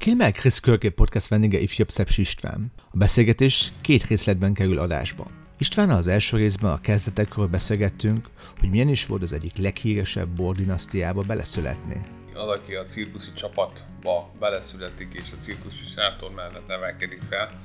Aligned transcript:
Kilmel 0.00 0.32
Chris 0.32 0.60
Körké 0.60 0.88
podcast 0.88 1.28
vendége 1.28 1.58
ifjabb 1.58 1.90
Szepsi 1.90 2.20
István. 2.20 2.72
A 2.90 2.96
beszélgetés 2.96 3.72
két 3.80 4.06
részletben 4.06 4.52
kerül 4.52 4.78
adásba. 4.78 5.26
István 5.58 5.90
az 5.90 6.06
első 6.06 6.36
részben 6.36 6.72
a 6.72 6.80
kezdetekről 6.80 7.46
beszélgettünk, 7.46 8.28
hogy 8.60 8.70
milyen 8.70 8.88
is 8.88 9.06
volt 9.06 9.22
az 9.22 9.32
egyik 9.32 9.56
leghíresebb 9.56 10.28
bordinasztiába 10.28 11.22
beleszületni. 11.22 12.00
Az, 12.34 12.48
aki 12.48 12.74
a 12.74 12.84
cirkuszi 12.84 13.32
csapatba 13.32 14.30
beleszületik 14.38 15.12
és 15.12 15.32
a 15.38 15.42
cirkuszi 15.42 15.84
sátor 15.94 16.30
mellett 16.30 16.66
nevelkedik 16.66 17.22
fel, 17.22 17.60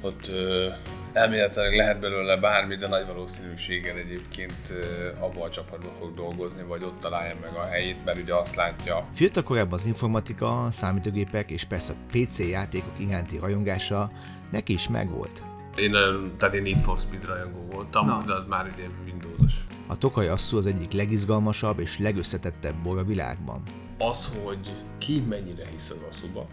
ott 0.00 0.28
ö, 0.28 0.68
elméletileg 1.12 1.74
lehet 1.76 2.00
belőle 2.00 2.36
bármi, 2.36 2.76
de 2.76 2.88
nagy 2.88 3.06
valószínűséggel 3.06 3.96
egyébként 3.96 4.54
ö, 4.70 5.08
abban 5.20 5.42
a 5.42 5.50
csapatban 5.50 5.92
fog 5.98 6.14
dolgozni, 6.14 6.62
vagy 6.62 6.82
ott 6.82 7.00
találja 7.00 7.34
meg 7.40 7.54
a 7.54 7.64
helyét, 7.64 8.04
mert 8.04 8.18
ugye 8.18 8.34
azt 8.34 8.54
látja. 8.56 9.06
Fiatal 9.12 9.42
korában 9.42 9.78
az 9.78 9.86
informatika, 9.86 10.66
számítógépek 10.70 11.50
és 11.50 11.64
persze 11.64 11.92
a 11.92 11.96
PC 12.12 12.38
játékok 12.48 12.92
iránti 12.98 13.38
rajongása 13.38 14.10
neki 14.50 14.72
is 14.72 14.88
megvolt. 14.88 15.42
Én, 15.76 15.90
tehát 16.38 16.54
én 16.54 16.62
Need 16.62 16.80
for 16.80 16.98
Speed 16.98 17.24
rajongó 17.24 17.66
voltam, 17.70 18.06
Na. 18.06 18.22
de 18.26 18.32
az 18.32 18.44
már 18.48 18.70
ugye 18.74 18.84
Windowsos. 19.04 19.54
A 19.86 19.96
Tokaj 19.96 20.28
Asszú 20.28 20.56
az 20.56 20.66
egyik 20.66 20.92
legizgalmasabb 20.92 21.78
és 21.78 21.98
legösszetettebb 21.98 22.74
bor 22.82 22.98
a 22.98 23.04
világban. 23.04 23.62
Az, 23.98 24.36
hogy 24.44 24.72
ki 24.98 25.24
mennyire 25.28 25.66
hisz 25.72 25.90
az 25.90 26.00
asszúba, 26.10 26.46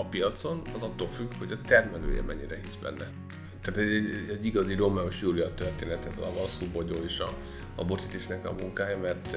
a 0.00 0.04
piacon, 0.04 0.62
az 0.74 0.82
attól 0.82 1.08
függ, 1.08 1.32
hogy 1.38 1.52
a 1.52 1.60
termelője 1.66 2.22
mennyire 2.22 2.60
hisz 2.62 2.74
benne. 2.74 3.10
Tehát 3.62 3.80
egy, 3.80 3.94
egy, 3.94 4.30
egy 4.30 4.46
igazi 4.46 4.74
Romeo 4.74 5.06
és 5.06 5.20
Júlia 5.20 5.54
történet 5.54 6.04
ez 6.04 6.18
a 6.18 6.32
Vasszú 6.38 6.66
Bogyó 6.72 6.94
és 7.04 7.18
a, 7.18 7.34
a 7.74 7.84
Botitisnek 7.84 8.46
a 8.46 8.54
munkája, 8.58 8.98
mert 8.98 9.36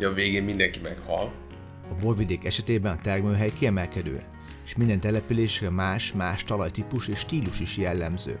uh, 0.00 0.08
a 0.08 0.12
végén 0.12 0.42
mindenki 0.42 0.80
meghal. 0.80 1.32
A 1.90 1.94
borvidék 1.94 2.44
esetében 2.44 2.96
a 2.96 3.00
termőhely 3.00 3.52
kiemelkedő, 3.52 4.22
és 4.64 4.76
minden 4.76 5.00
településre 5.00 5.70
más-más 5.70 6.42
talajtípus 6.42 7.08
és 7.08 7.18
stílus 7.18 7.60
is 7.60 7.76
jellemző. 7.76 8.40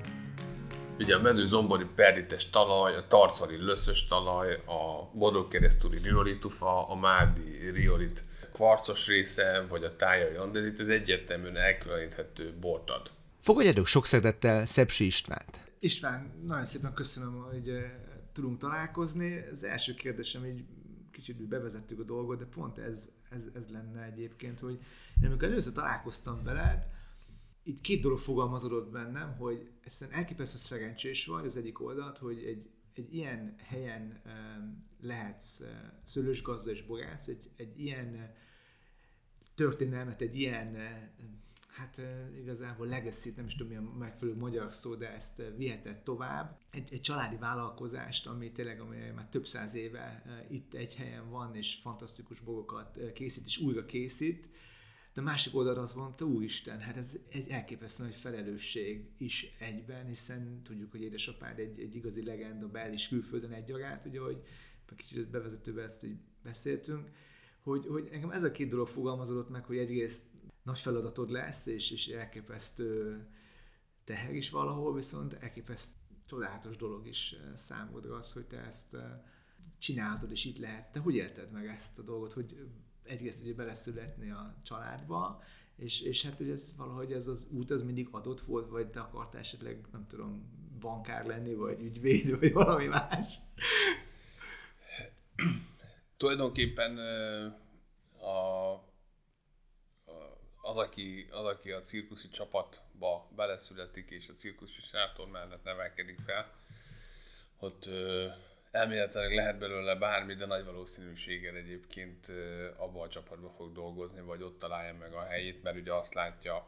Ugye 0.98 1.14
a 1.14 1.20
mezőzombori 1.20 1.86
perdites 1.94 2.50
talaj, 2.50 2.96
a 2.96 3.06
tarcali 3.08 3.56
löszös 3.56 4.06
talaj, 4.06 4.52
a 4.52 5.10
bodogkeresztúri 5.12 5.98
riolitufa, 6.02 6.88
a 6.88 6.94
mádi 6.94 7.70
riolit 7.74 8.24
kvarcos 8.54 9.06
része, 9.06 9.66
vagy 9.68 9.84
a 9.84 9.96
tájai 9.96 10.34
andezit, 10.34 10.80
ez 10.80 10.88
egyértelműen 10.88 11.56
elkülöníthető 11.56 12.54
bort 12.60 12.90
ad. 12.90 13.10
Fogadjátok 13.40 13.86
sok 13.86 14.06
szeretettel 14.06 14.64
Szepsi 14.64 15.04
Istvánt. 15.04 15.60
István, 15.78 16.42
nagyon 16.46 16.64
szépen 16.64 16.94
köszönöm, 16.94 17.34
hogy 17.50 17.68
eh, 17.68 17.92
tudunk 18.32 18.58
találkozni. 18.58 19.44
Az 19.52 19.64
első 19.64 19.94
kérdésem, 19.94 20.44
így 20.44 20.64
kicsit 21.10 21.36
bevezettük 21.36 22.00
a 22.00 22.02
dolgot, 22.02 22.38
de 22.38 22.44
pont 22.44 22.78
ez, 22.78 23.08
ez, 23.30 23.42
ez 23.54 23.62
lenne 23.68 24.02
egyébként, 24.02 24.60
hogy 24.60 24.78
én 25.22 25.28
amikor 25.28 25.48
először 25.48 25.72
találkoztam 25.72 26.44
veled, 26.44 26.86
itt 27.62 27.80
két 27.80 28.00
dolog 28.00 28.18
fogalmazódott 28.18 28.90
bennem, 28.90 29.36
hogy 29.36 29.70
ezt 29.84 30.12
elképesztő 30.12 30.58
szerencsés 30.58 31.26
vagy 31.26 31.44
az 31.44 31.56
egyik 31.56 31.80
oldalt, 31.80 32.18
hogy 32.18 32.44
egy, 32.44 32.70
egy 32.94 33.14
ilyen 33.14 33.54
helyen 33.58 34.20
um, 34.26 34.82
lehetsz 35.00 35.60
uh, 35.60 35.68
szőlősgazda 36.04 36.70
és 36.70 36.82
borász, 36.82 37.28
egy, 37.28 37.50
egy 37.56 37.80
ilyen 37.80 38.34
történelmet, 39.54 40.20
egy 40.20 40.38
ilyen, 40.38 40.74
eh, 40.74 41.08
hát 41.68 41.98
eh, 41.98 42.38
igazából 42.38 42.86
legacy 42.86 43.32
nem 43.36 43.46
is 43.46 43.54
tudom 43.54 43.72
mi 43.72 43.78
a 43.78 43.96
megfelelő 43.98 44.38
magyar 44.38 44.72
szó, 44.72 44.94
de 44.94 45.12
ezt 45.12 45.40
eh, 45.40 45.46
vihetett 45.56 46.04
tovább. 46.04 46.58
Egy, 46.70 46.92
egy 46.92 47.00
családi 47.00 47.36
vállalkozást, 47.36 48.26
ami 48.26 48.52
tényleg 48.52 48.80
ami 48.80 48.96
már 49.14 49.28
több 49.28 49.46
száz 49.46 49.74
éve 49.74 50.22
itt 50.50 50.74
egy 50.74 50.94
helyen 50.94 51.30
van, 51.30 51.54
és 51.54 51.74
fantasztikus 51.74 52.40
bogokat 52.40 52.98
készít, 53.14 53.46
és 53.46 53.58
újra 53.58 53.84
készít. 53.86 54.48
De 55.14 55.20
a 55.20 55.24
másik 55.24 55.54
oldalra 55.54 55.80
azt 55.80 55.96
mondta, 55.96 56.24
úristen, 56.24 56.80
hát 56.80 56.96
ez 56.96 57.16
egy 57.28 57.48
elképesztő 57.48 58.02
nagy 58.02 58.14
felelősség 58.14 59.10
is 59.18 59.54
egyben, 59.58 60.06
hiszen 60.06 60.62
tudjuk, 60.62 60.90
hogy 60.90 61.02
édesapád 61.02 61.58
egy, 61.58 61.80
egy 61.80 61.94
igazi 61.94 62.24
legenda 62.24 62.68
bel 62.68 62.92
és 62.92 63.08
külföldön 63.08 63.52
egyaránt, 63.52 64.04
ugye, 64.04 64.20
hogy 64.20 64.42
kicsit 64.96 65.30
bevezetőben 65.30 65.84
ezt 65.84 66.04
így 66.04 66.18
beszéltünk, 66.42 67.08
hogy, 67.64 67.86
hogy 67.86 68.08
engem 68.12 68.30
ez 68.30 68.44
a 68.44 68.50
két 68.50 68.68
dolog 68.68 68.88
fogalmazódott 68.88 69.50
meg, 69.50 69.64
hogy 69.64 69.76
egyrészt 69.76 70.24
nagy 70.62 70.78
feladatod 70.78 71.30
lesz, 71.30 71.66
és, 71.66 71.90
és 71.90 72.06
elképesztő 72.06 73.20
teher 74.04 74.34
is 74.34 74.50
valahol, 74.50 74.94
viszont 74.94 75.32
elképesztő 75.32 75.94
csodálatos 76.26 76.76
dolog 76.76 77.06
is 77.06 77.32
eh, 77.32 77.56
számodra 77.56 78.16
az, 78.16 78.32
hogy 78.32 78.44
te 78.44 78.56
ezt 78.56 78.94
eh, 78.94 79.02
csináltad, 79.78 80.30
és 80.30 80.44
itt 80.44 80.58
lehetsz. 80.58 80.90
Te 80.90 80.98
hogy 80.98 81.14
élted 81.14 81.50
meg 81.50 81.66
ezt 81.66 81.98
a 81.98 82.02
dolgot, 82.02 82.32
hogy 82.32 82.68
egyrészt 83.02 83.42
ugye 83.42 83.54
beleszületni 83.54 84.30
a 84.30 84.56
családba, 84.62 85.42
és, 85.76 86.00
és 86.00 86.22
hát 86.22 86.36
hogy 86.36 86.48
ez 86.48 86.74
valahogy 86.76 87.12
ez 87.12 87.26
az 87.26 87.48
út 87.50 87.70
az 87.70 87.82
mindig 87.82 88.08
adott 88.10 88.40
volt, 88.40 88.68
vagy 88.68 88.86
te 88.86 89.00
akartál 89.00 89.40
esetleg, 89.40 89.86
nem 89.92 90.06
tudom, 90.06 90.42
bankár 90.80 91.26
lenni, 91.26 91.54
vagy 91.54 91.80
ügyvéd, 91.80 92.38
vagy 92.38 92.52
valami 92.52 92.86
más? 92.86 93.38
Tulajdonképpen 96.16 96.98
a, 98.18 98.72
az, 100.62 100.76
aki, 100.76 101.28
az, 101.30 101.44
aki 101.44 101.70
a 101.70 101.80
cirkuszi 101.80 102.28
csapatba 102.28 103.28
beleszületik, 103.36 104.10
és 104.10 104.28
a 104.28 104.34
cirkuszi 104.34 104.80
sátor 104.80 105.28
mellett 105.28 105.64
nevelkedik 105.64 106.20
fel, 106.20 106.52
ott 107.58 107.88
elméletileg 108.70 109.34
lehet 109.34 109.58
belőle 109.58 109.94
bármi, 109.94 110.34
de 110.34 110.46
nagy 110.46 110.64
valószínűséggel 110.64 111.54
egyébként 111.54 112.26
abba 112.76 113.02
a 113.02 113.08
csapatba 113.08 113.50
fog 113.50 113.72
dolgozni, 113.72 114.20
vagy 114.20 114.42
ott 114.42 114.58
találja 114.58 114.94
meg 114.94 115.12
a 115.12 115.22
helyét, 115.22 115.62
mert 115.62 115.76
ugye 115.76 115.92
azt 115.92 116.14
látja, 116.14 116.66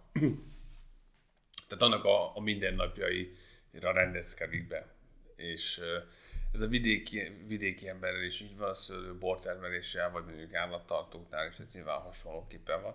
tehát 1.69 1.85
annak 1.85 2.05
a, 2.05 2.37
a 2.37 2.41
mindennapjaira 2.41 3.93
rendezkedik 3.93 4.69
be. 4.69 4.95
És 5.37 5.81
ez 6.56 6.62
a 6.62 6.67
vidéki, 6.67 7.22
vidéki 7.47 7.89
emberrel 7.89 8.22
is 8.22 8.41
így 8.41 8.56
van, 8.56 8.75
szőlő 8.75 9.19
bortermeléssel, 9.19 10.11
vagy 10.11 10.25
mondjuk 10.25 10.55
állattartóknál 10.55 11.49
is 11.49 11.59
ez 11.59 11.67
nyilván 11.72 12.00
hasonlóképpen 12.00 12.83
van. 12.83 12.94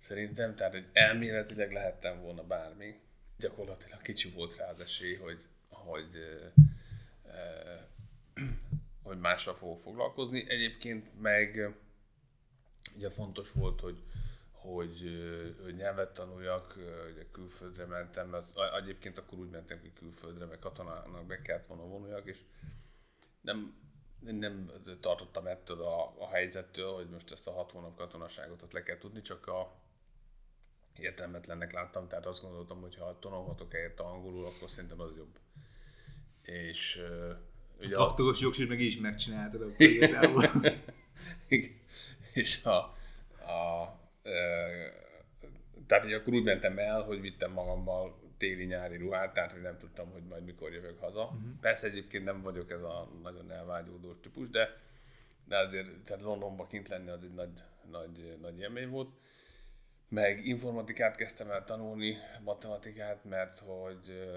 Szerintem, 0.00 0.54
tehát 0.54 0.72
hogy 0.72 0.86
elméletileg 0.92 1.72
lehettem 1.72 2.20
volna 2.20 2.42
bármi, 2.42 2.94
gyakorlatilag 3.38 4.02
kicsi 4.02 4.30
volt 4.30 4.56
rá 4.56 4.70
az 4.70 4.80
esély, 4.80 5.14
hogy, 5.14 5.38
hogy, 5.68 6.08
eh, 7.26 7.78
hogy 9.02 9.18
mással 9.18 9.54
fogok 9.54 9.78
foglalkozni. 9.78 10.44
Egyébként 10.48 11.20
meg 11.20 11.74
ugye 12.96 13.10
fontos 13.10 13.52
volt, 13.52 13.80
hogy, 13.80 14.02
hogy, 14.62 15.02
hogy 15.62 15.74
nyelvet 15.74 16.14
tanuljak, 16.14 16.74
ugye 17.12 17.26
külföldre 17.32 17.84
mentem, 17.84 18.28
mert 18.28 18.50
egyébként 18.80 19.18
akkor 19.18 19.38
úgy 19.38 19.50
mentem 19.50 19.80
ki 19.80 19.92
külföldre, 19.92 20.44
mert 20.44 20.60
katonának 20.60 21.26
be 21.26 21.42
kellett 21.42 21.66
volna 21.66 21.86
vonuljak, 21.86 22.26
és 22.26 22.38
nem, 23.40 23.74
nem 24.20 24.70
tartottam 25.00 25.46
ettől 25.46 25.82
a, 25.82 26.14
a 26.18 26.28
helyzettől, 26.28 26.92
hogy 26.92 27.08
most 27.08 27.30
ezt 27.30 27.46
a 27.46 27.52
hat 27.52 27.70
hónap 27.70 27.96
katonaságot 27.96 28.62
ott 28.62 28.72
le 28.72 28.82
kell 28.82 28.98
tudni, 28.98 29.20
csak 29.20 29.46
a 29.46 29.80
értelmetlennek 30.98 31.72
láttam, 31.72 32.08
tehát 32.08 32.26
azt 32.26 32.42
gondoltam, 32.42 32.80
hogy 32.80 32.96
ha 32.96 33.18
tanulhatok 33.18 33.72
helyett 33.72 34.00
a 34.00 34.12
angolul, 34.12 34.46
akkor 34.46 34.70
szerintem 34.70 35.00
az 35.00 35.16
jobb. 35.16 35.38
És 36.42 37.02
ugye 37.78 37.94
a 37.94 38.04
traktoros 38.04 38.40
jogsít 38.40 38.68
meg 38.68 38.80
is 38.80 38.98
megcsináltad 38.98 39.62
akkor 39.62 40.50
és 42.32 42.64
a, 42.64 42.76
a, 43.50 44.00
tehát 45.86 46.04
hogy 46.04 46.12
akkor 46.12 46.34
úgy 46.34 46.44
mentem 46.44 46.78
el, 46.78 47.02
hogy 47.02 47.20
vittem 47.20 47.52
magammal 47.52 48.20
téli-nyári 48.38 48.96
ruhát, 48.96 49.32
tehát 49.32 49.52
hogy 49.52 49.60
nem 49.60 49.78
tudtam, 49.78 50.10
hogy 50.10 50.22
majd 50.22 50.44
mikor 50.44 50.72
jövök 50.72 50.98
haza. 50.98 51.24
Uh-huh. 51.24 51.60
Persze 51.60 51.86
egyébként 51.86 52.24
nem 52.24 52.42
vagyok 52.42 52.70
ez 52.70 52.82
a 52.82 53.08
nagyon 53.22 53.50
elvágyódós 53.52 54.20
típus, 54.20 54.50
de, 54.50 54.76
de 55.44 55.58
azért 55.58 55.88
tehát 56.04 56.22
Londonban 56.22 56.66
kint 56.66 56.88
lenni 56.88 57.10
az 57.10 57.22
egy 57.22 57.34
nagy, 57.34 57.62
nagy, 57.90 58.38
nagy 58.40 58.60
élmény 58.60 58.88
volt. 58.88 59.08
Meg 60.08 60.46
informatikát 60.46 61.16
kezdtem 61.16 61.50
el 61.50 61.64
tanulni, 61.64 62.16
matematikát, 62.44 63.24
mert 63.24 63.58
hogy 63.58 64.30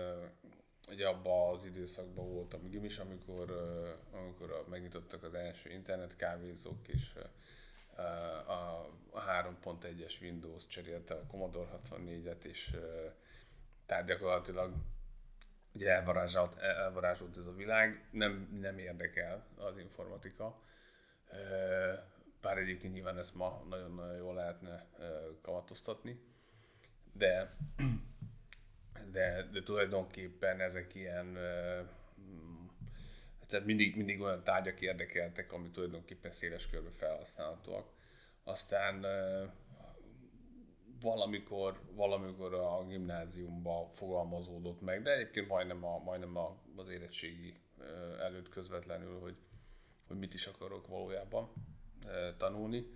ugye 0.92 1.08
abban 1.08 1.56
az 1.56 1.66
időszakban 1.66 2.34
voltam 2.34 2.70
gimis, 2.70 2.98
amikor, 2.98 3.52
amikor 4.12 4.66
megnyitottak 4.70 5.24
az 5.24 5.34
első 5.34 5.70
internet 5.70 6.16
kávézók, 6.16 6.88
és 6.88 7.14
a 8.48 8.85
3.1-es 9.64 10.22
Windows 10.22 10.68
cserélte 10.68 11.14
a 11.14 11.26
Commodore 11.28 11.80
64-et, 11.90 12.44
és 12.44 12.76
tehát 13.86 14.06
gyakorlatilag 14.06 14.74
ugye 15.74 15.90
elvarázsolt, 15.92 16.58
elvarázsolt 16.58 17.38
ez 17.38 17.46
a 17.46 17.54
világ, 17.54 18.08
nem, 18.12 18.58
nem 18.60 18.78
érdekel 18.78 19.48
az 19.56 19.78
informatika. 19.78 20.62
Bár 22.42 22.58
egyébként 22.58 22.94
nyilván 22.94 23.18
ezt 23.18 23.36
ma 23.36 23.66
nagyon-nagyon 23.70 24.18
jól 24.18 24.34
lehetne 24.34 24.86
kamatoztatni, 25.42 26.20
de, 27.14 27.56
de, 29.12 29.50
de 29.52 29.64
tulajdonképpen 29.64 30.60
ezek 30.60 30.96
ilyen 30.96 31.38
tehát 33.48 33.66
mindig, 33.66 33.96
mindig 33.96 34.22
olyan 34.22 34.44
tárgyak 34.44 34.82
érdekeltek, 34.82 35.52
ami 35.52 35.70
tulajdonképpen 35.70 36.32
széles 36.32 36.70
körbe 36.70 36.92
felhasználhatóak. 36.92 37.94
Aztán 38.48 39.06
valamikor, 41.02 41.80
valamikor 41.92 42.54
a 42.54 42.86
gimnáziumban 42.86 43.92
fogalmazódott 43.92 44.82
meg, 44.82 45.02
de 45.02 45.12
egyébként 45.12 45.48
majdnem, 45.48 45.84
a, 45.84 45.98
majdnem 45.98 46.38
a, 46.38 46.58
az 46.76 46.90
érettségi 46.90 47.60
előtt 48.20 48.50
közvetlenül, 48.50 49.20
hogy, 49.20 49.36
hogy 50.08 50.18
mit 50.18 50.34
is 50.34 50.46
akarok 50.46 50.88
valójában 50.88 51.50
tanulni. 52.38 52.88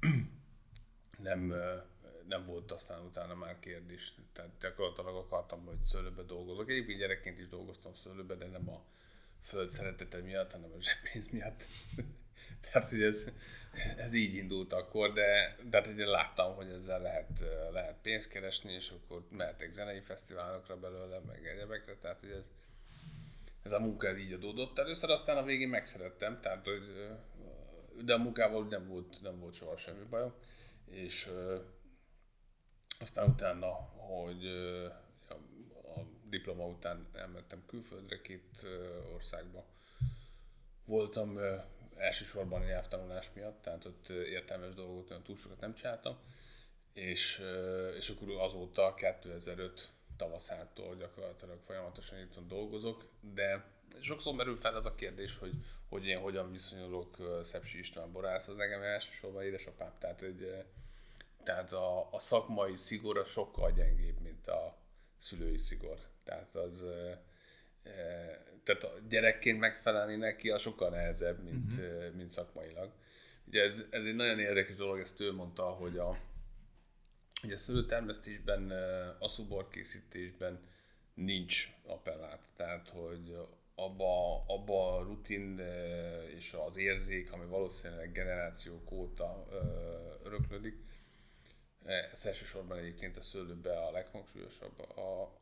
Nem, 1.18 1.54
nem 2.26 2.46
volt 2.46 2.72
aztán 2.72 3.04
utána 3.04 3.34
már 3.34 3.58
kérdés. 3.58 4.14
Tehát 4.32 4.50
gyakorlatilag 4.60 5.16
akartam, 5.16 5.64
hogy 5.64 5.82
szőlőbe 5.82 6.22
dolgozok. 6.22 6.70
Egyébként 6.70 6.98
gyerekként 6.98 7.38
is 7.38 7.46
dolgoztam 7.46 7.94
szőlőbe, 7.94 8.34
de 8.34 8.46
nem 8.46 8.68
a 8.68 8.84
föld 9.40 9.70
szeretete 9.70 10.18
miatt, 10.18 10.52
hanem 10.52 10.72
a 10.72 10.80
zseppénz 10.80 11.30
miatt. 11.30 11.64
Tehát, 12.62 12.88
hogy 12.88 13.02
ez, 13.02 13.30
ez 13.96 14.14
így 14.14 14.34
indult 14.34 14.72
akkor, 14.72 15.12
de, 15.12 15.56
de 15.70 15.76
hát 15.76 15.86
ugye 15.86 16.06
láttam, 16.06 16.54
hogy 16.54 16.68
ezzel 16.68 17.00
lehet, 17.00 17.44
lehet 17.72 17.96
pénzt 18.02 18.28
keresni, 18.28 18.72
és 18.72 18.90
akkor 18.90 19.26
mehetek 19.30 19.72
zenei 19.72 20.00
fesztiválokra 20.00 20.76
belőle, 20.76 21.18
meg 21.18 21.46
egyebekre, 21.46 21.96
tehát 21.96 22.20
hogy 22.20 22.30
ez, 22.30 22.50
ez 23.62 23.72
a 23.72 23.80
munka 23.80 24.08
ez 24.08 24.18
így 24.18 24.32
adódott 24.32 24.78
először, 24.78 25.10
aztán 25.10 25.36
a 25.36 25.42
végén 25.42 25.68
megszerettem, 25.68 26.40
tehát 26.40 26.64
hogy, 26.64 27.08
de 28.04 28.14
a 28.14 28.18
munkával 28.18 28.66
nem 28.66 28.88
volt, 28.88 29.20
nem 29.22 29.38
volt 29.38 29.54
soha 29.54 29.76
semmi 29.76 30.04
bajom, 30.10 30.34
és 30.90 31.30
aztán 32.98 33.28
utána, 33.28 33.70
hogy 33.96 34.46
a 35.28 36.00
diploma 36.24 36.66
után 36.66 37.08
elmentem 37.12 37.62
külföldre, 37.66 38.20
két 38.20 38.66
országba 39.14 39.66
voltam, 40.84 41.38
elsősorban 42.00 42.62
nyelvtanulás 42.62 43.32
miatt, 43.34 43.62
tehát 43.62 43.84
ott 43.84 44.08
értelmes 44.08 44.74
dolgot 44.74 45.10
olyan 45.10 45.22
túl 45.22 45.36
sokat 45.36 45.60
nem 45.60 45.74
csináltam, 45.74 46.18
és, 46.92 47.42
és 47.96 48.08
akkor 48.08 48.28
azóta 48.30 48.94
2005 48.94 49.92
tavaszától 50.16 50.96
gyakorlatilag 50.96 51.58
folyamatosan 51.66 52.18
itt 52.18 52.46
dolgozok, 52.46 53.08
de 53.20 53.64
sokszor 54.00 54.34
merül 54.34 54.56
fel 54.56 54.74
az 54.74 54.86
a 54.86 54.94
kérdés, 54.94 55.38
hogy, 55.38 55.52
hogy 55.88 56.06
én 56.06 56.18
hogyan 56.18 56.50
viszonyulok 56.50 57.40
Szepsi 57.42 57.78
István 57.78 58.12
borászhoz, 58.12 58.56
nekem 58.56 58.82
elsősorban 58.82 59.42
édesapám, 59.42 59.92
tehát, 59.98 60.22
egy, 60.22 60.64
tehát 61.44 61.72
a, 61.72 62.12
a 62.12 62.18
szakmai 62.18 62.76
szigor 62.76 63.18
a 63.18 63.24
sokkal 63.24 63.72
gyengébb, 63.72 64.20
mint 64.20 64.48
a 64.48 64.76
szülői 65.16 65.58
szigor. 65.58 65.98
Tehát 66.24 66.54
az, 66.54 66.84
tehát 68.64 68.82
a 68.82 68.98
gyerekként 69.08 69.58
megfelelni 69.58 70.16
neki, 70.16 70.50
az 70.50 70.60
sokkal 70.60 70.90
nehezebb, 70.90 71.42
mint, 71.42 71.72
uh-huh. 71.72 72.14
mint 72.14 72.30
szakmailag. 72.30 72.92
Ugye 73.46 73.62
ez, 73.62 73.84
ez 73.90 74.04
egy 74.04 74.14
nagyon 74.14 74.38
érdekes 74.38 74.76
dolog, 74.76 74.98
ezt 74.98 75.20
ő 75.20 75.32
mondta, 75.32 75.62
hogy 75.62 75.98
a, 75.98 76.18
ugye 77.42 77.54
a 77.54 77.58
szőlőtermesztésben, 77.58 78.70
a 79.18 79.28
szubor 79.28 79.68
készítésben 79.68 80.68
nincs 81.14 81.68
appellát, 81.86 82.42
tehát 82.56 82.88
hogy 82.88 83.36
abba, 83.74 84.44
abba 84.46 84.96
a 84.96 85.02
rutin 85.02 85.58
és 86.36 86.56
az 86.66 86.76
érzék, 86.76 87.32
ami 87.32 87.44
valószínűleg 87.44 88.12
generációk 88.12 88.92
óta 88.92 89.46
öröklődik, 90.22 90.76
ez 92.12 92.26
elsősorban 92.26 92.78
egyébként 92.78 93.16
a 93.16 93.22
szőlőbe 93.22 93.78
a 93.78 93.90
leghangsúlyosabb, 93.90 94.80
a, 94.80 95.38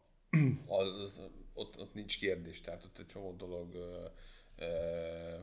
az, 0.66 1.20
ott, 1.54 1.78
ott 1.78 1.94
nincs 1.94 2.19
kérdés, 2.19 2.60
tehát 2.60 2.84
ott 2.84 2.98
egy 2.98 3.06
csomó 3.06 3.36
dolog 3.36 3.75
ö, 3.75 4.06
ö, 4.56 5.38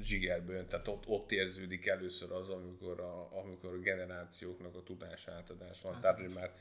zsigerből 0.00 0.56
jön, 0.56 0.68
tehát 0.68 0.88
ott, 0.88 1.06
ott 1.06 1.32
érződik 1.32 1.86
először 1.86 2.32
az, 2.32 2.48
amikor 2.48 3.00
a, 3.00 3.38
amikor 3.38 3.72
a 3.72 3.78
generációknak 3.78 4.74
a 4.74 4.82
tudás 4.82 5.28
átadás 5.28 5.82
van, 5.82 6.00
tehát 6.00 6.18
hogy 6.18 6.32
már 6.32 6.52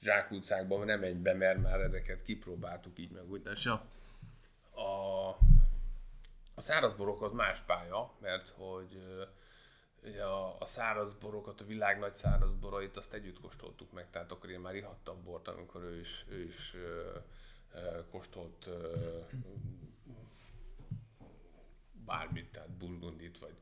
zsákutcákban 0.00 0.84
nem 0.84 1.02
egy 1.02 1.16
be, 1.16 1.34
mert 1.34 1.62
már 1.62 1.80
ezeket 1.80 2.22
kipróbáltuk 2.22 2.98
így 2.98 3.10
meg 3.10 3.30
úgy. 3.30 3.42
És 3.52 3.66
a, 3.66 3.84
a, 4.80 5.28
a 6.54 6.60
szárazborok 6.60 7.22
az 7.22 7.32
más 7.32 7.60
pálya, 7.60 8.12
mert 8.20 8.48
hogy 8.48 8.98
a, 10.02 10.60
a 10.60 10.64
száraz 10.64 11.12
borokat, 11.12 11.60
a 11.60 11.64
világ 11.64 11.98
nagy 11.98 12.14
száraz 12.14 12.54
borait, 12.54 12.96
azt 12.96 13.14
együtt 13.14 13.40
kóstoltuk 13.40 13.92
meg, 13.92 14.10
tehát 14.10 14.32
akkor 14.32 14.50
én 14.50 14.60
már 14.60 14.74
ihattam 14.74 15.22
bort, 15.24 15.48
amikor 15.48 15.82
ő 15.82 16.00
is, 16.00 16.24
ő 16.28 16.42
is 16.42 16.74
ö, 16.74 17.18
ö, 17.74 18.08
kóstolt 18.10 18.66
ö, 18.66 19.18
bármit, 22.04 22.52
tehát 22.52 22.70
burgundit, 22.70 23.38
vagy, 23.38 23.56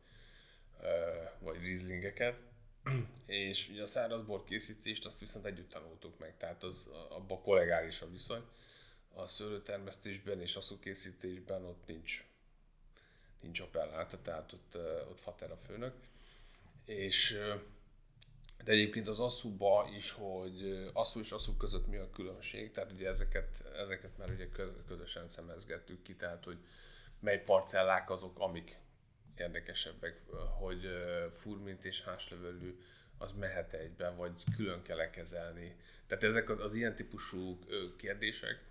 ö, 0.81 1.22
vagy 1.38 1.60
rizlingeket. 1.60 2.38
És 3.26 3.69
ugye 3.69 3.82
a 3.82 3.87
száraz 3.87 4.22
bor 4.22 4.44
készítést 4.44 5.06
azt 5.06 5.20
viszont 5.20 5.44
együtt 5.44 5.70
tanultuk 5.70 6.19
meg, 6.19 6.37
tehát 6.37 6.62
az, 6.62 6.90
abban 7.08 7.42
kollegális 7.42 8.02
a 8.02 8.10
viszony. 8.10 8.44
A 9.14 9.26
szőlőtermesztésben 9.26 10.40
és 10.40 10.58
készítésben 10.81 11.64
ott 11.64 11.87
nincs 11.87 12.25
nincs 13.40 13.60
appelláta, 13.60 14.22
tehát 14.22 14.52
ott, 14.52 14.76
ott 15.10 15.20
fater 15.20 15.50
a 15.50 15.56
főnök 15.56 15.94
és 16.90 17.38
de 18.64 18.72
egyébként 18.72 19.08
az 19.08 19.20
asszúba 19.20 19.88
is, 19.96 20.12
hogy 20.12 20.88
asszú 20.92 21.20
és 21.20 21.31
asszú 21.31 21.56
között 21.56 21.87
mi 21.87 21.96
a 21.96 22.10
különbség, 22.10 22.72
tehát 22.72 22.92
ugye 22.92 23.08
ezeket, 23.08 23.64
ezeket 23.76 24.19
már 24.19 24.31
ugye 24.31 24.48
közösen 24.87 25.28
szemezgettük 25.28 26.02
ki, 26.02 26.16
tehát 26.16 26.44
hogy 26.44 26.58
mely 27.20 27.42
parcellák 27.42 28.10
azok, 28.10 28.38
amik 28.38 28.78
érdekesebbek, 29.37 30.20
hogy 30.58 30.88
furmint 31.31 31.84
és 31.84 32.02
háslevelű 32.02 32.78
az 33.19 33.32
mehet 33.32 33.72
egybe, 33.72 34.10
vagy 34.10 34.44
külön 34.56 34.82
kell 34.82 35.10
kezelni. 35.10 35.76
Tehát 36.06 36.25
ezek 36.25 36.48
az, 36.48 36.60
az 36.60 36.75
ilyen 36.75 36.96
típusú 36.96 37.58
kérdések, 37.96 38.64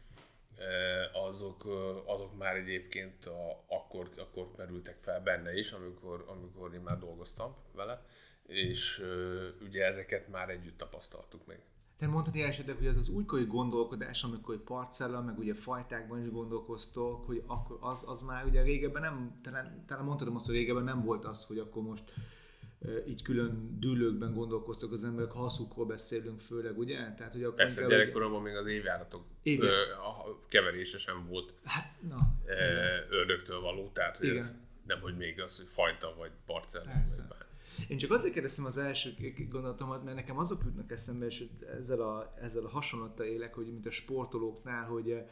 azok, 1.28 1.66
azok 2.06 2.38
már 2.38 2.56
egyébként 2.56 3.26
a, 3.26 3.64
akkor, 3.68 4.10
akkor 4.18 4.52
merültek 4.58 4.98
fel 5.02 5.22
benne 5.22 5.58
is, 5.58 5.72
amikor, 5.72 6.26
amikor 6.28 6.74
én 6.74 6.82
már 6.82 6.98
dolgoztam 6.98 7.56
vele, 7.76 8.06
és 8.48 9.04
ugye 9.62 9.86
ezeket 9.86 10.28
már 10.28 10.50
együtt 10.50 10.78
tapasztaltuk 10.78 11.46
meg. 11.46 11.62
Te 11.98 12.08
mondtad 12.08 12.36
esetleg, 12.36 12.76
hogy 12.78 12.88
az 12.88 12.98
az 12.98 13.10
újkori 13.10 13.46
gondolkodás, 13.46 14.24
amikor 14.24 14.64
parcella, 14.64 15.22
meg 15.22 15.38
ugye 15.38 15.54
fajtákban 15.54 16.22
is 16.22 16.30
gondolkoztok, 16.32 17.26
hogy 17.26 17.44
akkor 17.48 17.78
az, 17.82 18.04
az 18.08 18.22
már 18.22 18.46
ugye 18.46 18.62
régebben 18.62 19.02
nem, 19.02 19.40
talán, 19.44 19.84
talán 19.88 20.06
mondhatom 20.06 20.36
azt, 20.36 20.46
hogy 20.46 20.56
régebben 20.56 20.84
nem 20.84 21.02
volt 21.02 21.26
az, 21.26 21.46
hogy 21.46 21.58
akkor 21.58 21.84
most 21.84 22.14
így 23.08 23.22
külön 23.22 23.78
dűlőkben 23.80 24.34
gondolkoztak 24.34 24.92
az 24.92 25.04
emberek, 25.04 25.32
ha 25.32 25.40
haszukról 25.40 25.86
beszélünk 25.86 26.40
főleg, 26.40 26.78
ugye? 26.78 27.14
Tehát, 27.14 27.34
hogy 27.34 27.44
akkor 27.44 27.56
Persze, 27.56 27.88
gyerekkoromban 27.88 28.42
még 28.42 28.56
az 28.56 28.68
évjáratok 28.68 29.24
Igen. 29.44 29.70
a 29.92 30.40
keverése 30.48 30.98
sem 30.98 31.24
volt 31.30 31.54
hát, 31.64 32.02
na, 32.10 32.18
ördögtől 33.10 33.60
való, 33.60 33.90
tehát 33.94 34.18
hogy 34.18 34.30
ez 34.30 34.56
nem, 34.86 35.02
hogy 35.02 35.18
még 35.18 35.42
az, 35.42 35.58
hogy 35.58 35.68
fajta 35.68 36.16
vagy 36.18 36.32
parcella. 36.46 36.92
Vagy 37.28 37.40
én 37.88 37.98
csak 37.98 38.12
azért 38.12 38.34
kérdeztem 38.34 38.66
az 38.66 38.78
első 38.78 39.14
gondolatomat, 39.50 40.04
mert 40.04 40.16
nekem 40.16 40.38
azok 40.38 40.62
jutnak 40.66 40.92
eszembe, 40.92 41.26
és 41.26 41.44
ezzel 41.78 42.02
a, 42.02 42.34
ezzel 42.42 42.64
a 42.64 42.70
hasonlattal 42.70 43.26
élek, 43.26 43.54
hogy 43.54 43.66
mint 43.66 43.86
a 43.86 43.92
sportolóknál, 43.92 44.86
hogy 44.86 45.24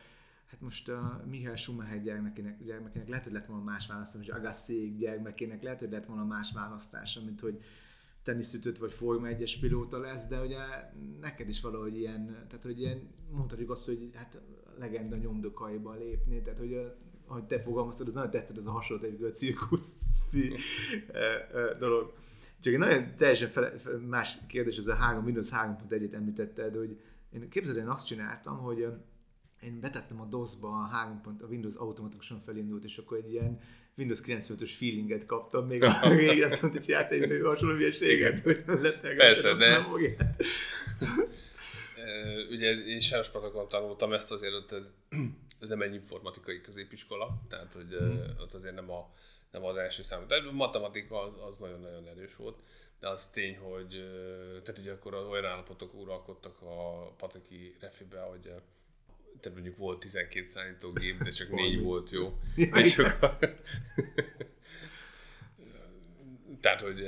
hát 0.48 0.62
most 0.62 0.90
a 0.90 1.24
Mihály 1.30 1.56
Schumacher 1.56 2.02
gyermekének, 2.02 2.64
gyermekének 2.64 3.08
lehet, 3.08 3.24
hogy 3.24 3.34
lett 3.34 3.46
volna 3.46 3.64
más 3.64 3.88
választás, 3.88 4.26
vagy 4.26 4.38
Agasszék 4.40 4.98
gyermekének 4.98 5.64
lehet, 5.64 5.80
hogy 5.80 5.92
lett 5.92 6.06
volna 6.06 6.26
más 6.26 6.52
választása, 6.54 7.22
mint 7.24 7.40
hogy 7.40 7.62
teniszütött 8.24 8.78
vagy 8.78 8.94
Forma 8.94 9.28
1-es 9.30 9.54
pilóta 9.60 9.98
lesz, 9.98 10.28
de 10.28 10.42
ugye 10.42 10.58
neked 11.20 11.50
is 11.50 11.62
valahogy 11.62 11.98
ilyen, 11.98 12.26
tehát 12.26 12.64
hogy 12.64 12.80
ilyen, 12.80 13.02
mondhatjuk 13.32 13.70
azt, 13.70 13.86
hogy 13.86 14.10
hát 14.14 14.42
legenda 14.78 15.16
nyomdokaiba 15.16 15.94
lépni, 15.94 16.42
tehát 16.42 16.60
hogy 16.60 16.92
ahogy 17.28 17.44
te 17.44 17.60
fogalmaztad, 17.60 18.08
az 18.08 18.14
nagyon 18.14 18.30
tetszett 18.30 18.58
ez 18.58 18.66
a 18.66 18.72
hasonlat, 18.72 19.22
a 19.22 19.30
cirkusz 19.30 19.96
dolog. 21.80 22.14
Csak 22.62 22.74
egy 22.74 22.80
nagyon 22.80 23.16
teljesen 23.16 23.50
fele, 23.50 23.74
más 24.08 24.38
kérdés, 24.48 24.78
ez 24.78 24.88
a 24.88 24.96
3, 24.96 25.24
Windows 25.26 25.50
3.1-et 25.50 26.14
említetted, 26.14 26.76
hogy 26.76 27.00
én 27.30 27.50
képzeld, 27.50 27.78
én 27.78 27.88
azt 27.88 28.08
csináltam, 28.08 28.58
hogy 28.58 28.88
én 29.68 29.80
betettem 29.80 30.22
a 30.22 30.26
DOS-ba 30.26 30.68
a 30.68 30.88
3. 30.88 31.22
Pont, 31.22 31.42
a 31.42 31.46
Windows 31.46 31.76
automatikusan 31.76 32.40
felindult, 32.40 32.84
és 32.84 32.98
akkor 32.98 33.18
egy 33.18 33.32
ilyen 33.32 33.60
Windows 33.98 34.22
95-ös 34.26 34.72
feelinget 34.78 35.26
kaptam, 35.26 35.68
még 35.68 35.84
a 35.84 35.92
régen 36.16 36.50
tudtam, 36.50 36.72
hogy 36.72 36.82
csinált 36.82 37.12
egy 37.12 37.42
hasonló 37.44 37.76
hülyeséget, 37.76 38.40
hogy 38.40 38.64
Persze, 39.18 39.54
de... 39.54 39.80
Ugye 42.50 42.72
én 42.72 43.00
Sárospatakon 43.00 43.68
tanultam 43.70 44.14
ezt 44.14 44.32
azért, 44.32 44.54
ott 44.54 44.72
ez 45.62 45.68
nem 45.68 45.82
egy 45.82 45.94
informatikai 45.94 46.62
középiskola, 46.62 47.42
tehát 47.50 47.74
hogy 47.74 47.98
hmm. 47.98 48.22
ott 48.40 48.54
azért 48.54 48.76
nem, 48.76 48.92
a, 48.92 49.14
nem 49.52 49.64
az 49.64 49.76
első 49.76 50.04
számú. 50.04 50.26
De 50.26 50.36
a 50.36 50.52
matematika 50.52 51.22
az, 51.22 51.34
az 51.50 51.58
nagyon-nagyon 51.58 52.08
erős 52.08 52.36
volt, 52.36 52.58
de 53.00 53.10
az 53.10 53.30
tény, 53.30 53.58
hogy 53.58 54.10
tehát 54.64 54.78
ugye 54.80 54.92
akkor 54.92 55.14
olyan 55.14 55.46
állapotok 55.46 55.94
uralkodtak 55.94 56.62
a 56.62 57.08
pataki 57.18 57.76
refibe, 57.80 58.20
hogy 58.20 58.52
tehát 59.40 59.58
mondjuk 59.58 59.78
volt 59.78 60.00
12 60.00 60.46
szállítógép, 60.46 61.24
de 61.24 61.30
csak 61.30 61.50
4 61.50 61.82
volt 61.82 62.10
jó. 62.10 62.40
És 62.84 62.98
akkor, 62.98 63.38
tehát, 66.62 66.82
hogy 66.82 67.08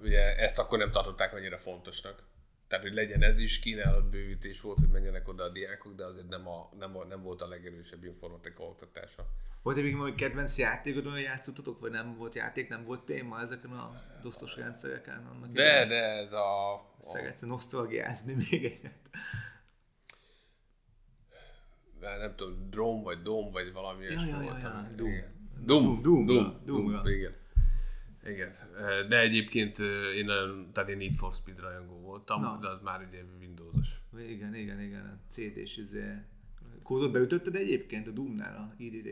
ugye 0.00 0.36
ezt 0.36 0.58
akkor 0.58 0.78
nem 0.78 0.90
tartották 0.90 1.34
annyira 1.34 1.58
fontosnak. 1.58 2.22
Tehát, 2.68 2.84
hogy 2.84 2.94
legyen 2.94 3.22
ez 3.22 3.38
is, 3.38 3.58
kínálatbővítés 3.58 4.60
volt, 4.60 4.78
hogy 4.78 4.88
menjenek 4.88 5.28
oda 5.28 5.44
a 5.44 5.48
diákok, 5.48 5.94
de 5.94 6.04
azért 6.04 6.28
nem, 6.28 6.48
a, 6.48 6.70
nem, 6.78 6.96
a, 6.96 7.04
nem 7.04 7.22
volt 7.22 7.42
a 7.42 7.48
legerősebb 7.48 8.04
informatika 8.04 8.62
oktatása. 8.62 9.26
Volt 9.62 9.76
egy 9.76 9.94
még 9.94 10.14
kedvenc 10.14 10.58
játékod, 10.58 11.06
olyan 11.06 11.20
játszottatok, 11.20 11.80
vagy 11.80 11.90
nem 11.90 12.16
volt 12.16 12.34
játék, 12.34 12.68
nem 12.68 12.84
volt 12.84 13.04
téma 13.04 13.40
ezeken 13.40 13.70
a 13.70 14.02
dosztos 14.22 14.56
rendszereken? 14.56 15.26
Annak 15.26 15.52
de, 15.52 15.62
idején? 15.62 15.88
de 15.88 15.94
ez 15.94 16.32
a... 16.32 16.74
a... 16.74 16.86
Szeretsz 17.00 17.40
nosztalgiázni 17.40 18.34
még 18.34 18.64
egyet? 18.64 18.98
Nem 22.18 22.34
tudom, 22.36 22.70
Drone 22.70 23.02
vagy 23.02 23.22
Dom 23.22 23.52
vagy 23.52 23.72
valami 23.72 24.04
ja, 24.04 24.10
ja, 24.10 24.42
ja, 24.42 24.58
ja. 24.58 24.90
Doom. 24.96 25.12
Doom. 25.64 26.02
Doom. 26.02 26.26
Doom. 26.26 26.60
Doom. 26.64 26.90
Doom. 26.92 27.06
Igen. 27.06 27.42
Igen, 28.26 28.52
de 29.08 29.20
egyébként 29.20 29.78
én 30.14 30.24
nagyon, 30.24 30.70
tehát 30.72 30.90
én 30.90 30.96
Need 30.96 31.14
for 31.14 31.34
Speed 31.34 31.60
rajongó 31.60 32.00
voltam, 32.00 32.40
Na. 32.40 32.58
de 32.60 32.68
az 32.68 32.80
már 32.82 33.06
ugye 33.08 33.22
Windows-os. 33.40 33.88
Igen, 34.28 34.54
igen, 34.54 34.80
igen, 34.80 35.00
a 35.00 35.30
CD-s 35.30 35.76
izé, 35.76 36.14
kódot 36.82 37.12
beütötted 37.12 37.54
egyébként 37.54 38.06
a 38.06 38.10
Doom-nál 38.10 38.56
a 38.56 38.74
IDD? 38.82 39.06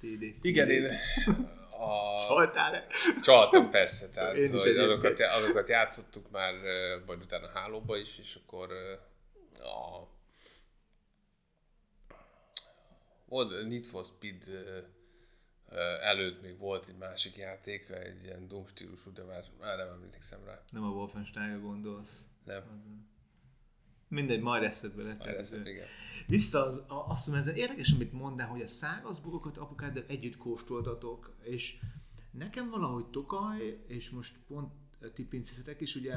IDD 0.00 0.44
igen, 0.44 0.70
én 0.70 0.84
a... 1.70 2.18
Csaltál-e? 2.28 2.86
Csaltam 3.22 3.70
persze, 3.70 4.08
tehát 4.08 4.36
én 4.36 4.42
is 4.42 4.50
azokat, 4.50 5.20
azokat 5.20 5.68
játszottuk 5.68 6.30
már, 6.30 6.54
vagy 7.06 7.18
utána 7.22 7.48
hálóba 7.54 7.96
is, 7.96 8.18
és 8.18 8.38
akkor 8.42 8.72
a 9.58 10.08
volt 13.30 13.68
Need 13.68 13.84
for 13.84 14.04
Speed 14.04 14.48
előtt 16.02 16.42
még 16.42 16.58
volt 16.58 16.86
egy 16.88 16.96
másik 16.96 17.36
játék, 17.36 17.88
egy 17.88 18.22
ilyen 18.22 18.48
Doom 18.48 18.66
stílusú, 18.66 19.12
de 19.12 19.22
már, 19.22 19.44
már 19.60 19.76
nem 19.76 19.88
emlékszem 19.88 20.44
rá. 20.44 20.62
Nem 20.70 20.82
a 20.82 20.88
Wolfenstein-ra 20.88 21.60
gondolsz? 21.60 22.26
Nem. 22.44 22.62
Mindegy, 24.08 24.40
majd 24.40 24.62
eszedbe 24.62 25.02
lett. 25.02 25.18
Majd 25.18 25.36
eszed, 25.36 25.66
igen. 25.66 25.86
Vissza, 26.26 26.66
az, 26.66 26.82
azt 27.08 27.28
mondom, 27.28 27.48
ez 27.48 27.56
érdekes, 27.56 27.92
amit 27.92 28.12
mondtál, 28.12 28.48
hogy 28.48 28.60
a 28.60 28.66
száraz 28.66 29.20
bogokat 29.20 29.56
apukáddal 29.56 30.04
együtt 30.06 30.36
kóstoltatok, 30.36 31.36
és 31.42 31.78
nekem 32.30 32.70
valahogy 32.70 33.06
Tokaj, 33.06 33.84
és 33.86 34.10
most 34.10 34.38
pont 34.46 34.72
ti 35.14 35.24
pincészetek 35.24 35.80
is, 35.80 35.94
ugye 35.94 36.14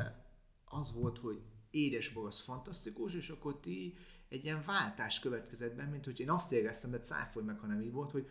az 0.65 0.93
volt, 0.93 1.17
hogy 1.17 1.41
édes 1.70 2.10
bor 2.10 2.25
az 2.25 2.39
fantasztikus, 2.39 3.13
és 3.13 3.29
akkor 3.29 3.60
ti 3.60 3.98
egy 4.34 4.44
ilyen 4.44 4.63
váltás 4.66 5.20
következett 5.20 5.75
be, 5.75 5.84
mint 5.84 6.06
hogy 6.06 6.20
én 6.20 6.30
azt 6.30 6.52
éreztem, 6.52 6.92
de 6.92 7.00
cáfolj 7.00 7.46
meg, 7.46 7.60
ha 7.60 7.68
nem 7.68 7.82
így 7.82 7.92
volt, 7.92 8.12
hogy 8.12 8.30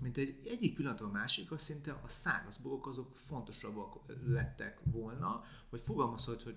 mint 0.00 0.16
egy 0.16 0.46
egyik 0.46 0.74
pillanatról 0.74 1.10
másikra 1.10 1.56
szinte 1.56 1.92
a 1.92 2.08
száraz 2.08 2.56
borok 2.56 2.86
azok 2.86 3.16
fontosabbak 3.16 4.02
lettek 4.26 4.80
volna, 4.84 5.44
hogy 5.68 5.80
fogalmazhat, 5.80 6.42
hogy 6.42 6.56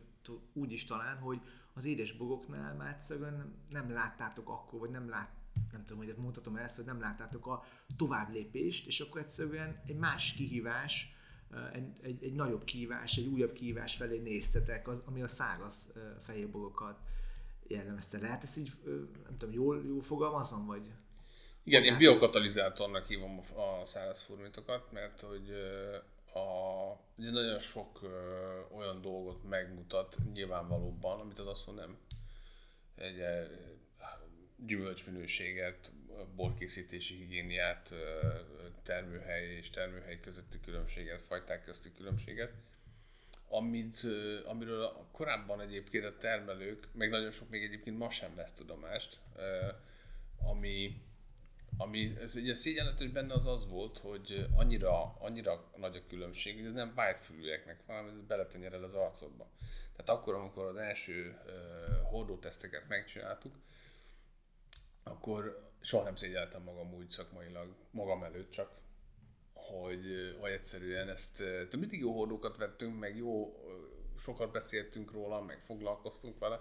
úgy 0.54 0.72
is 0.72 0.86
talán, 0.86 1.18
hogy 1.18 1.42
az 1.74 1.86
édes 1.86 2.12
boroknál 2.12 2.76
már 2.76 2.94
egyszerűen 2.94 3.54
nem, 3.70 3.92
láttátok 3.92 4.50
akkor, 4.50 4.80
vagy 4.80 4.90
nem 4.90 5.10
lát, 5.10 5.32
nem 5.72 5.86
tudom, 5.86 6.06
hogy 6.06 6.16
mondhatom 6.18 6.56
ezt, 6.56 6.76
hogy 6.76 6.86
nem 6.86 7.00
láttátok 7.00 7.48
a 7.48 7.64
tovább 7.98 8.34
lépést, 8.34 8.88
és 8.88 9.00
akkor 9.00 9.22
egyszerűen 9.22 9.82
egy 9.86 9.98
más 9.98 10.34
kihívás, 10.34 11.16
egy, 11.74 11.98
egy, 12.02 12.24
egy 12.24 12.34
nagyobb 12.34 12.64
kihívás, 12.64 13.18
egy 13.18 13.28
újabb 13.28 13.54
kihívás 13.54 13.96
felé 13.96 14.18
néztetek, 14.18 14.88
az, 14.88 14.98
ami 15.06 15.22
a 15.22 15.28
száraz 15.28 15.94
fehérborokat 16.22 17.00
jellemezte. 17.70 18.18
Lehet 18.18 18.44
ezt 18.44 18.58
így, 18.58 18.72
nem 19.24 19.38
tudom, 19.38 19.54
jól, 19.54 19.84
jól 19.86 20.02
fogalmazom, 20.02 20.66
vagy? 20.66 20.92
Igen, 21.64 21.84
én 21.84 21.98
biokatalizátornak 21.98 23.08
hívom 23.08 23.40
a 23.56 23.86
száraz 23.86 24.22
furmintokat, 24.22 24.92
mert 24.92 25.22
hogy 25.22 25.50
a, 26.34 26.92
ugye 27.18 27.32
nagyon 27.32 27.60
sok 27.60 28.00
ö, 28.02 28.60
olyan 28.76 29.02
dolgot 29.02 29.44
megmutat 29.50 30.16
nyilvánvalóban, 30.34 31.20
amit 31.20 31.40
az 31.40 31.48
asszony 31.48 31.76
nem. 31.76 31.98
Egy 32.96 33.22
gyümölcsminőséget, 34.66 35.92
borkészítési 36.36 37.16
higiéniát, 37.16 37.94
termőhely 38.84 39.46
és 39.46 39.70
termőhely 39.70 40.20
közötti 40.20 40.60
különbséget, 40.60 41.22
fajták 41.22 41.64
közti 41.64 41.92
különbséget, 41.94 42.54
amit, 43.50 44.08
amiről 44.46 45.08
korábban 45.12 45.62
egyébként 45.62 46.06
a 46.06 46.18
termelők, 46.18 46.88
meg 46.92 47.10
nagyon 47.10 47.32
sok 47.32 47.50
még 47.50 47.64
egyébként 47.64 47.98
ma 47.98 48.10
sem 48.10 48.36
vesz 48.36 48.54
tudomást, 48.54 49.20
ami, 50.44 51.02
ami 51.78 52.18
ez 52.22 52.36
ugye 52.36 52.54
szégyenletes 52.54 53.08
benne 53.08 53.34
az 53.34 53.48
az 53.48 53.68
volt, 53.68 53.98
hogy 53.98 54.46
annyira, 54.56 55.16
annyira 55.20 55.72
nagy 55.78 55.96
a 55.96 56.08
különbség, 56.08 56.58
hogy 56.58 56.66
ez 56.66 56.74
nem 56.74 56.94
vágyfülűeknek 56.96 57.80
hanem 57.88 58.08
ez 58.08 58.28
beletenyerel 58.28 58.84
az 58.84 58.94
arcodba. 58.94 59.50
Tehát 59.96 60.22
akkor, 60.22 60.34
amikor 60.34 60.66
az 60.66 60.76
első 60.76 61.38
hordóteszteket 62.04 62.88
megcsináltuk, 62.88 63.56
akkor 65.04 65.72
soha 65.82 66.04
nem 66.04 66.16
szégyeltem 66.16 66.64
magam 66.64 66.94
úgy 66.94 67.10
szakmailag, 67.10 67.76
magam 67.92 68.24
előtt 68.24 68.52
csak, 68.52 68.72
hogy, 69.70 70.36
hogy 70.40 70.52
egyszerűen 70.52 71.10
ezt, 71.10 71.44
mindig 71.78 72.00
jó 72.00 72.14
hordókat 72.14 72.58
vettünk, 72.58 73.00
meg 73.00 73.18
jó, 73.18 73.56
sokat 74.18 74.52
beszéltünk 74.52 75.12
róla, 75.12 75.42
meg 75.42 75.62
foglalkoztunk 75.62 76.40
vele, 76.40 76.60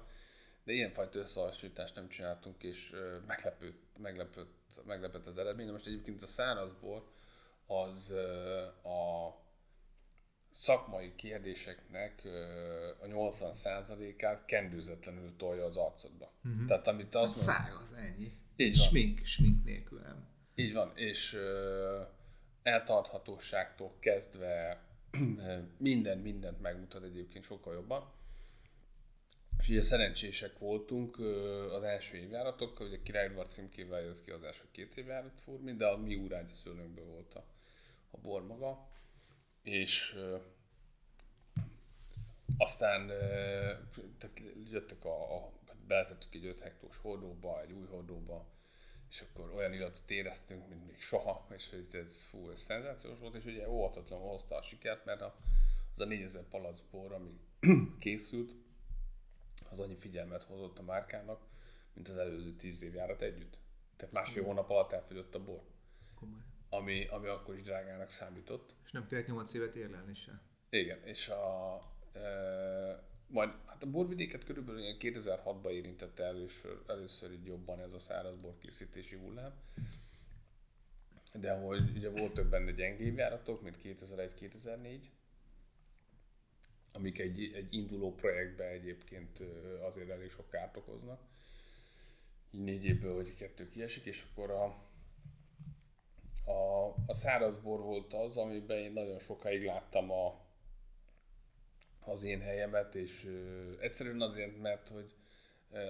de 0.65 0.73
ilyenfajta 0.73 1.19
összehasonlítást 1.19 1.95
nem 1.95 2.09
csináltunk, 2.09 2.63
és 2.63 2.95
meglepőt, 3.27 3.79
meglepőt 3.99 4.49
meglepett 4.85 5.27
az 5.27 5.39
eredmény. 5.39 5.67
De 5.67 5.73
most 5.73 5.87
egyébként 5.87 6.23
a 6.23 6.27
szárazbor 6.27 7.05
az 7.67 8.11
a 8.83 9.29
szakmai 10.51 11.15
kérdéseknek 11.15 12.23
a 13.01 13.07
80%-át 13.07 14.45
kendőzetlenül 14.45 15.37
tolja 15.37 15.65
az 15.65 15.77
arcodba. 15.77 16.33
Uh-huh. 16.45 16.67
Tehát 16.67 16.89
amit 16.89 17.15
azt 17.15 17.47
mondom, 17.47 17.55
Száraz, 17.55 17.93
ennyi. 17.93 18.33
Így 18.57 18.77
smink, 18.77 19.17
van. 19.17 19.27
smink 19.27 19.65
nélkül 19.65 20.01
nem. 20.01 20.27
Így 20.55 20.73
van, 20.73 20.93
és 20.95 21.33
uh, 21.33 22.07
eltarthatóságtól 22.63 23.95
kezdve 24.01 24.83
minden, 25.77 26.19
mindent 26.19 26.61
megmutat 26.61 27.03
egyébként 27.03 27.45
sokkal 27.45 27.75
jobban. 27.75 28.13
És 29.59 29.69
ugye 29.69 29.83
szerencsések 29.83 30.59
voltunk 30.59 31.19
az 31.73 31.83
első 31.83 32.17
évjáratokkal, 32.17 32.87
ugye 32.87 33.03
Királyudvar 33.03 33.47
címkével 33.47 34.01
jött 34.01 34.25
ki 34.25 34.31
az 34.31 34.43
első 34.43 34.65
két 34.71 34.97
évjárat 34.97 35.41
furmi, 35.41 35.73
de 35.73 35.87
a 35.87 35.97
mi 35.97 36.17
úrágyi 36.17 36.53
szőlőnkből 36.53 37.05
volt 37.05 37.35
a, 37.35 37.45
a 38.11 38.17
bor 38.17 38.47
maga. 38.47 38.89
És 39.63 40.19
aztán 42.59 43.07
tehát 44.19 44.41
jöttek 44.71 45.05
a, 45.05 45.37
a 45.37 45.53
beletettük 45.87 46.35
egy 46.35 46.47
5 46.47 46.61
hektós 46.61 46.99
hordóba, 46.99 47.63
egy 47.63 47.73
új 47.73 47.87
hordóba, 47.87 48.47
és 49.11 49.21
akkor 49.21 49.51
olyan 49.55 49.73
illatot 49.73 50.11
éreztünk, 50.11 50.69
mint 50.69 50.87
még 50.87 51.01
soha, 51.01 51.47
és 51.55 51.71
hogy 51.71 51.87
ez 51.93 52.25
fú, 52.25 52.51
ez 52.51 52.61
szenzációs 52.61 53.19
volt, 53.19 53.35
és 53.35 53.45
ugye 53.45 53.71
óvatatlanul 53.71 54.29
hozta 54.29 54.57
a 54.57 54.63
sikert, 54.63 55.05
mert 55.05 55.21
a, 55.21 55.37
az 55.95 56.01
a 56.01 56.05
4000 56.05 56.45
bor, 56.91 57.13
ami 57.13 57.41
készült, 58.01 58.55
az 59.71 59.81
annyi 59.81 59.97
figyelmet 59.97 60.43
hozott 60.43 60.79
a 60.79 60.83
márkának, 60.83 61.47
mint 61.93 62.09
az 62.09 62.17
előző 62.17 62.53
tíz 62.53 62.83
év 62.83 62.95
járat 62.95 63.23
együtt. 63.23 63.59
Tehát 63.97 64.15
másfél 64.15 64.45
hónap 64.45 64.71
alatt 64.71 64.93
elfogyott 64.93 65.35
a 65.35 65.45
bor. 65.45 65.63
Komoly. 66.15 66.41
Ami, 66.69 67.07
ami 67.07 67.27
akkor 67.27 67.55
is 67.55 67.63
drágának 67.63 68.11
számított. 68.11 68.75
És 68.85 68.91
nem 68.91 69.07
kellett 69.07 69.27
8 69.27 69.55
évet 69.55 69.75
érlelni 69.75 70.15
se. 70.15 70.43
Igen, 70.71 71.05
és 71.05 71.29
a, 71.29 71.79
majd 73.29 73.51
hát 73.67 73.83
a 73.83 73.91
borvidéket 73.91 74.45
körülbelül 74.45 74.97
2006-ban 75.01 75.71
érintette 75.71 76.25
először, 76.25 76.83
először 76.87 77.33
így 77.33 77.45
jobban 77.45 77.81
ez 77.81 77.93
a 77.93 77.99
száraz 77.99 78.37
borkészítési 78.37 79.17
hullám. 79.17 79.53
De 81.33 81.53
hogy 81.53 81.91
ugye 81.97 82.11
volt 82.11 82.35
több 82.35 82.51
benne 82.51 82.73
gyengébb 82.73 83.17
járatok, 83.17 83.63
mint 83.63 83.77
2001-2004, 83.83 84.99
amik 86.93 87.19
egy, 87.19 87.53
egy 87.55 87.75
induló 87.75 88.15
projektbe 88.15 88.65
egyébként 88.65 89.45
azért 89.87 90.11
elég 90.11 90.29
sok 90.29 90.51
kárt 90.51 90.77
okoznak. 90.77 91.21
Így 92.51 92.63
négy 92.63 92.85
évből, 92.85 93.15
hogy 93.15 93.35
kettő 93.35 93.69
kiesik, 93.69 94.05
és 94.05 94.27
akkor 94.31 94.51
a, 94.51 94.65
a, 96.51 96.95
a 97.07 97.15
szárazbor 97.15 97.81
volt 97.81 98.15
az, 98.15 98.37
amiben 98.37 98.79
én 98.79 98.93
nagyon 98.93 99.19
sokáig 99.19 99.65
láttam 99.65 100.11
a, 100.11 100.48
az 102.09 102.23
én 102.23 102.41
helyemet, 102.41 102.95
és 102.95 103.25
ö, 103.25 103.73
egyszerűen 103.81 104.21
azért, 104.21 104.59
mert 104.59 104.89
hogy 104.89 105.15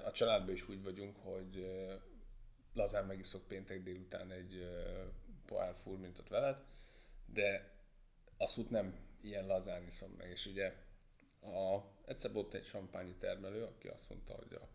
a 0.05 0.11
családban 0.11 0.55
is 0.55 0.69
úgy 0.69 0.83
vagyunk, 0.83 1.17
hogy 1.17 1.57
ö, 1.57 1.95
lazán 2.73 3.07
megiszok 3.07 3.49
péntek 3.49 3.83
délután 3.83 4.31
egy 4.31 4.55
ö, 4.57 5.03
pohár 5.47 5.75
furmintot 5.83 6.29
veled, 6.29 6.57
de 7.27 7.77
azt 8.37 8.71
nem 8.71 8.95
ilyen 9.21 9.47
lazán 9.47 9.87
iszom 9.87 10.11
meg, 10.19 10.31
és 10.31 10.47
ugye 10.47 10.75
a, 11.41 11.81
egyszer 12.05 12.33
volt 12.33 12.55
egy 12.55 12.65
sampányi 12.65 13.15
termelő, 13.15 13.65
aki 13.65 13.89
azt 13.89 14.09
mondta, 14.09 14.35
hogy, 14.35 14.53
a, 14.53 14.69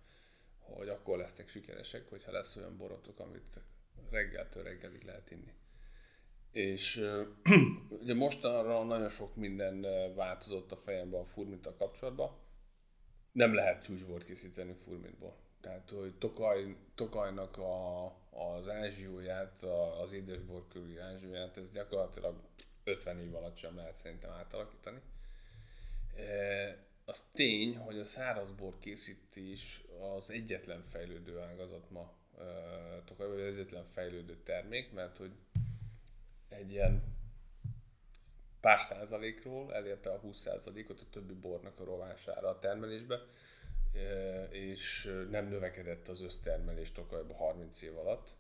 hogy 0.60 0.90
akkor 0.90 1.18
lesznek 1.18 1.50
sikeresek, 1.50 2.10
hogyha 2.10 2.32
lesz 2.32 2.56
olyan 2.56 2.78
borotok, 2.78 3.20
amit 3.20 3.60
reggeltől 4.10 4.64
reggelig 4.64 5.04
lehet 5.04 5.32
inni. 5.32 5.54
És 6.54 7.10
ugye 8.02 8.14
mostanra 8.14 8.84
nagyon 8.84 9.10
sok 9.10 9.36
minden 9.36 9.82
változott 10.16 10.72
a 10.72 10.76
fejemben 10.76 11.22
a 11.22 11.26
furmita 11.26 11.76
kapcsolatban, 11.78 12.32
nem 13.32 13.54
lehet 13.54 13.84
csúcsbort 13.84 14.24
készíteni 14.24 14.74
furmitból. 14.74 15.36
Tehát, 15.62 15.90
hogy 15.90 16.18
Tokaj, 16.18 16.76
Tokajnak 16.96 17.58
a, 17.58 18.06
az 18.30 18.70
ázsióját, 18.70 19.64
az 20.04 20.14
édesbor 20.14 20.68
körüli 20.68 20.98
ázsióját, 20.98 21.58
ez 21.58 21.72
gyakorlatilag 21.72 22.42
50 22.84 23.20
év 23.20 23.36
alatt 23.36 23.56
sem 23.56 23.76
lehet 23.76 23.96
szerintem 23.96 24.32
átalakítani. 24.32 25.02
E, 26.16 26.86
az 27.06 27.30
tény, 27.34 27.78
hogy 27.78 28.00
a 28.00 28.06
szárazbor 28.06 28.78
készítés 28.80 29.84
az 30.18 30.32
egyetlen 30.32 30.82
fejlődő 30.82 31.40
ágazat 31.40 31.90
ma 31.90 32.14
e, 32.38 32.44
Tokaj, 33.06 33.28
vagy 33.28 33.42
az 33.42 33.54
egyetlen 33.54 33.84
fejlődő 33.84 34.38
termék, 34.44 34.92
mert 34.92 35.18
hogy 35.18 35.32
egy 36.54 36.72
ilyen 36.72 37.04
pár 38.62 38.80
százalékról 38.80 39.74
elérte 39.74 40.10
a 40.12 40.18
20 40.18 40.38
százalékot 40.38 41.00
a 41.00 41.10
többi 41.12 41.34
bornak 41.34 41.80
a 41.80 41.84
rovására 41.84 42.50
a 42.50 42.60
termelésbe, 42.60 43.20
és 44.50 45.14
nem 45.30 45.48
növekedett 45.48 46.08
az 46.08 46.22
össztermelés 46.22 46.92
Tokajba 46.92 47.34
30 47.34 47.82
év 47.82 47.98
alatt, 47.98 48.36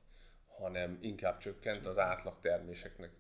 hanem 0.48 0.98
inkább 1.02 1.38
csökkent 1.38 1.86
az 1.86 1.98
átlag 1.98 2.40
terméseknek 2.42 3.12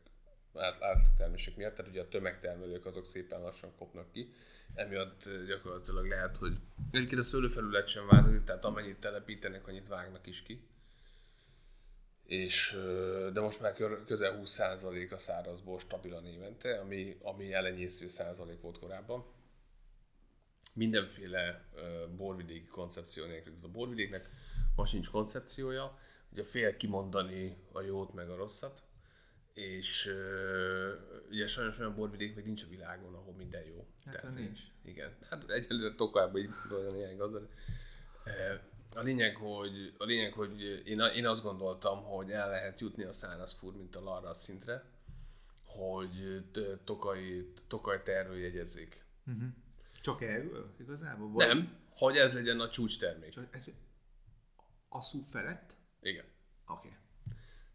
átlagtermések 0.79 1.55
miatt, 1.55 1.75
tehát 1.75 1.91
ugye 1.91 2.01
a 2.01 2.07
tömegtermelők 2.07 2.85
azok 2.85 3.05
szépen 3.05 3.41
lassan 3.41 3.75
kopnak 3.77 4.11
ki, 4.11 4.29
emiatt 4.73 5.29
gyakorlatilag 5.47 6.07
lehet, 6.07 6.37
hogy 6.37 6.57
egyébként 6.91 7.21
a 7.21 7.23
szőlőfelület 7.23 7.87
sem 7.87 8.07
változik, 8.07 8.43
tehát 8.43 8.65
amennyit 8.65 8.99
telepítenek, 8.99 9.67
annyit 9.67 9.87
vágnak 9.87 10.27
is 10.27 10.43
ki. 10.43 10.67
És, 12.25 12.79
de 13.33 13.39
most 13.39 13.61
már 13.61 13.73
közel 14.05 14.41
20% 14.43 15.11
a 15.11 15.17
szárazból 15.17 15.79
stabilan 15.79 16.25
évente, 16.25 16.79
ami, 16.79 17.17
ami 17.21 17.53
elenyésző 17.53 18.07
százalék 18.07 18.61
volt 18.61 18.79
korábban. 18.79 19.25
Mindenféle 20.73 21.65
borvidéki 22.15 22.67
koncepció 22.67 23.25
nélkül. 23.25 23.53
A 23.61 23.67
borvidéknek 23.67 24.29
ma 24.75 24.85
sincs 24.85 25.09
koncepciója, 25.09 25.99
ugye 26.31 26.43
fél 26.43 26.75
kimondani 26.75 27.57
a 27.71 27.81
jót 27.81 28.13
meg 28.13 28.29
a 28.29 28.35
rosszat, 28.35 28.83
és 29.53 30.05
uh, 30.05 31.29
ugye 31.29 31.47
sajnos 31.47 31.79
olyan 31.79 31.95
borvidék 31.95 32.35
még 32.35 32.45
nincs 32.45 32.63
a 32.63 32.69
világon, 32.69 33.13
ahol 33.13 33.33
minden 33.33 33.63
jó. 33.63 33.87
Hát 34.05 34.15
Tehát, 34.15 34.35
nincs. 34.35 34.59
Igen, 34.83 35.15
hát 35.29 35.49
egyelőre 35.49 35.95
Tokajban 35.95 36.41
így 36.41 37.17
gazda. 37.17 37.47
A 38.95 39.01
lényeg, 39.01 39.35
hogy, 39.35 39.93
a 39.97 40.03
lényeg, 40.03 40.33
hogy 40.33 40.61
én, 40.85 40.99
én 40.99 41.27
azt 41.27 41.43
gondoltam, 41.43 42.03
hogy 42.03 42.31
el 42.31 42.49
lehet 42.49 42.79
jutni 42.79 43.03
a 43.03 43.11
száraz 43.11 43.53
furmintal 43.53 44.07
arra 44.07 44.29
a 44.29 44.33
szintre, 44.33 44.83
hogy 45.65 46.43
Tokaj, 46.83 47.51
Tokaj 47.67 48.01
terről 48.01 48.37
jegyezzék. 48.37 49.05
Uh-huh. 49.25 49.47
Csak 50.01 50.21
erről 50.21 50.75
igazából? 50.79 51.31
Vagy? 51.31 51.47
Nem, 51.47 51.77
hogy 51.89 52.17
ez 52.17 52.33
legyen 52.33 52.59
a 52.59 52.69
csúcs 52.69 52.99
termék. 52.99 53.29
Csak 53.29 53.55
ez 53.55 53.81
szú 54.99 55.21
felett? 55.21 55.75
Igen. 56.01 56.25
Oké. 56.67 56.87
Okay. 56.87 56.99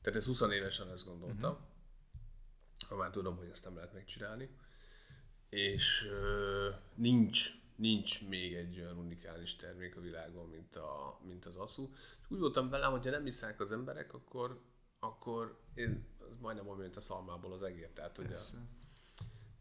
Tehát 0.02 0.18
ez 0.18 0.26
20 0.26 0.40
évesen 0.40 0.90
ezt 0.90 1.04
gondoltam. 1.04 1.52
Uh-huh 1.52 1.66
ha 2.88 2.96
már 2.96 3.10
tudom, 3.10 3.36
hogy 3.36 3.48
ezt 3.48 3.64
nem 3.64 3.74
lehet 3.74 3.92
megcsinálni. 3.92 4.48
És 5.48 6.10
uh, 6.10 6.74
nincs, 6.94 7.50
nincs 7.78 8.28
még 8.28 8.54
egy 8.54 8.80
olyan 8.80 8.98
unikális 8.98 9.56
termék 9.56 9.96
a 9.96 10.00
világon, 10.00 10.48
mint, 10.48 10.76
a, 10.76 11.20
mint 11.22 11.46
az. 11.46 11.90
És 12.20 12.30
úgy 12.30 12.38
voltam 12.38 12.68
velem, 12.68 12.90
hogy 12.90 13.04
ha 13.04 13.10
nem 13.10 13.24
hiszák 13.24 13.60
az 13.60 13.72
emberek, 13.72 14.14
akkor, 14.14 14.60
akkor 14.98 15.60
én, 15.74 16.06
az 16.18 16.38
majdnem 16.40 16.66
olyan, 16.66 16.78
mint 16.78 16.96
a 16.96 17.00
szalmából 17.00 17.52
az 17.52 17.62
egér. 17.62 17.90
Tehát, 17.90 18.18
a, 18.18 18.22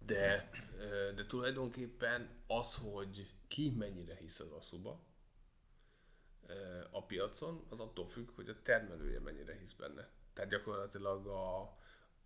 de, 0.05 0.49
de 1.15 1.25
tulajdonképpen 1.25 2.29
az, 2.47 2.75
hogy 2.75 3.31
ki 3.47 3.69
mennyire 3.69 4.15
hisz 4.15 4.39
az 4.39 4.51
aszuba 4.51 5.05
a 6.91 7.05
piacon, 7.05 7.65
az 7.69 7.79
attól 7.79 8.05
függ, 8.05 8.29
hogy 8.35 8.49
a 8.49 8.61
termelője 8.61 9.19
mennyire 9.19 9.57
hisz 9.57 9.73
benne. 9.73 10.09
Tehát 10.33 10.49
gyakorlatilag 10.49 11.27
a, 11.27 11.77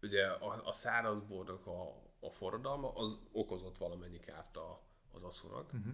ugye 0.01 0.27
a, 0.27 0.67
a 0.67 0.73
szárazbornak 0.73 1.67
a, 1.67 2.03
a 2.19 2.29
forradalma, 2.29 2.93
az 2.93 3.17
okozott 3.31 3.77
valamennyi 3.77 4.19
kárt 4.19 4.57
a, 4.57 4.89
az 5.11 5.23
asszónak. 5.23 5.73
Uh-huh. 5.73 5.93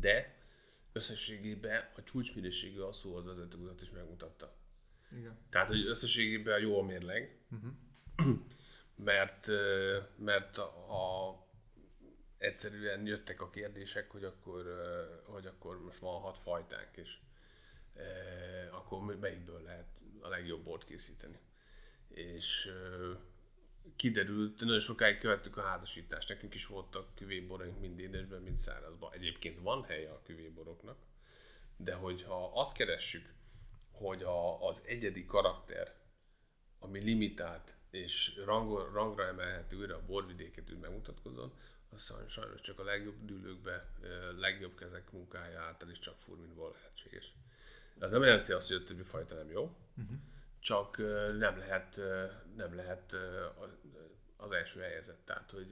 De 0.00 0.36
összességében 0.92 1.90
a 1.96 2.02
csúcsminőségű 2.02 2.80
asszó 2.80 3.16
az 3.16 3.24
vezetőutat 3.24 3.80
is 3.80 3.90
megmutatta. 3.90 4.56
Igen. 5.10 5.38
Tehát, 5.50 5.68
hogy 5.68 5.86
összességében 5.86 6.60
jól 6.60 6.84
mérleg, 6.84 7.40
uh-huh. 7.50 7.72
mert, 8.96 9.46
mert 10.16 10.58
a, 10.58 11.28
a, 11.28 11.38
egyszerűen 12.38 13.06
jöttek 13.06 13.40
a 13.40 13.50
kérdések, 13.50 14.10
hogy 14.10 14.24
akkor, 14.24 14.64
hogy 15.24 15.46
akkor 15.46 15.82
most 15.82 15.98
van 15.98 16.20
hat 16.20 16.38
fajtánk, 16.38 16.96
és 16.96 17.18
akkor 18.70 19.18
melyikből 19.18 19.62
lehet 19.62 19.88
a 20.20 20.28
legjobb 20.28 20.64
bort 20.64 20.84
készíteni 20.84 21.40
és 22.14 22.70
kiderült, 23.96 24.60
nagyon 24.60 24.80
sokáig 24.80 25.18
követtük 25.18 25.56
a 25.56 25.62
házasítást, 25.62 26.28
nekünk 26.28 26.54
is 26.54 26.66
voltak 26.66 27.14
küvéboraink 27.14 27.80
mind 27.80 27.98
édesben, 27.98 28.42
mind 28.42 28.58
szárazban. 28.58 29.12
Egyébként 29.12 29.60
van 29.60 29.84
helye 29.84 30.10
a 30.10 30.22
küvéboroknak, 30.22 30.96
de 31.76 31.94
hogyha 31.94 32.60
azt 32.60 32.76
keressük, 32.76 33.34
hogy 33.90 34.22
a, 34.22 34.68
az 34.68 34.82
egyedi 34.84 35.24
karakter, 35.24 35.94
ami 36.78 37.02
limitált 37.02 37.76
és 37.90 38.40
rangol, 38.44 38.90
rangra 38.92 39.26
emelhető 39.26 39.76
újra 39.76 39.96
a 39.96 40.04
borvidéket 40.06 40.70
úgy 40.70 40.78
megmutatkozzon, 40.78 41.52
az 41.90 42.14
sajnos 42.26 42.60
csak 42.60 42.78
a 42.78 42.84
legjobb 42.84 43.24
dűlőkbe, 43.24 43.92
legjobb 44.36 44.74
kezek 44.74 45.12
munkája 45.12 45.60
által 45.60 45.90
is 45.90 45.98
csak 45.98 46.18
furminból 46.18 46.72
lehetséges. 46.72 47.34
Ez 47.98 48.10
nem 48.10 48.22
jelenti 48.22 48.52
azt, 48.52 48.68
hogy 48.68 48.76
a 48.76 48.82
többi 48.82 49.02
fajta 49.02 49.34
nem 49.34 49.50
jó, 49.50 49.76
uh-huh 49.96 50.16
csak 50.62 50.96
nem 51.38 51.58
lehet, 51.58 52.00
nem 52.56 52.74
lehet 52.74 53.16
az 54.36 54.50
első 54.50 54.80
helyezett. 54.80 55.24
Tehát, 55.24 55.50
hogy 55.50 55.68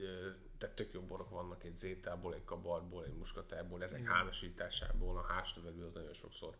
tehát 0.57 0.75
tök 0.75 0.93
jó 0.93 1.01
borok 1.01 1.29
vannak 1.29 1.63
egy 1.63 1.75
zétából, 1.75 2.33
egy 2.33 2.43
kabarból, 2.43 3.05
egy 3.05 3.13
muskatából, 3.13 3.83
ezek 3.83 3.99
Igen. 3.99 4.11
házasításából, 4.11 5.17
a 5.17 5.21
háztövelő 5.21 5.85
az 5.85 5.93
nagyon 5.93 6.13
sokszor 6.13 6.57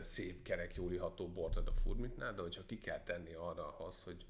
szép, 0.00 0.42
kerek, 0.42 0.74
jól 0.74 0.92
iható 0.92 1.28
bort 1.28 1.56
ad 1.56 1.68
a 1.68 1.72
furmitnál, 1.72 2.34
de 2.34 2.42
hogyha 2.42 2.66
ki 2.66 2.78
kell 2.78 3.02
tenni 3.02 3.34
arra 3.34 3.78
az, 3.78 4.02
hogy 4.02 4.26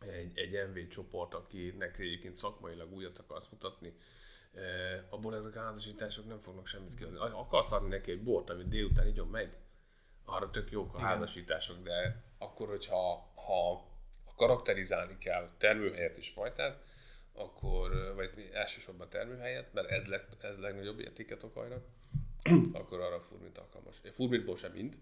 egy, 0.00 0.38
egy 0.38 0.68
MV 0.68 0.88
csoport, 0.88 1.34
akinek 1.34 1.98
egyébként 1.98 2.36
szakmailag 2.36 2.92
újat 2.92 3.18
akarsz 3.18 3.48
mutatni, 3.48 3.96
abból 5.10 5.36
ezek 5.36 5.56
a 5.56 5.60
házasítások 5.60 6.26
nem 6.26 6.38
fognak 6.38 6.66
semmit 6.66 6.94
kiadni. 6.94 7.18
Akarsz 7.18 7.72
adni 7.72 7.88
neki 7.88 8.10
egy 8.10 8.22
bort, 8.22 8.50
amit 8.50 8.68
délután 8.68 9.06
igyon 9.06 9.28
meg, 9.28 9.56
arra 10.28 10.50
tök 10.50 10.70
jók 10.70 10.94
a 10.94 10.98
Igen. 10.98 11.08
házasítások, 11.08 11.82
de 11.82 12.22
akkor, 12.38 12.68
hogyha 12.68 13.30
ha 13.34 13.86
karakterizálni 14.36 15.18
kell 15.18 15.48
termőhelyet 15.58 16.18
és 16.18 16.30
fajtát, 16.30 16.84
akkor, 17.32 18.14
vagy 18.14 18.50
elsősorban 18.52 19.08
termőhelyet, 19.08 19.72
mert 19.72 19.90
ez, 19.90 20.06
leg, 20.06 20.26
ez 20.40 20.58
legnagyobb 20.58 21.00
értéket 21.00 21.42
okajnak, 21.42 21.84
akkor 22.72 23.00
arra 23.00 23.14
a 23.14 23.20
furmit 23.20 23.58
alkalmas. 23.58 24.00
A 24.04 24.12
furmitból 24.12 24.56
sem 24.56 24.72
mind, 24.72 24.98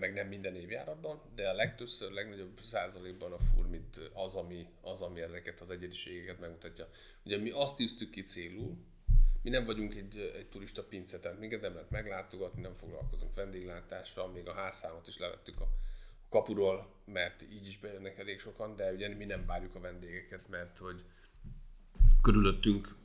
meg 0.00 0.12
nem 0.12 0.28
minden 0.28 0.54
évjáratban, 0.54 1.20
de 1.34 1.48
a 1.48 1.54
legtöbbször, 1.54 2.12
legnagyobb 2.12 2.60
százalékban 2.62 3.32
a 3.32 3.38
furmit 3.38 4.00
az, 4.12 4.34
ami, 4.34 4.66
az, 4.80 5.00
ami 5.00 5.20
ezeket 5.20 5.60
az 5.60 5.70
egyediségeket 5.70 6.40
megmutatja. 6.40 6.88
Ugye 7.24 7.38
mi 7.38 7.50
azt 7.50 7.76
tűztük 7.76 8.10
ki 8.10 8.22
célul, 8.22 8.76
mi 9.46 9.52
nem 9.52 9.64
vagyunk 9.64 9.94
egy, 9.94 10.32
egy 10.36 10.48
turista 10.48 10.84
pince, 10.84 11.20
tehát 11.20 11.38
minket 11.38 11.60
nem 11.60 11.74
lehet 11.74 11.90
meglátogatni, 11.90 12.60
nem 12.60 12.74
foglalkozunk 12.74 13.34
vendéglátással, 13.34 14.28
még 14.28 14.48
a 14.48 14.52
házszámot 14.52 15.06
is 15.06 15.18
levettük 15.18 15.60
a 15.60 15.68
kapuról, 16.28 16.94
mert 17.04 17.42
így 17.42 17.66
is 17.66 17.78
bejönnek 17.78 18.18
elég 18.18 18.40
sokan, 18.40 18.76
de 18.76 18.92
ugye 18.92 19.14
mi 19.14 19.24
nem 19.24 19.46
várjuk 19.46 19.74
a 19.74 19.80
vendégeket, 19.80 20.48
mert 20.48 20.78
hogy 20.78 21.04
körülöttünk 22.22 22.96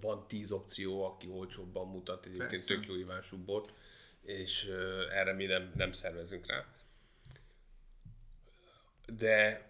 van 0.00 0.28
tíz 0.28 0.52
opció, 0.52 1.04
aki 1.04 1.28
olcsóbban 1.28 1.88
mutat 1.88 2.24
egyébként 2.26 2.50
Persze. 2.50 2.74
tök 2.74 2.86
jó 2.86 2.94
ívású 2.94 3.44
bort, 3.44 3.72
és 4.22 4.64
erre 5.10 5.32
mi 5.32 5.44
nem, 5.44 5.72
nem 5.74 5.92
szervezünk 5.92 6.46
rá. 6.46 6.66
De 9.06 9.68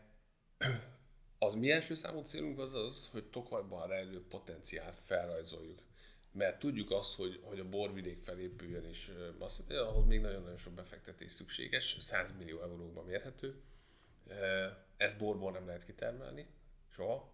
az 1.39 1.55
mi 1.55 1.71
első 1.71 1.95
számú 1.95 2.23
célunk 2.23 2.59
az 2.59 2.75
az, 2.75 3.09
hogy 3.13 3.25
Tokajban 3.25 3.89
rejlő 3.89 4.23
potenciált 4.29 4.97
felrajzoljuk 4.97 5.89
mert 6.33 6.59
tudjuk 6.59 6.91
azt, 6.91 7.15
hogy, 7.15 7.41
hogy 7.43 7.59
a 7.59 7.69
borvidék 7.69 8.19
felépüljön, 8.19 8.85
és 8.85 9.13
mondja, 9.39 9.89
ahhoz 9.89 10.07
még 10.07 10.21
nagyon-nagyon 10.21 10.57
sok 10.57 10.73
befektetés 10.73 11.33
szükséges, 11.33 11.97
100 12.01 12.37
millió 12.39 12.61
euróban 12.63 13.05
mérhető. 13.05 13.61
Ezt 14.97 15.19
borból 15.19 15.53
nem 15.53 15.67
lehet 15.67 15.85
kitermelni, 15.85 16.47
soha. 16.89 17.31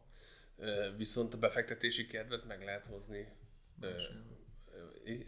Viszont 0.97 1.35
a 1.35 1.39
befektetési 1.39 2.07
kedvet 2.07 2.45
meg 2.45 2.65
lehet 2.65 2.87
hozni 2.87 3.29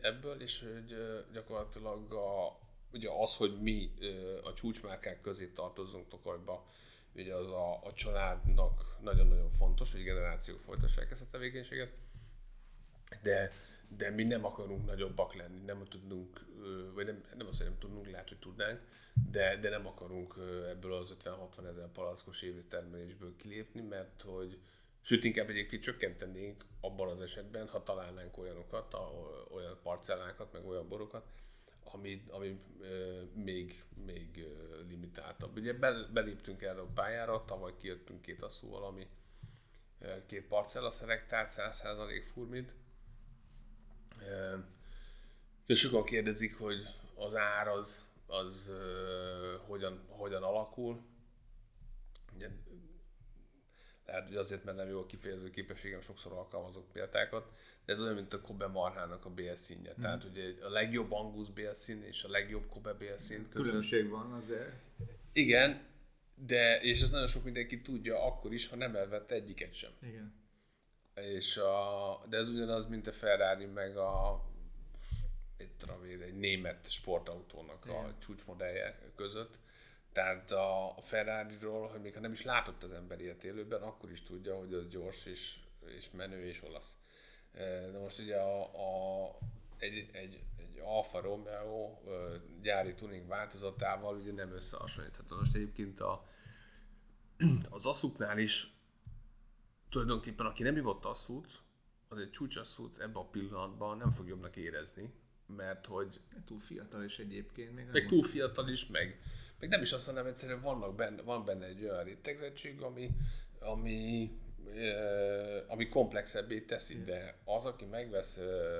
ebből, 0.01 0.43
és 0.43 0.63
hogy 0.63 0.97
gyakorlatilag 1.33 2.13
a, 2.13 2.59
ugye 2.93 3.11
az, 3.11 3.37
hogy 3.37 3.61
mi 3.61 3.95
a 4.43 4.53
csúcsmárkák 4.53 5.21
közé 5.21 5.47
tartozunk 5.47 6.09
Tokajba, 6.09 6.67
ugye 7.15 7.35
az 7.35 7.49
a, 7.49 7.85
a 7.85 7.93
családnak 7.93 8.97
nagyon-nagyon 9.01 9.51
fontos, 9.51 9.93
hogy 9.93 10.03
generációk 10.03 10.61
folytassák 10.61 11.11
ezt 11.11 11.23
a 11.23 11.31
tevékenységet 11.31 11.93
de, 13.23 13.53
de 13.97 14.11
mi 14.11 14.25
nem 14.25 14.45
akarunk 14.45 14.87
nagyobbak 14.87 15.35
lenni, 15.35 15.61
nem 15.65 15.85
tudunk, 15.85 16.47
vagy 16.95 17.07
nem, 17.07 17.25
nem 17.37 17.47
azt, 17.47 17.59
hogy 17.59 17.67
nem 17.67 17.79
tudunk, 17.79 18.11
lehet, 18.11 18.29
hogy 18.29 18.39
tudnánk, 18.39 18.81
de, 19.31 19.57
de 19.57 19.69
nem 19.69 19.87
akarunk 19.87 20.35
ebből 20.69 20.93
az 20.95 21.15
50-60 21.25 21.67
ezer 21.69 21.89
palackos 21.93 22.43
évi 22.43 22.65
termelésből 22.69 23.37
kilépni, 23.37 23.81
mert 23.81 24.23
hogy 24.23 24.59
Sőt, 25.09 25.25
inkább 25.25 25.49
egyébként 25.49 25.83
csökkentenénk 25.83 26.65
abban 26.81 27.09
az 27.09 27.21
esetben, 27.21 27.69
ha 27.69 27.83
találnánk 27.83 28.39
olyanokat, 28.39 28.95
a, 28.95 29.11
olyan 29.51 29.79
parcellákat, 29.83 30.53
meg 30.53 30.67
olyan 30.67 30.89
borokat, 30.89 31.27
ami, 31.85 32.25
ami 32.31 32.61
e, 32.83 32.87
még, 33.35 33.85
még 34.07 34.47
limitáltabb. 34.89 35.57
Ugye 35.57 35.73
beléptünk 36.13 36.63
erre 36.63 36.81
a 36.81 36.91
pályára, 36.95 37.45
tavaly 37.45 37.73
kijöttünk 37.77 38.23
két 38.23 38.43
asszúval, 38.43 38.85
ami 38.85 39.07
e, 39.99 40.27
két 40.27 40.47
parcella 40.47 40.91
szelektált, 40.91 41.53
100% 41.57 42.25
furmit. 42.33 42.73
E, 45.67 45.75
sokan 45.75 46.05
kérdezik, 46.05 46.59
hogy 46.59 46.77
az 47.15 47.37
ár 47.37 47.69
az, 47.69 48.07
az 48.27 48.69
e, 48.69 49.57
hogyan, 49.67 50.01
hogyan 50.09 50.43
alakul. 50.43 51.01
Ugye 52.35 52.49
lehet, 54.09 54.27
hogy 54.27 54.37
azért, 54.37 54.65
mert 54.65 54.77
nem 54.77 54.89
jó 54.89 55.01
a 55.01 55.07
kifejező 55.07 55.51
képességem, 55.51 56.01
sokszor 56.01 56.33
alkalmazok 56.33 56.93
példákat, 56.93 57.53
de 57.85 57.93
ez 57.93 58.01
olyan, 58.01 58.15
mint 58.15 58.33
a 58.33 58.41
Kobe 58.41 58.67
marhának 58.67 59.25
a 59.25 59.31
bélszínje. 59.31 59.95
Mm. 59.99 60.03
Tehát 60.03 60.25
ugye 60.25 60.55
a 60.65 60.69
legjobb 60.69 61.13
Angus 61.13 61.51
bélszín 61.51 62.03
és 62.03 62.25
a 62.25 62.31
legjobb 62.31 62.67
Kobe 62.69 62.93
bélszín 62.93 63.49
között. 63.49 63.67
Különbség 63.67 64.09
van 64.09 64.33
azért. 64.33 64.73
Igen, 65.33 65.87
de, 66.35 66.81
és 66.81 67.03
ez 67.03 67.11
nagyon 67.11 67.27
sok 67.27 67.45
mindenki 67.45 67.81
tudja 67.81 68.25
akkor 68.27 68.53
is, 68.53 68.69
ha 68.69 68.77
nem 68.77 68.97
elvette 68.97 69.35
egyiket 69.35 69.73
sem. 69.73 69.91
Igen. 70.03 70.35
És 71.23 71.57
a, 71.57 72.23
de 72.29 72.37
ez 72.37 72.49
ugyanaz, 72.49 72.87
mint 72.87 73.07
a 73.07 73.13
Ferrari, 73.13 73.65
meg 73.65 73.97
a 73.97 74.43
itt 75.57 76.23
egy 76.23 76.39
német 76.39 76.91
sportautónak 76.91 77.85
Igen. 77.85 78.05
a 78.05 78.15
csúcsmodellje 78.19 78.99
között 79.17 79.59
tehát 80.19 80.51
a 80.51 80.95
Ferrari-ról, 81.01 81.89
hogy 81.89 82.01
még 82.01 82.15
ha 82.15 82.21
nem 82.21 82.33
is 82.33 82.43
látott 82.43 82.83
az 82.83 82.93
ember 82.93 83.21
ilyet 83.21 83.45
élőben, 83.45 83.83
akkor 83.83 84.11
is 84.11 84.23
tudja, 84.23 84.57
hogy 84.57 84.75
az 84.75 84.89
gyors 84.89 85.27
és, 85.27 85.59
és 85.87 86.11
menő 86.11 86.45
és 86.47 86.63
olasz. 86.63 86.99
De 87.93 87.99
most 87.99 88.19
ugye 88.19 88.37
a, 88.37 88.63
a, 88.63 89.39
egy, 89.79 90.09
egy, 90.13 90.43
egy 90.57 90.81
Alfa 90.85 91.21
Romeo 91.21 91.99
gyári 92.63 92.95
tuning 92.95 93.27
változatával 93.27 94.17
ugye 94.17 94.33
nem 94.33 94.53
összehasonlítható. 94.53 95.37
Most 95.37 95.55
egyébként 95.55 96.01
a, 96.01 96.25
az 97.69 97.87
asszuknál 97.87 98.39
is 98.39 98.67
tulajdonképpen 99.89 100.47
aki 100.47 100.63
nem 100.63 100.77
ivott 100.77 101.05
asszút, 101.05 101.61
az 102.09 102.19
egy 102.19 102.31
csúcsasszút 102.31 102.99
ebben 102.99 103.23
a 103.23 103.29
pillanatban 103.29 103.97
nem 103.97 104.11
fog 104.11 104.29
jobbnak 104.29 104.57
érezni, 104.57 105.13
mert 105.57 105.87
hogy... 105.87 106.21
Túl 106.45 106.61
fiatal 106.61 107.05
is 107.05 107.19
egyébként. 107.19 107.75
Még 107.75 107.87
meg 107.93 108.07
túl 108.07 108.23
fiatal 108.23 108.69
is, 108.69 108.87
meg, 108.87 109.21
meg 109.59 109.69
nem 109.69 109.81
is 109.81 109.93
azt 109.93 110.07
mondom, 110.07 110.27
egyszerűen 110.27 110.61
vannak 110.61 110.95
benne, 110.95 111.23
van 111.23 111.45
benne 111.45 111.67
egy 111.67 111.83
olyan 111.83 112.05
rétegzettség, 112.05 112.83
ami, 112.83 113.11
ami, 113.59 114.31
ami 115.67 115.89
komplexebbé 115.89 116.61
teszi, 116.61 117.05
de 117.05 117.39
az, 117.45 117.65
aki 117.65 117.85
megvesz 117.85 118.39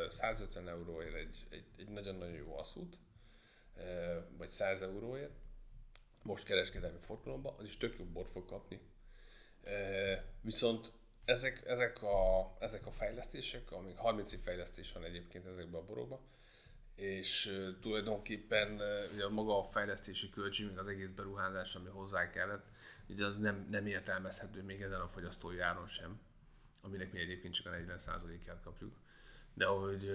150 0.09 0.69
euróért 0.69 1.15
egy, 1.15 1.47
egy, 1.51 1.65
egy 1.77 1.89
nagyon-nagyon 1.89 2.37
jó 2.37 2.59
aszút, 2.59 2.99
vagy 4.37 4.49
100 4.49 4.83
euróért, 4.83 5.33
most 6.23 6.45
kereskedelmi 6.45 6.99
forgalomban, 7.01 7.55
az 7.59 7.65
is 7.65 7.77
tök 7.77 7.99
jó 7.99 8.05
bort 8.05 8.29
fog 8.29 8.45
kapni. 8.45 8.81
Viszont 10.41 10.93
ezek, 11.29 11.63
ezek, 11.67 12.03
a, 12.03 12.57
ezek 12.59 12.87
a 12.87 12.91
fejlesztések, 12.91 13.73
amik 13.73 13.97
30 13.97 14.43
fejlesztés 14.43 14.93
van 14.93 15.05
egyébként 15.05 15.47
ezekben 15.47 15.81
a 15.81 15.85
borokban, 15.85 16.21
és 16.95 17.61
tulajdonképpen 17.81 18.81
ugye 19.13 19.29
maga 19.29 19.59
a 19.59 19.63
fejlesztési 19.63 20.31
költség, 20.31 20.67
még 20.67 20.79
az 20.79 20.87
egész 20.87 21.09
beruházás, 21.17 21.75
ami 21.75 21.89
hozzá 21.89 22.31
kellett, 22.31 22.67
ugye 23.09 23.25
az 23.25 23.39
nem, 23.39 23.67
nem 23.71 23.87
értelmezhető 23.87 24.63
még 24.63 24.81
ezen 24.83 25.01
a 25.01 25.09
fogyasztói 25.09 25.59
áron 25.59 25.87
sem, 25.87 26.21
aminek 26.81 27.13
mi 27.13 27.21
egyébként 27.21 27.55
csak 27.55 27.67
a 27.67 27.77
40%-át 27.77 28.61
kapjuk. 28.63 28.95
De 29.55 29.67
hogy, 29.67 30.11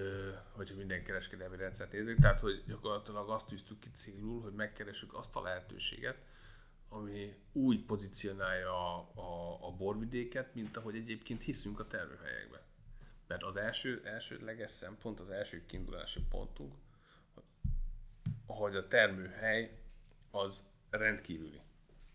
hogyha 0.52 0.76
minden 0.76 1.04
kereskedelmi 1.04 1.56
rendszert 1.56 1.92
nézzük, 1.92 2.20
tehát 2.20 2.40
hogy 2.40 2.64
gyakorlatilag 2.66 3.30
azt 3.30 3.46
tűztük 3.46 3.78
ki 3.78 3.90
célul, 3.90 4.42
hogy 4.42 4.52
megkeressük 4.52 5.14
azt 5.14 5.36
a 5.36 5.42
lehetőséget, 5.42 6.16
ami 6.94 7.34
úgy 7.52 7.84
pozícionálja 7.84 8.72
a, 8.72 9.10
a, 9.14 9.58
a 9.66 9.70
borvidéket, 9.70 10.54
mint 10.54 10.76
ahogy 10.76 10.96
egyébként 10.96 11.42
hiszünk 11.42 11.80
a 11.80 11.86
termőhelyekben. 11.86 12.60
Mert 13.26 13.42
az 13.42 13.56
első, 13.56 14.02
elsődleges 14.04 14.70
szempont, 14.70 15.20
az 15.20 15.30
első 15.30 15.66
kiindulási 15.66 16.20
pontunk, 16.28 16.74
hogy 18.46 18.76
a 18.76 18.88
termőhely 18.88 19.78
az 20.30 20.70
rendkívüli. 20.90 21.60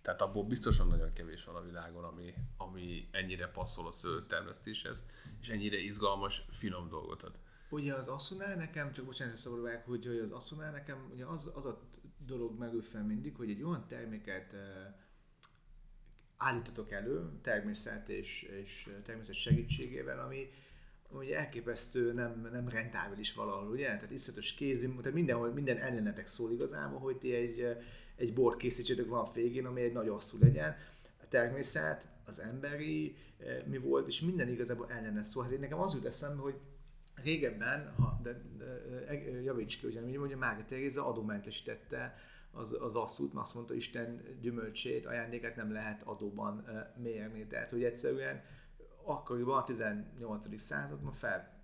Tehát 0.02 0.22
abból 0.22 0.44
biztosan 0.44 0.88
nagyon 0.88 1.14
kevés 1.14 1.46
van 1.46 1.56
a 1.56 1.62
világon, 1.62 2.04
ami, 2.04 2.34
ami 2.58 3.08
ennyire 3.12 3.48
passzol 3.48 3.88
a 3.88 3.92
szőlő 3.92 4.26
termesztéshez, 4.26 5.04
és 5.42 5.50
ennyire 5.50 5.78
izgalmas, 5.78 6.46
finom 6.50 6.90
dolgot 6.90 7.24
ad. 7.24 7.40
Ugye 7.70 7.94
az 7.94 8.08
asszunál 8.08 8.56
nekem, 8.56 8.92
csak 8.92 9.06
bocsánat, 9.06 9.36
szabadulják, 9.36 9.86
hogy, 9.86 10.06
hogy 10.06 10.20
az 10.20 10.32
asszunál 10.32 10.72
nekem 10.72 11.10
ugye 11.14 11.26
az, 11.26 11.52
az 11.56 11.66
a 11.66 11.80
dolog 12.30 12.58
megül 12.58 12.82
fel 12.82 13.04
mindig, 13.04 13.36
hogy 13.36 13.50
egy 13.50 13.64
olyan 13.64 13.86
terméket 13.88 14.54
állítatok 16.38 16.92
elő 16.92 17.30
természet 17.42 18.10
és, 18.10 18.44
és 18.62 18.90
természet 19.06 19.36
segítségével, 19.36 20.20
ami, 20.20 20.50
ugye 21.12 21.38
elképesztő 21.38 22.12
nem, 22.12 22.50
nem 22.52 22.70
rentábilis 22.70 23.34
valahol, 23.34 23.72
ugye? 23.72 23.86
Tehát 23.86 24.12
iszatos 24.12 24.54
kézi, 24.54 24.88
tehát 24.88 25.14
mindenhol, 25.14 25.54
minden 25.54 25.78
ellenetek 25.78 26.28
szól 26.28 26.52
igazából, 26.52 27.00
hogy 27.00 27.18
ti 27.18 27.34
egy, 27.34 27.78
egy 28.16 28.34
bort 28.34 28.58
készítsétek 28.58 29.06
van 29.08 29.26
a 29.26 29.32
végén, 29.34 29.66
ami 29.66 29.82
egy 29.82 29.94
nagy 29.94 30.08
asszú 30.08 30.38
legyen. 30.42 30.76
A 31.22 31.28
természet, 31.28 32.06
az 32.26 32.40
emberi, 32.40 33.16
mi 33.66 33.78
volt, 33.78 34.08
és 34.08 34.22
minden 34.22 34.50
igazából 34.50 34.92
ellene 34.92 35.24
szól. 35.24 35.44
Hát 35.44 35.52
én 35.52 35.60
nekem 35.60 35.80
az 35.80 35.94
jut 35.94 36.06
eszembe, 36.06 36.42
hogy 36.42 36.56
régebben, 37.24 37.94
ha, 37.98 38.20
de, 38.24 38.42
de, 38.58 38.66
de 39.08 39.42
javíts 39.42 39.80
ki, 39.80 39.88
ugye, 39.88 40.18
mondja, 40.18 40.38
Mária 40.38 40.66
Teréza 40.66 41.08
adómentesítette 41.08 42.18
az, 42.52 42.78
az 42.82 42.96
asszút, 42.96 43.34
mert 43.34 43.46
azt 43.46 43.56
mondta, 43.56 43.74
Isten 43.74 44.22
gyümölcsét, 44.42 45.06
ajándékát 45.06 45.56
nem 45.56 45.72
lehet 45.72 46.02
adóban 46.04 46.64
uh, 46.68 47.02
mérni. 47.04 47.48
Tehát, 47.48 47.72
hogy 47.72 47.84
egyszerűen 47.84 48.44
akkoriban 49.04 49.58
a 49.58 49.64
18. 49.64 50.60
században 50.60 51.14
fel, 51.14 51.58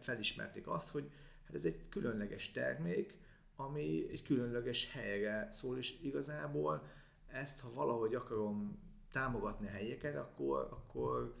felismerték 0.00 0.68
azt, 0.68 0.90
hogy 0.90 1.10
hát 1.46 1.54
ez 1.54 1.64
egy 1.64 1.88
különleges 1.88 2.52
termék, 2.52 3.18
ami 3.56 4.08
egy 4.10 4.22
különleges 4.22 4.92
helyre 4.92 5.48
szól, 5.50 5.78
és 5.78 6.00
igazából 6.02 6.82
ezt, 7.26 7.60
ha 7.60 7.72
valahogy 7.72 8.14
akarom 8.14 8.78
támogatni 9.12 9.66
a 9.66 9.70
helyeket, 9.70 10.16
akkor, 10.16 10.68
akkor, 10.70 11.34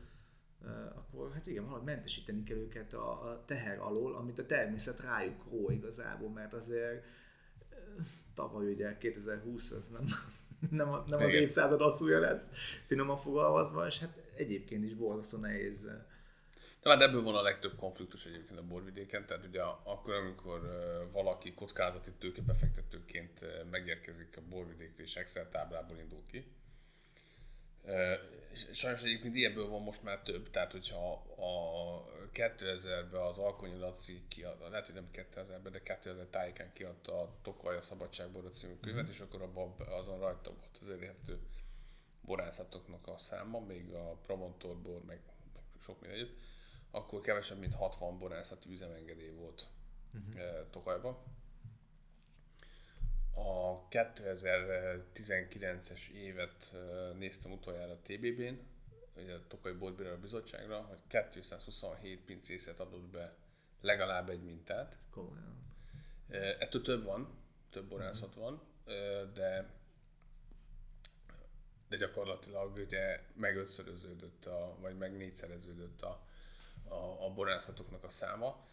akkor 0.94 1.32
hát 1.32 1.46
igen, 1.46 1.64
valahogy 1.64 1.84
mentesíteni 1.84 2.42
kell 2.42 2.56
őket 2.56 2.92
a, 2.92 3.30
a 3.30 3.44
teher 3.46 3.78
alól, 3.78 4.14
amit 4.14 4.38
a 4.38 4.46
természet 4.46 5.00
rájuk 5.00 5.44
ró 5.50 5.70
igazából, 5.70 6.30
mert 6.30 6.54
azért 6.54 7.04
tavaly 8.34 8.72
ugye 8.72 8.98
2020 8.98 9.70
az 9.70 9.88
nem, 9.90 10.04
nem, 10.80 10.92
a, 10.92 11.04
nem 11.06 11.20
az 11.20 11.32
évszázad 11.32 11.80
asszúja 11.80 12.18
lesz, 12.18 12.50
finoman 12.86 13.18
fogalmazva, 13.18 13.86
és 13.86 13.98
hát 13.98 14.30
egyébként 14.36 14.84
is 14.84 14.94
borzasztó 14.94 15.38
nehéz. 15.38 15.86
Hát 16.82 17.02
ebből 17.02 17.22
van 17.22 17.34
a 17.34 17.42
legtöbb 17.42 17.76
konfliktus 17.76 18.26
egyébként 18.26 18.58
a 18.58 18.66
borvidéken, 18.66 19.26
tehát 19.26 19.44
ugye 19.44 19.62
akkor, 19.62 20.14
amikor 20.14 20.60
valaki 21.12 21.54
kockázati 21.54 22.10
tőkebefektetőként 22.18 23.44
megérkezik 23.70 24.36
a 24.36 24.40
borvidékre 24.48 25.02
és 25.02 25.16
Excel 25.16 25.48
táblából 25.48 25.98
indul 25.98 26.22
ki, 26.30 26.44
Sajnos 28.72 29.02
egyébként 29.02 29.36
ilyenből 29.36 29.68
van 29.68 29.82
most 29.82 30.02
már 30.02 30.22
több, 30.22 30.50
tehát 30.50 30.72
hogyha 30.72 31.12
a 31.36 32.04
2000-ben 32.32 33.20
az 33.20 33.38
Alkonyi 33.38 33.78
Laci 33.78 34.22
kiadta, 34.28 34.68
lehet, 34.68 34.86
hogy 34.86 34.94
nem 34.94 35.08
2000-ben, 35.12 35.72
de 35.72 35.82
2000 35.82 36.26
tájéken 36.26 36.72
kiadta 36.72 37.20
a 37.20 37.34
Tokaj 37.42 37.76
a 37.76 37.82
Szabadságborra 37.82 38.48
című 38.48 38.74
könyvet, 38.80 39.06
mm. 39.06 39.10
és 39.10 39.20
akkor 39.20 39.42
abban 39.42 39.74
azon 39.80 40.18
rajta 40.18 40.50
volt 40.50 40.78
az 40.80 40.88
elérhető 40.88 41.38
borászatoknak 42.20 43.06
a 43.06 43.18
száma, 43.18 43.60
még 43.60 43.92
a 43.92 44.18
Promontorbor, 44.26 45.04
meg, 45.04 45.20
meg 45.54 45.62
sok 45.82 46.00
minden 46.00 46.28
akkor 46.90 47.20
kevesebb, 47.20 47.58
mint 47.58 47.74
60 47.74 48.18
borászati 48.18 48.70
üzemengedély 48.70 49.32
volt 49.34 49.68
uh-huh. 50.14 50.70
Tokajban 50.70 51.18
2019-es 53.90 56.08
évet 56.08 56.74
néztem 57.18 57.52
utoljára 57.52 57.92
a 57.92 58.00
TBB-n, 58.02 58.58
a 59.16 59.46
Tokai 59.48 59.72
Boltbíró 59.72 60.16
Bizottságra, 60.16 60.80
hogy 60.80 60.98
227 61.30 62.24
pincészet 62.24 62.80
adott 62.80 63.08
be 63.08 63.34
legalább 63.80 64.28
egy 64.28 64.42
mintát. 64.42 64.96
Komolyan. 65.10 65.58
Ettől 66.58 66.82
több 66.82 67.04
van, 67.04 67.38
több 67.70 67.88
borászat 67.88 68.34
van, 68.34 68.62
de 69.34 69.78
de 71.90 71.96
gyakorlatilag 71.96 72.76
ugye 72.76 73.20
megötszöröződött, 73.34 74.46
a, 74.46 74.76
vagy 74.80 74.96
meg 74.96 75.16
négyszereződött 75.16 76.02
a, 76.02 76.20
a, 76.88 77.24
a 77.24 77.32
borászatoknak 77.34 78.04
a 78.04 78.10
száma, 78.10 78.64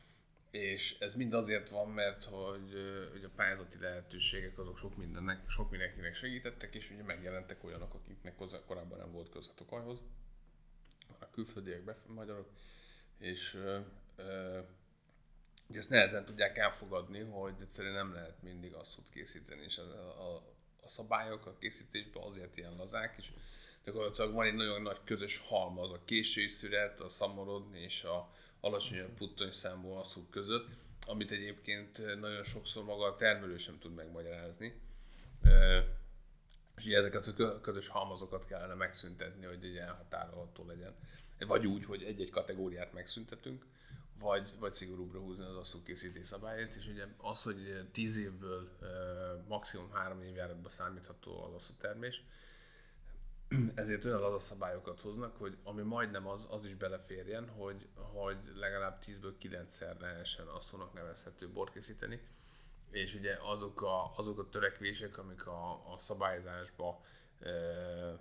és 0.52 1.00
ez 1.00 1.16
mind 1.16 1.34
azért 1.34 1.70
van, 1.70 1.90
mert 1.90 2.24
hogy, 2.24 2.74
hogy 3.12 3.24
a 3.24 3.30
pályázati 3.36 3.80
lehetőségek 3.80 4.58
azok 4.58 4.78
sok, 4.78 4.98
mindennek, 4.98 5.50
sok 5.50 5.70
mindenkinek 5.70 6.14
segítettek, 6.14 6.76
és 6.76 6.92
ugye 6.92 7.04
megjelentek 7.04 7.64
olyanok, 7.64 7.94
akiknek 7.94 8.36
korábban 8.66 8.98
nem 8.98 9.12
volt 9.12 9.30
köze 9.30 9.50
a 9.50 9.54
tokajhoz, 9.56 10.02
a 11.20 11.30
külföldiek, 11.30 11.84
bef- 11.84 12.08
magyarok, 12.08 12.50
és 13.20 13.54
ö, 13.56 13.80
ugye 15.68 15.80
ezt 15.80 15.90
nehezen 15.90 16.26
tudják 16.26 16.58
elfogadni, 16.58 17.20
hogy 17.20 17.54
egyszerűen 17.62 17.94
nem 17.94 18.14
lehet 18.14 18.42
mindig 18.42 18.74
asszút 18.74 19.10
készíteni, 19.10 19.64
és 19.64 19.78
a, 19.78 19.84
a, 20.32 20.36
a 20.82 20.88
szabályok 20.88 21.46
a 21.46 21.58
készítésben 21.60 22.24
azért 22.24 22.58
ilyen 22.58 22.76
lazák, 22.76 23.16
és 23.18 23.32
gyakorlatilag 23.84 24.34
van 24.34 24.46
egy 24.46 24.54
nagyon 24.54 24.82
nagy 24.82 25.00
közös 25.04 25.38
halmaz, 25.38 25.92
a 25.92 26.04
késői 26.06 26.48
szüret, 26.48 27.00
a 27.00 27.10
szamorodni 27.10 27.80
és 27.80 28.04
a 28.04 28.32
alacsonyabb 28.60 29.14
puttony 29.18 29.52
számú 29.52 29.92
asszuk 29.92 30.30
között, 30.30 30.68
amit 31.06 31.32
egyébként 31.32 32.20
nagyon 32.20 32.44
sokszor 32.44 32.84
maga 32.84 33.06
a 33.06 33.16
termelő 33.16 33.58
sem 33.58 33.80
tud 33.80 33.94
megmagyarázni. 33.94 34.82
És 36.76 36.86
ezeket 36.86 37.28
a 37.28 37.62
közös 37.62 37.88
halmazokat 37.88 38.46
kellene 38.46 38.74
megszüntetni, 38.74 39.46
hogy 39.46 39.64
egy 39.64 39.78
elhatárolható 39.78 40.66
legyen. 40.66 40.96
Vagy 41.40 41.66
úgy, 41.66 41.86
hogy 41.86 42.04
egy-egy 42.04 42.30
kategóriát 42.30 42.94
megszüntetünk, 42.94 43.66
vagy, 44.20 44.54
vagy 44.60 44.74
szigorúbbra 44.74 45.20
húzni 45.20 45.44
az 45.44 45.56
asszú 45.56 45.84
készítés 45.84 46.28
szabályát, 46.28 46.76
és 46.76 46.88
ugye 46.88 47.06
az, 47.18 47.44
hogy 47.44 47.88
10 47.92 48.18
évből 48.18 48.78
maximum 49.48 49.92
3 49.92 50.22
évjáratban 50.22 50.72
számítható 50.72 51.44
az 51.44 51.54
asszú 51.54 51.74
termés, 51.80 52.24
ezért 53.76 54.06
olyan 54.06 54.20
laza 54.20 54.40
szabályokat 54.40 55.02
hoznak, 55.02 55.38
hogy 55.38 55.58
ami 55.64 55.82
majdnem 55.82 56.28
az, 56.28 56.48
az 56.50 56.66
is 56.66 56.76
beleférjen, 56.76 57.50
hogy, 57.50 57.88
hogy 57.96 58.38
legalább 58.56 59.00
10-ből 59.06 59.34
9-szer 59.42 60.00
lehessen 60.00 60.48
asszónak 60.48 60.94
nevezhető 60.94 61.50
bort 61.50 61.74
készíteni, 61.74 62.22
és 62.90 63.16
ugye 63.16 63.38
azok 63.42 63.82
a, 63.82 64.18
azok 64.18 64.40
a 64.40 64.50
törekvések, 64.50 65.18
amik 65.18 65.48
a, 65.48 65.94
a 65.94 65.98
szabályzásba 65.98 67.02
e, 67.40 67.50
e, 67.50 68.18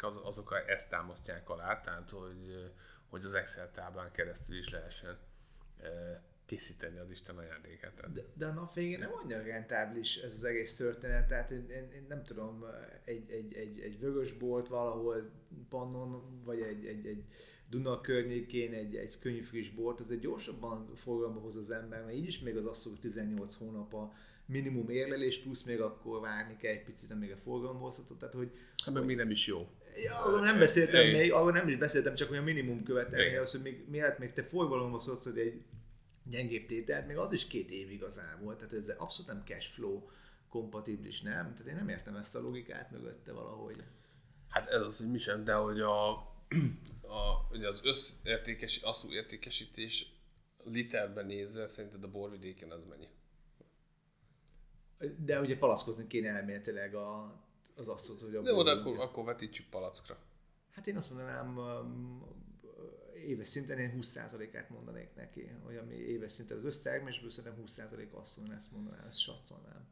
az, 0.00 0.16
azok 0.22 0.62
ezt 0.66 0.90
támasztják 0.90 1.48
alá, 1.48 1.80
tehát 1.80 2.10
hogy, 2.10 2.72
hogy 3.08 3.24
az 3.24 3.34
Excel 3.34 3.70
táblán 3.70 4.10
keresztül 4.10 4.56
is 4.56 4.68
lehessen 4.68 5.18
e, 5.82 6.22
készíteni 6.50 6.98
az 6.98 7.10
Isten 7.10 7.36
ajándékát. 7.36 8.12
De, 8.12 8.24
de 8.34 8.46
a 8.46 8.52
nap 8.52 8.74
végén 8.74 8.98
nem 8.98 9.10
annyira 9.22 9.42
rentáblis 9.42 10.16
ez 10.16 10.32
az 10.32 10.44
egész 10.44 10.76
történet, 10.76 11.28
tehát 11.28 11.50
én, 11.50 11.66
én, 11.70 11.88
én 11.94 12.04
nem 12.08 12.22
tudom, 12.24 12.64
egy, 13.04 13.30
egy, 13.30 13.54
egy, 13.54 13.80
egy 13.80 13.98
vörös 14.00 14.32
bolt 14.32 14.68
valahol 14.68 15.30
Pannon, 15.68 16.40
vagy 16.44 16.60
egy, 16.60 16.86
egy, 16.86 17.06
egy 17.06 17.22
Duna 17.70 18.00
környékén 18.00 18.72
egy, 18.72 18.96
egy 18.96 19.18
könnyű 19.18 19.40
friss 19.40 19.68
bort, 19.68 20.00
az 20.00 20.10
egy 20.10 20.20
gyorsabban 20.20 20.96
forgalomba 20.96 21.40
hoz 21.40 21.56
az 21.56 21.70
ember, 21.70 22.04
mert 22.04 22.16
így 22.16 22.26
is 22.26 22.40
még 22.40 22.56
az 22.56 22.66
asszony 22.66 22.98
18 23.00 23.54
hónap 23.54 23.94
a 23.94 24.12
minimum 24.46 24.88
érlelés, 24.88 25.38
plusz 25.38 25.62
még 25.62 25.80
akkor 25.80 26.20
várni 26.20 26.56
kell 26.56 26.72
egy 26.72 26.84
picit, 26.84 27.10
amíg 27.10 27.32
a 27.32 27.36
forgalomba 27.36 27.84
hozható, 27.84 28.14
tehát 28.14 28.34
hogy... 28.34 28.50
Hát 28.84 28.94
meg 28.94 29.04
még 29.04 29.16
nem 29.16 29.30
is 29.30 29.46
jó. 29.46 29.68
Ja, 30.04 30.24
arról 30.24 30.40
nem 30.40 30.58
beszéltem 30.58 31.06
még, 31.06 31.32
arról 31.32 31.52
nem 31.52 31.68
is 31.68 31.76
beszéltem, 31.76 32.14
csak 32.14 32.30
olyan 32.30 32.44
minimum 32.44 32.82
követelmény 32.82 33.38
az, 33.38 33.52
hogy 33.52 33.62
még, 33.62 33.84
mielőtt 33.88 34.18
még 34.18 34.32
te 34.32 34.42
forgalomba 34.42 35.00
szólsz, 35.00 35.24
hogy 35.24 35.38
egy 35.38 35.62
gyengébb 36.24 36.66
tételt, 36.66 37.06
még 37.06 37.16
az 37.16 37.32
is 37.32 37.46
két 37.46 37.70
év 37.70 37.90
igazából, 37.90 38.56
tehát 38.56 38.72
ez 38.72 38.88
abszolút 38.88 39.32
nem 39.32 39.42
cash 39.44 39.68
flow 39.68 40.02
kompatibilis, 40.48 41.22
nem? 41.22 41.54
Tehát 41.54 41.66
én 41.66 41.74
nem 41.74 41.88
értem 41.88 42.16
ezt 42.16 42.34
a 42.34 42.40
logikát 42.40 42.90
mögötte 42.90 43.32
valahogy. 43.32 43.84
Hát 44.48 44.68
ez 44.68 44.80
az, 44.80 44.98
hogy 44.98 45.10
mi 45.10 45.18
sem, 45.18 45.44
de 45.44 45.54
hogy 45.54 45.80
a, 45.80 46.10
a 47.16 47.46
ugye 47.50 47.68
az 47.68 47.80
összértékes, 47.82 48.82
asszú 48.82 49.12
értékesítés 49.12 50.12
literben 50.64 51.26
nézve 51.26 51.66
szerinted 51.66 52.04
a 52.04 52.10
borvidéken 52.10 52.70
az 52.70 52.84
mennyi? 52.84 53.08
De 55.16 55.40
ugye 55.40 55.58
palackozni 55.58 56.06
kéne 56.06 56.28
elméletileg 56.28 56.94
a, 56.94 57.40
az 57.74 57.88
asszút, 57.88 58.20
hogy 58.20 58.34
a 58.34 58.42
De 58.42 58.52
oda 58.52 58.70
akkor, 58.70 58.98
akkor 58.98 59.24
vetítsük 59.24 59.68
palackra. 59.68 60.18
Hát 60.70 60.86
én 60.86 60.96
azt 60.96 61.10
mondanám, 61.10 61.58
éves 63.30 63.48
szinten 63.48 63.78
én 63.78 63.94
20%-át 64.00 64.70
mondanék 64.70 65.14
neki, 65.14 65.50
hogy 65.64 65.76
ami 65.76 65.94
éves 65.94 66.32
szinten 66.32 66.56
az 66.56 66.64
össztermésből 66.64 67.30
szerintem 67.30 67.64
20% 67.66 68.10
asszony 68.10 68.50
ezt 68.56 68.72
mondanám, 68.72 69.06
ezt 69.08 69.18
satszolnám. 69.18 69.88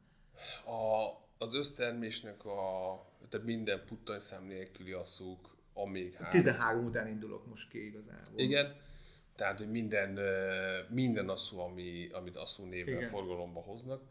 A, 0.65 1.13
az 1.37 1.53
össztermésnek 1.53 2.45
a, 2.45 3.05
tehát 3.29 3.45
minden 3.45 3.85
puttanyszám 3.85 4.43
nélküli 4.43 4.91
asszúk, 4.91 5.55
amíg 5.73 6.13
három. 6.13 6.31
13 6.31 6.85
után 6.85 7.07
indulok 7.07 7.47
most 7.47 7.69
ki 7.69 7.85
igazából. 7.85 8.39
Igen, 8.39 8.75
tehát, 9.35 9.57
hogy 9.57 9.69
minden, 9.69 10.19
minden 10.89 11.29
asszú, 11.29 11.59
ami, 11.59 12.09
amit 12.11 12.35
asszú 12.35 12.63
néven 12.63 12.95
Igen. 12.95 13.09
forgalomba 13.09 13.59
hoznak, 13.59 14.01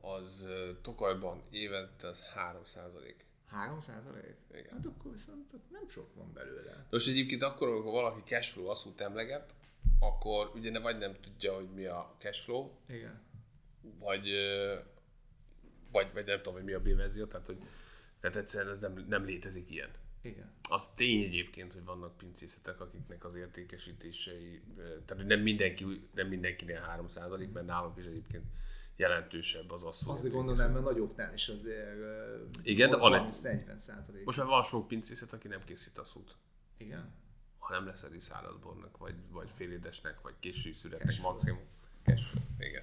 az 0.00 0.48
Tokajban 0.82 1.42
évente 1.50 2.08
az 2.08 2.22
3 2.22 2.64
százalék. 2.64 3.26
3 3.48 3.80
százalék? 3.80 4.36
Igen. 4.52 4.72
Hát 4.72 4.86
akkor 4.86 5.12
viszont 5.12 5.52
nem 5.70 5.88
sok 5.88 6.14
van 6.14 6.32
belőle. 6.32 6.86
Most 6.90 7.08
egyébként 7.08 7.42
akkor, 7.42 7.68
amikor 7.68 7.92
valaki 7.92 8.20
cashflow 8.24 8.66
asszút 8.66 9.00
emleget, 9.00 9.54
akkor 10.00 10.50
ugye 10.54 10.70
ne 10.70 10.78
vagy 10.78 10.98
nem 10.98 11.16
tudja, 11.20 11.54
hogy 11.54 11.68
mi 11.74 11.84
a 11.84 12.14
cashflow, 12.18 12.70
Igen. 12.86 13.20
Vagy, 13.98 14.28
vagy, 15.90 16.12
vagy 16.12 16.26
nem 16.26 16.36
tudom, 16.36 16.54
hogy 16.54 16.64
mi 16.64 16.72
a 16.72 16.80
B-verzió, 16.80 17.24
tehát, 17.24 17.46
hogy, 17.46 17.58
tehát 18.20 18.36
egyszerűen 18.36 18.74
ez 18.74 18.80
nem, 18.80 19.04
nem 19.08 19.24
létezik 19.24 19.70
ilyen. 19.70 19.90
Igen. 20.22 20.52
Az 20.68 20.88
tény 20.94 21.22
egyébként, 21.22 21.72
hogy 21.72 21.84
vannak 21.84 22.16
pincészetek, 22.16 22.80
akiknek 22.80 23.24
az 23.24 23.34
értékesítései, 23.34 24.62
tehát 25.06 25.26
nem, 25.26 25.40
mindenki, 25.40 26.08
nem 26.14 26.28
mindenkinél 26.28 27.02
3%, 27.08 27.52
mert 27.52 27.66
nálunk 27.66 27.96
is 27.98 28.04
egyébként 28.04 28.44
jelentősebb 28.98 29.70
az 29.70 29.82
asszony. 29.82 30.12
Azt 30.12 30.30
gondolom, 30.30 30.72
mert 30.72 30.84
nagyoknál 30.84 31.32
is 31.32 31.48
azért 31.48 31.96
Igen, 32.62 32.90
de 32.90 32.96
egy 32.96 33.36
40 33.42 33.78
százalék. 33.78 34.24
Most 34.24 34.38
már 34.38 34.46
van 34.46 34.62
sok 34.62 34.88
pincészet, 34.88 35.32
aki 35.32 35.48
nem 35.48 35.64
készít 35.64 35.98
asszút. 35.98 36.36
Igen. 36.76 37.14
Ha 37.58 37.74
nem 37.74 37.86
lesz 37.86 38.02
egy 38.02 38.20
száradbornak, 38.20 38.96
vagy, 38.96 39.14
vagy 39.30 39.50
félédesnek, 39.54 40.20
vagy 40.20 40.34
késői 40.38 40.72
születnek 40.72 41.20
maximum. 41.22 41.60
Cashflow. 42.04 42.42
Igen. 42.58 42.82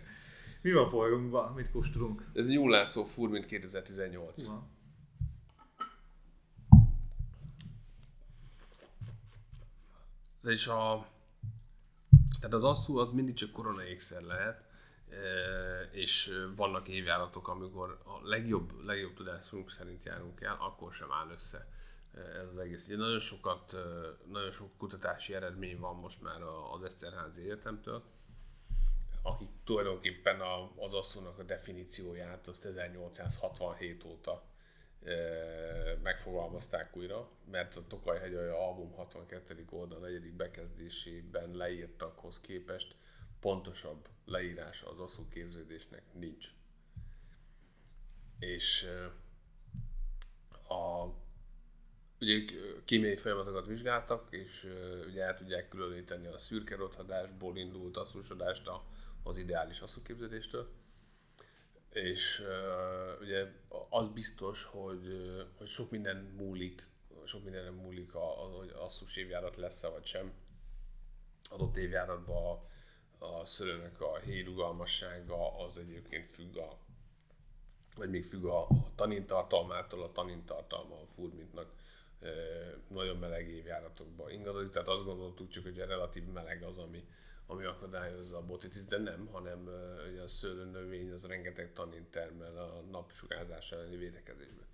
Mi 0.62 0.72
van 0.72 0.90
polgunkban? 0.90 1.54
Mit 1.54 1.72
kóstolunk? 1.72 2.26
Ez 2.34 2.48
nyúlászó 2.48 3.04
fur, 3.04 3.30
mint 3.30 3.46
2018. 3.46 4.48
Uha. 4.48 4.68
És 10.44 10.68
a, 10.68 11.08
tehát 12.40 12.56
az 12.56 12.64
asszú 12.64 12.98
az 12.98 13.12
mindig 13.12 13.34
csak 13.34 13.52
korona 13.52 13.84
ékszer 13.84 14.22
lehet, 14.22 14.65
és 15.92 16.44
vannak 16.56 16.88
évjáratok, 16.88 17.48
amikor 17.48 18.02
a 18.04 18.28
legjobb, 18.28 18.86
legjobb 18.86 19.14
tudásunk 19.14 19.70
szerint 19.70 20.04
járunk 20.04 20.42
el, 20.42 20.58
akkor 20.60 20.94
sem 20.94 21.12
áll 21.12 21.30
össze 21.32 21.68
ez 22.14 22.48
az 22.48 22.58
egész. 22.58 22.88
Ugye 22.88 22.98
nagyon 22.98 23.20
sokat, 23.20 23.76
nagyon 24.26 24.52
sok 24.52 24.78
kutatási 24.78 25.34
eredmény 25.34 25.80
van 25.80 25.96
most 25.96 26.22
már 26.22 26.42
az 26.72 26.84
Eszterházi 26.84 27.42
Egyetemtől, 27.42 28.04
akik 29.22 29.50
tulajdonképpen 29.64 30.42
az 30.78 30.94
asszónak 30.94 31.40
a 31.40 31.44
definícióját 31.44 32.48
azt 32.48 32.66
1867 32.66 34.04
óta 34.04 34.44
megfogalmazták 36.04 36.98
újra, 36.98 37.30
mert 37.52 37.76
a 37.76 37.88
Tokaj 37.88 38.20
Hegyalja 38.20 38.68
album 38.68 38.92
62. 38.92 39.66
oldal 39.70 40.00
4. 40.00 40.34
bekezdésében 40.34 41.56
leírtakhoz 41.56 42.42
képest 42.42 42.96
pontosabb 43.46 44.08
leírása 44.26 44.90
az 44.90 45.00
asszú 45.00 45.28
képződésnek 45.30 46.04
nincs. 46.14 46.50
És 48.40 48.88
a, 50.68 51.06
ugye 52.20 52.46
kémiai 52.86 53.16
folyamatokat 53.16 53.66
vizsgáltak, 53.66 54.28
és 54.30 54.70
ugye 55.08 55.24
el 55.24 55.38
tudják 55.38 55.68
különíteni 55.68 56.28
a 56.28 56.38
szürke 56.38 56.76
rothadásból 56.76 57.58
indult 57.58 57.98
asszúsodást 57.98 58.70
az 59.24 59.38
ideális 59.38 59.80
asszúképződéstől. 59.80 60.70
És 61.90 62.44
ugye 63.22 63.52
az 63.90 64.08
biztos, 64.08 64.64
hogy, 64.64 65.08
hogy 65.58 65.68
sok 65.68 65.92
minden 65.92 66.18
múlik, 66.18 66.88
sok 67.26 67.44
minden 67.44 67.74
múlik, 67.74 68.14
a, 68.16 68.44
a, 68.44 68.58
hogy 68.58 68.70
asszús 68.70 69.16
évjárat 69.16 69.56
lesz-e 69.56 69.90
vagy 69.90 70.06
sem. 70.06 70.34
Adott 71.50 71.78
évjáratban 71.78 72.74
a 73.20 73.46
szőlőnek 73.46 74.02
a 74.02 74.18
hérugalmassága 74.18 75.58
az 75.66 75.78
egyébként 75.78 76.28
függ 76.28 76.58
a 76.58 76.78
vagy 77.98 78.10
még 78.10 78.26
függ 78.26 78.46
a, 78.46 78.62
a 78.62 78.92
tanintartalmától, 78.96 80.04
a 80.04 80.12
tanintartalma 80.12 80.96
a 80.96 81.06
furmintnak 81.16 81.68
e, 82.22 82.30
nagyon 82.88 83.18
meleg 83.18 83.50
évjáratokban 83.50 84.32
ingadozik, 84.32 84.72
tehát 84.72 84.88
azt 84.88 85.06
gondoltuk 85.06 85.50
csak, 85.50 85.64
hogy 85.64 85.80
a 85.80 85.86
relatív 85.86 86.24
meleg 86.24 86.64
az, 86.64 86.78
ami, 86.78 87.04
ami 87.48 87.64
akadályozza 87.64 88.38
a 88.38 88.46
botitis, 88.46 88.86
de 88.86 88.98
nem, 88.98 89.28
hanem 89.32 89.70
ugye 90.12 90.22
a 90.22 90.28
szőlőnövény 90.28 91.12
az 91.12 91.26
rengeteg 91.28 91.74
tanint 91.74 92.12
termel 92.12 92.58
a 92.58 92.84
napsugárzás 92.92 93.72
elleni 93.72 93.98
védekezésben. 93.98 94.66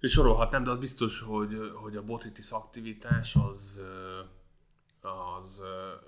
És 0.00 0.10
sorolhatnám, 0.10 0.64
de 0.64 0.70
az 0.70 0.78
biztos, 0.78 1.20
hogy, 1.20 1.56
hogy 1.74 1.96
a 1.96 2.04
botitis 2.04 2.50
aktivitás 2.50 3.36
az, 3.36 3.82
az, 5.04 5.62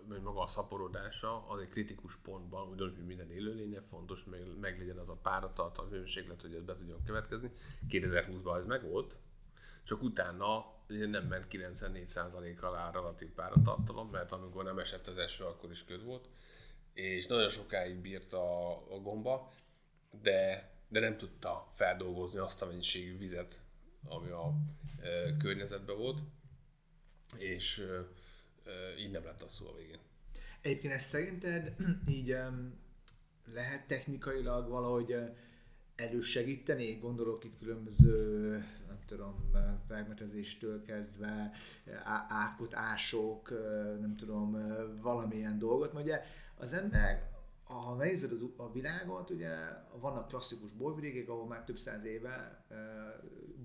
vagy 0.08 0.22
maga 0.22 0.40
a 0.40 0.46
szaporodása 0.46 1.48
az 1.48 1.60
egy 1.60 1.68
kritikus 1.68 2.16
pontban, 2.16 2.68
ugyanúgy, 2.68 2.94
mint 2.94 3.06
minden 3.06 3.30
élőlénye, 3.30 3.80
fontos, 3.80 4.24
meg, 4.60 4.78
legyen 4.78 4.98
az 4.98 5.08
a 5.08 5.18
páratartalom, 5.22 5.90
hőmérséklet, 5.90 6.40
hogy 6.40 6.54
ez 6.54 6.62
be 6.62 6.76
tudjon 6.76 7.02
következni. 7.04 7.50
2020-ban 7.88 8.58
ez 8.58 8.66
megvolt, 8.66 9.18
csak 9.82 10.02
utána 10.02 10.64
nem 10.86 11.26
ment 11.26 11.46
94% 11.50 12.60
alá 12.60 12.90
relatív 12.90 13.28
páratartalom, 13.28 14.10
mert 14.10 14.32
amikor 14.32 14.64
nem 14.64 14.78
esett 14.78 15.06
az 15.06 15.18
eső, 15.18 15.44
akkor 15.44 15.70
is 15.70 15.84
köd 15.84 16.04
volt, 16.04 16.28
és 16.92 17.26
nagyon 17.26 17.48
sokáig 17.48 17.96
bírt 17.96 18.32
a, 18.32 18.70
a 18.94 19.00
gomba, 19.02 19.52
de, 20.22 20.70
de 20.88 21.00
nem 21.00 21.16
tudta 21.16 21.66
feldolgozni 21.68 22.38
azt 22.38 22.62
a 22.62 22.66
mennyiségű 22.66 23.18
vizet, 23.18 23.60
ami 24.04 24.30
a 24.30 24.52
e, 25.02 25.36
környezetben 25.36 25.96
volt, 25.96 26.18
és 27.38 27.78
e, 27.78 28.06
így 28.98 29.10
nem 29.10 29.24
lett 29.24 29.42
a 29.42 29.48
szó 29.48 29.68
a 29.68 29.76
végén. 29.76 29.98
Egyébként 30.60 30.92
ezt 30.92 31.08
szerinted 31.08 31.74
így 32.18 32.36
lehet 33.54 33.86
technikailag 33.86 34.68
valahogy 34.68 35.14
elősegíteni? 35.96 36.92
Gondolok 36.92 37.44
itt 37.44 37.58
különböző, 37.58 38.50
nem 38.86 38.98
tudom, 39.06 39.50
permetezéstől 39.88 40.82
kezdve, 40.82 41.52
ákot, 42.28 42.74
ások, 42.74 43.50
nem 44.00 44.16
tudom, 44.16 44.76
valamilyen 45.02 45.58
dolgot. 45.58 45.92
Mert 45.92 46.04
ugye 46.04 46.22
az 46.56 46.72
ember, 46.72 47.30
ha 47.64 47.94
megnézed 47.94 48.32
az, 48.32 48.44
a 48.56 48.72
világot, 48.72 49.30
ugye 49.30 49.50
vannak 50.00 50.28
klasszikus 50.28 50.72
borvidékek, 50.72 51.28
ahol 51.28 51.46
már 51.46 51.64
több 51.64 51.78
száz 51.78 52.04
éve 52.04 52.64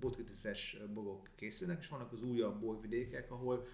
botritiszes 0.00 0.78
bogok 0.94 1.28
készülnek, 1.34 1.78
és 1.80 1.88
vannak 1.88 2.12
az 2.12 2.22
újabb 2.22 2.60
borvidékek, 2.60 3.30
ahol 3.30 3.66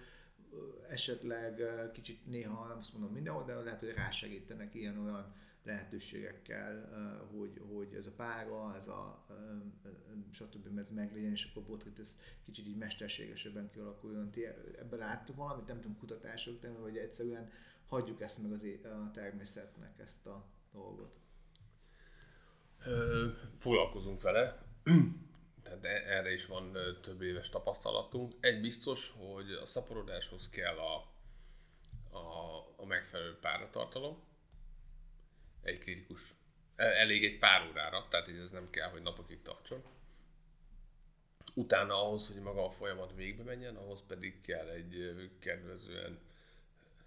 esetleg 0.89 1.61
kicsit 1.93 2.25
néha, 2.25 2.67
nem 2.67 2.77
azt 2.77 2.93
mondom 2.93 3.13
mindenhol, 3.13 3.43
de 3.43 3.53
lehet, 3.53 3.79
hogy 3.79 3.93
rásegítenek 3.95 4.75
ilyen-olyan 4.75 5.33
lehetőségekkel, 5.63 6.89
hogy, 7.37 7.61
hogy 7.73 7.93
ez 7.93 8.05
a 8.05 8.13
pára, 8.15 8.75
ez 8.75 8.87
a 8.87 9.25
stb. 10.31 10.77
ez 10.79 10.89
meglegyen, 10.89 11.31
és 11.31 11.49
akkor 11.51 11.63
botrit 11.63 11.99
ez 11.99 12.19
kicsit 12.45 12.67
így 12.67 12.77
mesterségesebben 12.77 13.69
kialakuljon. 13.69 14.31
Ti 14.31 14.45
ebben 14.79 14.99
láttok 14.99 15.35
valamit, 15.35 15.67
nem 15.67 15.79
tudom, 15.79 15.97
kutatások, 15.97 16.61
de 16.61 16.69
hogy 16.69 16.97
egyszerűen 16.97 17.51
hagyjuk 17.87 18.21
ezt 18.21 18.41
meg 18.41 18.51
az 18.51 18.63
a 18.83 19.11
természetnek 19.11 19.99
ezt 19.99 20.25
a 20.25 20.45
dolgot. 20.71 21.15
Foglalkozunk 23.57 24.21
vele 24.21 24.65
tehát 25.81 26.05
e- 26.05 26.11
erre 26.11 26.31
is 26.31 26.45
van 26.45 26.77
több 27.01 27.21
éves 27.21 27.49
tapasztalatunk. 27.49 28.33
Egy 28.39 28.61
biztos, 28.61 29.13
hogy 29.17 29.51
a 29.51 29.65
szaporodáshoz 29.65 30.49
kell 30.49 30.77
a, 30.77 30.95
a, 32.17 32.57
a 32.75 32.85
megfelelő 32.85 33.37
páratartalom, 33.39 34.23
egy 35.61 35.77
kritikus, 35.77 36.31
e- 36.75 36.83
elég 36.83 37.23
egy 37.23 37.39
pár 37.39 37.67
órára, 37.69 38.07
tehát 38.09 38.27
ez 38.27 38.49
nem 38.49 38.69
kell, 38.69 38.89
hogy 38.89 39.01
napokig 39.01 39.41
tartson. 39.41 39.83
Utána 41.53 42.05
ahhoz, 42.05 42.27
hogy 42.27 42.41
maga 42.41 42.65
a 42.65 42.71
folyamat 42.71 43.13
végbe 43.15 43.43
menjen, 43.43 43.75
ahhoz 43.75 44.03
pedig 44.07 44.41
kell 44.41 44.67
egy 44.67 45.29
kedvezően, 45.39 46.19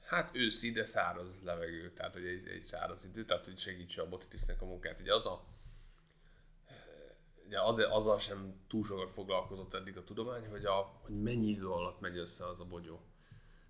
hát 0.01 0.31
őszi, 0.35 0.73
de 0.73 0.85
száraz 0.85 1.43
levegő, 1.43 1.93
tehát 1.93 2.13
hogy 2.13 2.27
egy, 2.27 2.49
egy 2.49 2.63
száraz 2.63 3.05
idő, 3.05 3.25
tehát 3.25 3.45
hogy 3.45 3.59
segítse 3.59 4.03
a 4.03 4.09
botitisznek 4.09 4.63
a 4.63 4.65
munkát. 4.65 5.01
Ugye 5.01 5.15
az 5.15 5.27
a 5.27 5.45
ugye 7.47 7.61
az, 7.61 7.79
azzal 7.79 8.19
sem 8.19 8.55
túl 8.69 8.85
sokat 8.85 9.13
foglalkozott 9.13 9.75
eddig 9.75 9.97
a 9.97 10.05
tudomány, 10.05 10.49
hogy, 10.49 10.65
a, 10.65 11.01
hogy 11.03 11.23
mennyi 11.23 11.47
idő 11.47 11.69
alatt 11.69 12.01
megy 12.01 12.17
össze 12.17 12.47
az 12.47 12.61
a 12.61 12.65
bogyó. 12.65 13.01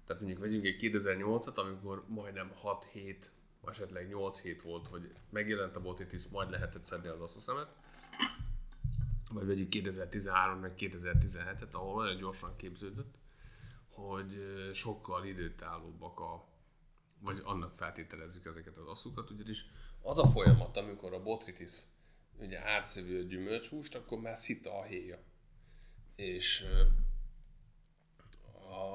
Tehát 0.06 0.22
mondjuk 0.22 0.42
vegyünk 0.42 0.64
egy 0.64 0.78
2008-at, 0.80 1.54
amikor 1.54 2.04
majdnem 2.08 2.50
6 2.54 2.84
hét, 2.84 3.30
esetleg 3.64 4.08
8 4.08 4.40
hét 4.40 4.62
volt, 4.62 4.86
hogy 4.86 5.12
megjelent 5.30 5.76
a 5.76 5.80
botitis, 5.80 6.28
majd 6.28 6.50
lehetett 6.50 6.84
szedni 6.84 7.08
az 7.08 7.20
asszus 7.20 7.44
Vagy 9.30 9.46
vegyük 9.46 9.68
2013 9.68 10.58
meg 10.58 10.72
2017-et, 10.76 11.70
ahol 11.72 12.02
nagyon 12.02 12.18
gyorsan 12.18 12.56
képződött, 12.56 13.14
hogy 13.88 14.36
sokkal 14.72 15.24
időtállóbbak 15.24 16.20
a, 16.20 16.48
vagy 17.20 17.40
annak 17.44 17.74
feltételezzük 17.74 18.46
ezeket 18.46 18.76
az 18.76 18.86
asszukat, 18.86 19.30
ugyanis 19.30 19.66
az 20.02 20.18
a 20.18 20.26
folyamat, 20.26 20.76
amikor 20.76 21.12
a 21.12 21.22
botritis 21.22 21.82
ugye 22.40 22.58
átszövi 22.58 23.16
a 23.16 23.22
gyümölcshúst, 23.22 23.94
akkor 23.94 24.20
már 24.20 24.36
szita 24.36 24.78
a 24.78 24.82
héja. 24.82 25.18
És 26.16 26.66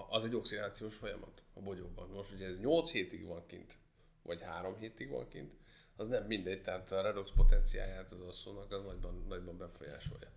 az 0.10 0.26
egy 0.26 0.36
oxidációs 0.36 0.96
folyamat 0.96 1.44
a 1.54 1.60
bogyóban. 1.60 2.10
Most 2.10 2.34
ugye 2.34 2.48
ez 2.48 2.60
8 2.60 2.92
hétig 2.92 3.26
van 3.26 3.46
kint, 3.46 3.78
vagy 4.22 4.42
3 4.42 4.78
hétig 4.78 5.10
van 5.10 5.28
kint, 5.28 5.54
az 5.96 6.08
nem 6.08 6.26
mindegy, 6.26 6.62
tehát 6.62 6.92
a 6.92 7.02
redox 7.02 7.32
potenciáját 7.36 8.12
az 8.12 8.22
asszónak 8.22 8.72
az 8.72 8.84
nagyban, 8.84 9.26
nagyban 9.28 9.58
befolyásolja. 9.58 10.32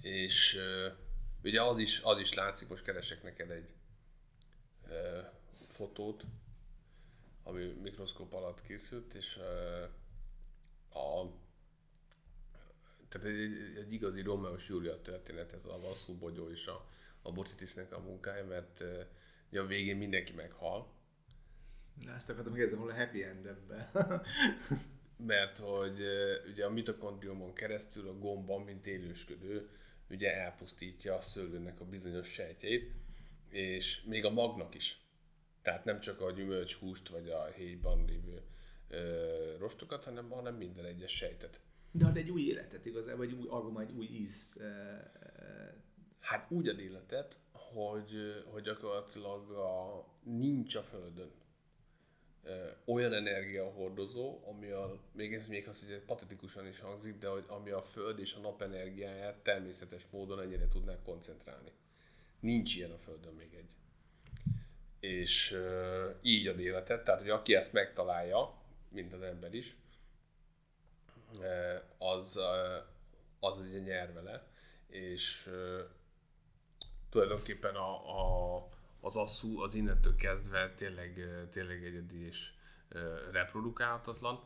És 0.00 0.60
ugye 1.42 1.62
az 1.62 1.78
is, 1.78 2.02
az 2.02 2.18
is 2.18 2.34
látszik, 2.34 2.68
most 2.68 2.84
keresek 2.84 3.22
neked 3.22 3.50
egy 3.50 3.74
fotót, 5.66 6.24
ami 7.42 7.64
mikroszkóp 7.64 8.32
alatt 8.32 8.62
készült, 8.62 9.14
és 9.14 9.36
a 10.92 11.24
tehát 13.12 13.28
egy, 13.28 13.76
egy 13.76 13.92
igazi 13.92 14.22
Romeo 14.22 14.54
és 14.54 14.68
Julia 14.68 15.02
történet 15.02 15.52
ez 15.52 15.64
a 15.64 15.80
Vasszú 15.80 16.14
Bogyó 16.14 16.50
és 16.50 16.66
a, 16.66 16.88
a 17.22 17.32
Botitisnek 17.32 17.92
a 17.92 18.00
munkája, 18.00 18.44
mert 18.44 18.80
uh, 18.80 19.60
a 19.60 19.66
végén 19.66 19.96
mindenki 19.96 20.32
meghal. 20.32 20.92
Na, 22.04 22.14
ezt 22.14 22.30
akartam 22.30 22.54
kérdezni, 22.54 22.78
hol 22.78 22.90
a 22.90 22.94
happy 22.94 23.22
end 23.24 23.46
ebben. 23.46 23.90
mert 25.32 25.58
hogy 25.58 26.00
ugye 26.50 26.64
a 26.64 26.70
mitokondriumon 26.70 27.54
keresztül 27.54 28.08
a 28.08 28.18
gomba, 28.18 28.58
mint 28.58 28.86
élősködő, 28.86 29.68
ugye 30.10 30.34
elpusztítja 30.34 31.14
a 31.14 31.20
szőlőnek 31.20 31.80
a 31.80 31.84
bizonyos 31.84 32.28
sejtjeit, 32.28 32.92
és 33.48 34.02
még 34.02 34.24
a 34.24 34.30
magnak 34.30 34.74
is. 34.74 35.00
Tehát 35.62 35.84
nem 35.84 36.00
csak 36.00 36.20
a 36.20 36.32
gyümölcshúst 36.32 37.08
vagy 37.08 37.28
a 37.28 37.44
héjban 37.44 38.04
lévő 38.04 38.42
ö, 38.88 39.56
rostokat, 39.58 40.04
hanem, 40.04 40.30
hanem 40.30 40.54
minden 40.54 40.84
egyes 40.84 41.16
sejtet. 41.16 41.60
De 41.92 42.06
ad 42.06 42.16
egy 42.16 42.30
új 42.30 42.42
életet 42.42 42.86
igazából, 42.86 43.26
vagy 43.26 43.32
új 43.32 43.46
aroma, 43.48 43.80
egy 43.80 43.92
új 43.92 44.06
íz. 44.06 44.60
Hát 46.20 46.50
úgy 46.50 46.68
ad 46.68 46.78
életet, 46.78 47.38
hogy, 47.52 48.44
hogy 48.50 48.62
gyakorlatilag 48.62 49.50
a, 49.50 50.04
nincs 50.22 50.74
a 50.74 50.82
Földön 50.82 51.30
olyan 52.84 53.12
energiahordozó, 53.12 54.40
ami 54.48 54.70
a, 54.70 54.98
még, 55.12 55.42
még 55.48 55.68
azt, 55.68 55.86
hogy 55.86 55.98
patetikusan 55.98 56.66
is 56.66 56.80
hangzik, 56.80 57.18
de 57.18 57.28
hogy 57.28 57.44
ami 57.46 57.70
a 57.70 57.80
Föld 57.80 58.18
és 58.18 58.34
a 58.34 58.40
nap 58.40 58.62
energiáját 58.62 59.42
természetes 59.42 60.06
módon 60.10 60.40
ennyire 60.40 60.68
tudnák 60.68 61.02
koncentrálni. 61.02 61.72
Nincs 62.40 62.76
ilyen 62.76 62.90
a 62.90 62.96
Földön 62.96 63.34
még 63.34 63.54
egy. 63.54 63.68
És 65.00 65.52
uh, 65.52 66.14
így 66.22 66.46
ad 66.46 66.60
életet, 66.60 67.04
tehát 67.04 67.20
hogy 67.20 67.30
aki 67.30 67.54
ezt 67.54 67.72
megtalálja, 67.72 68.54
mint 68.88 69.12
az 69.12 69.22
ember 69.22 69.54
is, 69.54 69.76
az, 71.98 72.40
az 73.40 73.58
ugye 73.58 73.78
nyer 73.78 74.12
vele, 74.12 74.46
és 74.86 75.50
tulajdonképpen 77.10 77.74
a, 77.74 78.18
a, 78.18 78.68
az 79.00 79.16
asszú 79.16 79.60
az 79.60 79.74
innentől 79.74 80.16
kezdve 80.16 80.74
tényleg, 80.74 81.28
tényleg 81.50 81.84
egyedi 81.84 82.26
és 82.26 82.52
reprodukálhatatlan. 83.32 84.40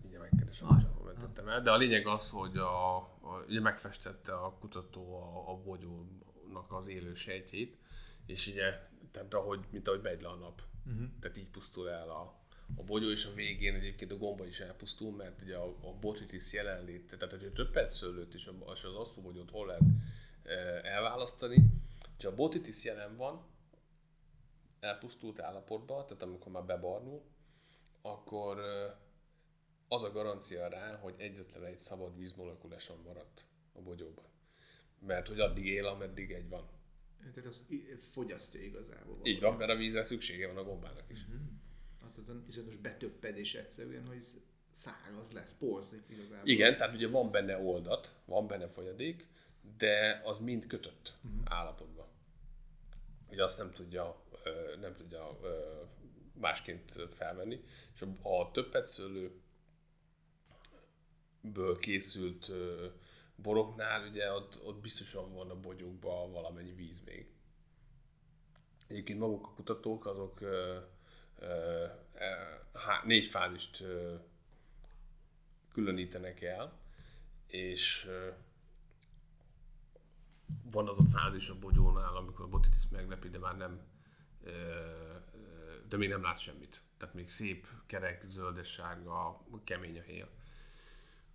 Mindjárt 0.00 0.30
megkeresem, 0.30 0.68
hogy 0.68 0.86
hol 0.94 1.50
el. 1.50 1.62
De 1.62 1.70
a 1.72 1.76
lényeg 1.76 2.06
az, 2.06 2.30
hogy 2.30 2.56
a, 2.56 2.96
a, 2.96 3.44
ugye 3.46 3.60
megfestette 3.60 4.34
a 4.34 4.52
kutató 4.58 5.22
a, 5.22 5.50
a 5.50 5.56
bogyónak 5.56 6.72
az 6.72 6.88
élő 6.88 7.14
sejtjét, 7.14 7.78
és 8.26 8.46
ugye, 8.46 8.88
tehát 9.10 9.34
ahogy, 9.34 9.66
mint 9.70 9.88
ahogy 9.88 10.00
megy 10.00 10.22
le 10.22 10.28
a 10.28 10.34
nap. 10.34 10.62
Uh-huh. 10.86 11.08
Tehát 11.20 11.36
így 11.36 11.48
pusztul 11.48 11.88
el 11.88 12.10
a, 12.10 12.37
a 12.76 12.82
bogyó 12.82 13.10
és 13.10 13.24
a 13.24 13.34
végén 13.34 13.74
egyébként 13.74 14.12
a 14.12 14.16
gomba 14.16 14.46
is 14.46 14.60
elpusztul, 14.60 15.12
mert 15.12 15.42
ugye 15.42 15.56
a, 15.56 15.76
a 15.80 15.92
botritis 16.00 16.52
jelenlét, 16.52 17.16
tehát 17.18 17.30
hogyha 17.30 17.52
több 17.52 17.70
perc 17.70 17.94
szőlőt 17.94 18.34
és, 18.34 18.50
az 18.66 18.94
asztóbogyót 18.96 19.50
hol 19.50 19.66
lehet 19.66 19.82
e, 20.42 20.52
elválasztani, 20.88 21.64
ha 22.22 22.28
a 22.28 22.34
botritis 22.34 22.84
jelen 22.84 23.16
van, 23.16 23.46
elpusztult 24.80 25.40
állapotban, 25.40 26.06
tehát 26.06 26.22
amikor 26.22 26.52
már 26.52 26.64
bebarnul, 26.64 27.22
akkor 28.02 28.58
e, 28.58 28.98
az 29.88 30.04
a 30.04 30.12
garancia 30.12 30.68
rá, 30.68 30.96
hogy 30.96 31.14
egyetlen 31.16 31.64
egy 31.64 31.80
szabad 31.80 32.16
vízmolekula 32.16 32.78
sem 32.78 32.96
maradt 33.04 33.44
a 33.72 33.80
bogyóban. 33.80 34.24
Mert 35.06 35.28
hogy 35.28 35.40
addig 35.40 35.66
él, 35.66 35.86
ameddig 35.86 36.32
egy 36.32 36.48
van. 36.48 36.68
Tehát 37.18 37.46
az 37.48 37.68
fogyasztja 38.00 38.60
igazából. 38.60 39.20
Így 39.22 39.40
van, 39.40 39.56
mert 39.56 39.70
a 39.70 39.76
vízre 39.76 40.04
szüksége 40.04 40.46
van 40.46 40.56
a 40.56 40.64
gombának 40.64 41.04
is. 41.10 41.24
Uh-huh 41.24 41.57
az 42.08 42.18
azon 42.18 42.44
bizonyos 42.46 42.76
betöppedés 42.76 43.54
egyszerűen, 43.54 44.06
hogy 44.06 44.26
száraz 44.70 45.32
lesz, 45.32 45.58
porzik 45.58 46.04
igazából. 46.08 46.48
Igen, 46.48 46.76
tehát 46.76 46.94
ugye 46.94 47.08
van 47.08 47.30
benne 47.30 47.58
oldat, 47.58 48.14
van 48.24 48.46
benne 48.46 48.66
folyadék, 48.66 49.26
de 49.76 50.22
az 50.24 50.38
mind 50.38 50.66
kötött 50.66 51.16
uh-huh. 51.24 51.40
állapotban. 51.44 52.06
hogy 53.26 53.38
azt 53.38 53.58
nem 53.58 53.72
tudja, 53.72 54.22
nem 54.80 54.96
tudja 54.96 55.38
másként 56.32 56.92
felvenni. 57.10 57.64
És 57.94 58.02
a, 58.02 58.38
a 58.40 58.50
többetszőlő 58.50 59.40
ből 61.40 61.78
készült 61.78 62.50
boroknál, 63.36 64.08
ugye 64.08 64.32
ott, 64.32 64.64
ott 64.64 64.80
biztosan 64.80 65.34
van 65.34 65.50
a 65.50 65.60
bogyókban 65.60 66.32
valamennyi 66.32 66.72
víz 66.72 67.02
még. 67.04 67.32
Egyébként 68.86 69.18
maguk 69.18 69.46
a 69.46 69.54
kutatók 69.54 70.06
azok 70.06 70.40
négy 73.04 73.26
fázist 73.26 73.84
különítenek 75.72 76.42
el, 76.42 76.78
és 77.46 78.10
van 80.62 80.88
az 80.88 81.00
a 81.00 81.04
fázis 81.04 81.48
a 81.48 81.58
bogyónál, 81.58 82.16
amikor 82.16 82.44
a 82.44 82.48
botitis 82.48 82.88
meglepi, 82.88 83.28
de 83.28 83.38
már 83.38 83.56
nem 83.56 83.86
de 85.88 85.96
még 85.96 86.08
nem 86.08 86.22
lát 86.22 86.38
semmit. 86.38 86.82
Tehát 86.96 87.14
még 87.14 87.28
szép, 87.28 87.66
kerek, 87.86 88.22
zöldes, 88.22 88.68
sárga, 88.68 89.44
kemény 89.64 89.98
a 89.98 90.02
héja. 90.02 90.28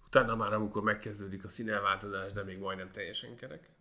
Utána 0.06 0.36
már, 0.36 0.54
amikor 0.54 0.84
megkezdődik 0.84 1.44
a 1.44 1.48
színelváltozás, 1.48 2.32
de 2.32 2.44
még 2.44 2.58
majdnem 2.58 2.92
teljesen 2.92 3.36
kerek, 3.36 3.73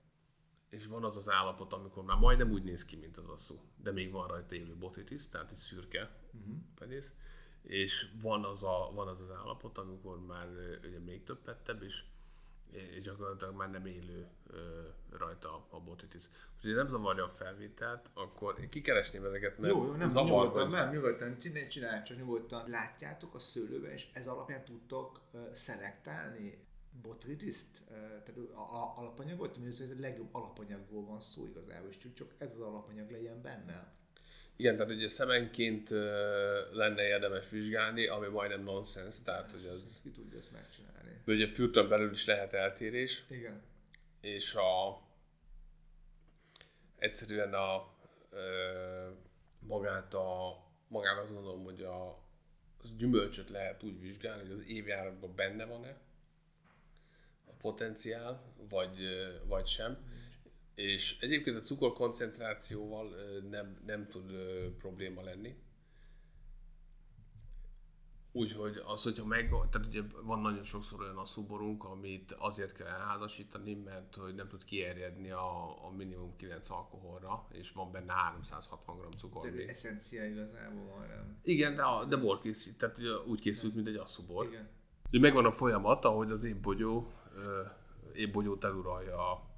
és 0.72 0.86
van 0.86 1.04
az 1.04 1.16
az 1.16 1.30
állapot, 1.30 1.72
amikor 1.72 2.04
már 2.04 2.18
majdnem 2.18 2.50
úgy 2.50 2.62
néz 2.62 2.84
ki, 2.84 2.96
mint 2.96 3.16
az 3.16 3.28
asszú, 3.28 3.60
de 3.76 3.92
még 3.92 4.12
van 4.12 4.28
rajta 4.28 4.54
élő 4.54 4.74
botitis, 4.74 5.28
tehát 5.28 5.50
egy 5.50 5.56
szürke 5.56 6.10
uh-huh. 6.32 6.54
pedész, 6.78 7.14
és 7.62 8.08
van 8.22 8.44
az, 8.44 8.64
a, 8.64 8.90
van 8.94 9.08
az 9.08 9.20
az 9.20 9.30
állapot, 9.30 9.78
amikor 9.78 10.26
már 10.26 10.48
ugye 10.84 10.98
még 10.98 11.24
több 11.24 11.42
pettebb, 11.42 11.82
és 11.82 12.04
és 12.72 13.04
gyakorlatilag 13.04 13.54
már 13.54 13.70
nem 13.70 13.86
élő 13.86 14.26
ö, 14.46 14.80
rajta 15.10 15.66
a 15.70 15.80
botitis. 15.80 16.24
Úgyhogy 16.56 16.74
nem 16.74 16.88
zavarja 16.88 17.24
a 17.24 17.28
felvételt, 17.28 18.10
akkor 18.14 18.68
kikeresném 18.68 19.24
ezeket, 19.24 19.58
mert 19.58 19.74
jó, 19.74 19.84
jó, 19.84 19.92
nem, 19.92 20.08
zavar, 20.08 20.30
nyugodtan, 20.30 20.62
hogy... 20.62 20.70
nem, 20.70 20.90
nyugodtan, 20.90 21.38
csinálj 21.68 22.02
csak 22.02 22.16
nyugodtan. 22.16 22.70
Látjátok 22.70 23.34
a 23.34 23.38
szőlőben, 23.38 23.90
és 23.90 24.08
ez 24.12 24.26
alapján 24.26 24.64
tudtok 24.64 25.20
uh, 25.30 25.52
szelektálni 25.52 26.66
botritiszt, 27.02 27.82
uh, 27.88 27.96
tehát 27.96 28.36
a, 28.54 28.98
alapanyagot, 28.98 29.58
mert 29.58 29.80
ez 29.80 29.90
a 29.96 30.00
legjobb 30.00 30.28
alapanyagból 30.32 31.04
van 31.04 31.20
szó 31.20 31.46
igazából, 31.46 31.88
és 31.88 31.96
csak 32.14 32.34
ez 32.38 32.52
az 32.52 32.60
alapanyag 32.60 33.10
legyen 33.10 33.42
benne. 33.42 33.88
Igen, 34.56 34.76
tehát 34.76 34.92
ugye 34.92 35.08
szemenként 35.08 35.90
lenne 36.72 37.02
érdemes 37.02 37.50
vizsgálni, 37.50 38.06
ami 38.06 38.28
majdnem 38.28 38.62
nonsens, 38.62 39.22
tehát 39.22 39.50
hogy 39.50 39.66
az... 39.72 40.00
Ki 40.02 40.10
tudja 40.10 40.38
ezt 40.38 40.52
megcsinálni. 40.52 41.20
De 41.24 41.32
ugye 41.32 41.46
filteren 41.46 41.88
belül 41.88 42.10
is 42.10 42.26
lehet 42.26 42.52
eltérés. 42.52 43.24
Igen. 43.28 43.62
És 44.20 44.54
a... 44.54 45.00
Egyszerűen 46.98 47.54
a... 47.54 47.94
Magát 49.58 50.14
a... 50.14 50.56
Magát 50.88 51.18
azt 51.18 51.32
gondolom, 51.32 51.64
hogy 51.64 51.82
a 51.82 52.22
az 52.82 52.96
gyümölcsöt 52.96 53.48
lehet 53.48 53.82
úgy 53.82 54.00
vizsgálni, 54.00 54.42
hogy 54.42 54.58
az 54.58 54.64
évjáratban 54.66 55.34
benne 55.34 55.64
van-e 55.64 55.96
potenciál, 57.62 58.42
vagy, 58.68 58.98
vagy 59.46 59.66
sem. 59.66 59.96
És 60.74 61.18
egyébként 61.20 61.56
a 61.56 61.60
cukorkoncentrációval 61.60 63.08
nem, 63.50 63.82
nem 63.86 64.08
tud 64.08 64.32
probléma 64.78 65.22
lenni. 65.22 65.56
Úgyhogy 68.34 68.82
az, 68.86 69.02
hogyha 69.02 69.24
meg, 69.24 69.54
tehát 69.70 69.88
ugye 69.88 70.02
van 70.22 70.40
nagyon 70.40 70.62
sokszor 70.62 71.00
olyan 71.00 71.16
asszúborunk, 71.16 71.84
amit 71.84 72.32
azért 72.38 72.72
kell 72.72 72.86
elházasítani, 72.86 73.74
mert 73.74 74.14
hogy 74.16 74.34
nem 74.34 74.48
tud 74.48 74.64
kierjedni 74.64 75.30
a, 75.30 75.84
a 75.86 75.90
minimum 75.96 76.36
9 76.36 76.70
alkoholra, 76.70 77.46
és 77.50 77.72
van 77.72 77.92
benne 77.92 78.12
360 78.12 78.96
g 79.10 79.14
cukor. 79.16 79.50
De 79.50 79.68
eszencia 79.68 80.24
igazából 80.24 80.84
van, 80.84 81.06
nem? 81.08 81.38
Igen, 81.42 81.74
de, 81.74 81.82
a, 81.82 82.04
de 82.04 82.16
bor 82.16 82.40
készít, 82.40 82.78
tehát 82.78 82.98
ugye 82.98 83.10
úgy 83.26 83.40
készült, 83.40 83.74
mint 83.74 83.88
egy 83.88 83.96
asszúbor. 83.96 84.46
Igen. 84.46 84.68
Megvan 85.10 85.44
a 85.44 85.52
folyamat, 85.52 86.04
ahogy 86.04 86.30
az 86.30 86.44
ébbogyó, 86.44 87.12
ébbogyót 88.14 88.64
eluralja 88.64 89.32
a 89.32 89.50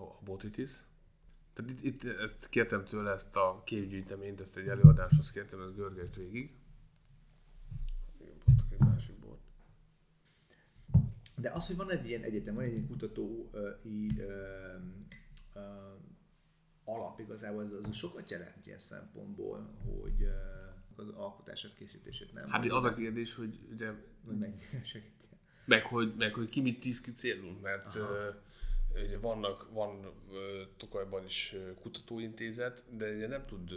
a 0.00 0.18
botitis. 0.24 0.70
Tehát 1.52 1.70
itt, 1.70 1.82
itt 1.82 2.04
ezt 2.04 2.48
kértem 2.48 2.84
tőle, 2.84 3.10
ezt 3.12 3.36
a 3.36 3.62
képgyűjteményt, 3.64 4.40
ezt 4.40 4.56
egy 4.56 4.68
előadáshoz 4.68 5.30
kértem, 5.30 5.60
ezt 5.60 5.74
görgest 5.74 6.14
végig. 6.16 6.54
Bontok 8.18 8.72
egy 8.72 8.78
másik 8.78 9.18
bort. 9.18 9.40
De 11.36 11.50
az, 11.50 11.66
hogy 11.66 11.76
van 11.76 11.90
egy 11.90 12.08
ilyen 12.08 12.22
egyetem, 12.22 12.54
van 12.54 12.64
egy 12.64 12.72
ilyen 12.72 12.86
kutató 12.86 13.50
uh, 13.52 13.60
uh, 13.84 14.02
uh, 15.54 15.62
alap 16.84 17.18
igazából, 17.20 17.60
az, 17.60 17.72
az 17.82 17.96
sokat 17.96 18.30
jelent 18.30 18.66
ilyen 18.66 18.78
szempontból, 18.78 19.74
hogy 19.84 20.22
uh, 20.22 20.28
az 20.96 21.08
alkotását, 21.08 21.74
készítését 21.74 22.32
nem. 22.32 22.48
Hát 22.48 22.70
az 22.70 22.84
a 22.84 22.94
kérdés, 22.94 23.34
hogy 23.34 23.58
ugye... 23.70 23.92
Hogy 24.24 24.38
mennyire 24.38 24.84
segíti. 24.84 25.26
Meg 25.70 25.84
hogy, 25.84 26.14
meg 26.16 26.34
hogy 26.34 26.48
ki 26.48 26.60
mit 26.60 26.80
tíz 26.80 27.00
ki 27.00 27.12
célul, 27.12 27.58
mert 27.62 27.94
uh, 27.94 28.34
ugye 29.02 29.18
vannak, 29.18 29.72
van 29.72 30.12
Tokajban 30.76 31.24
is 31.24 31.56
kutatóintézet, 31.80 32.84
de 32.96 33.10
ugye 33.14 33.26
nem 33.26 33.46
tud, 33.46 33.70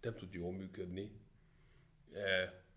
nem 0.00 0.14
tud 0.16 0.32
jól 0.32 0.52
működni, 0.52 1.10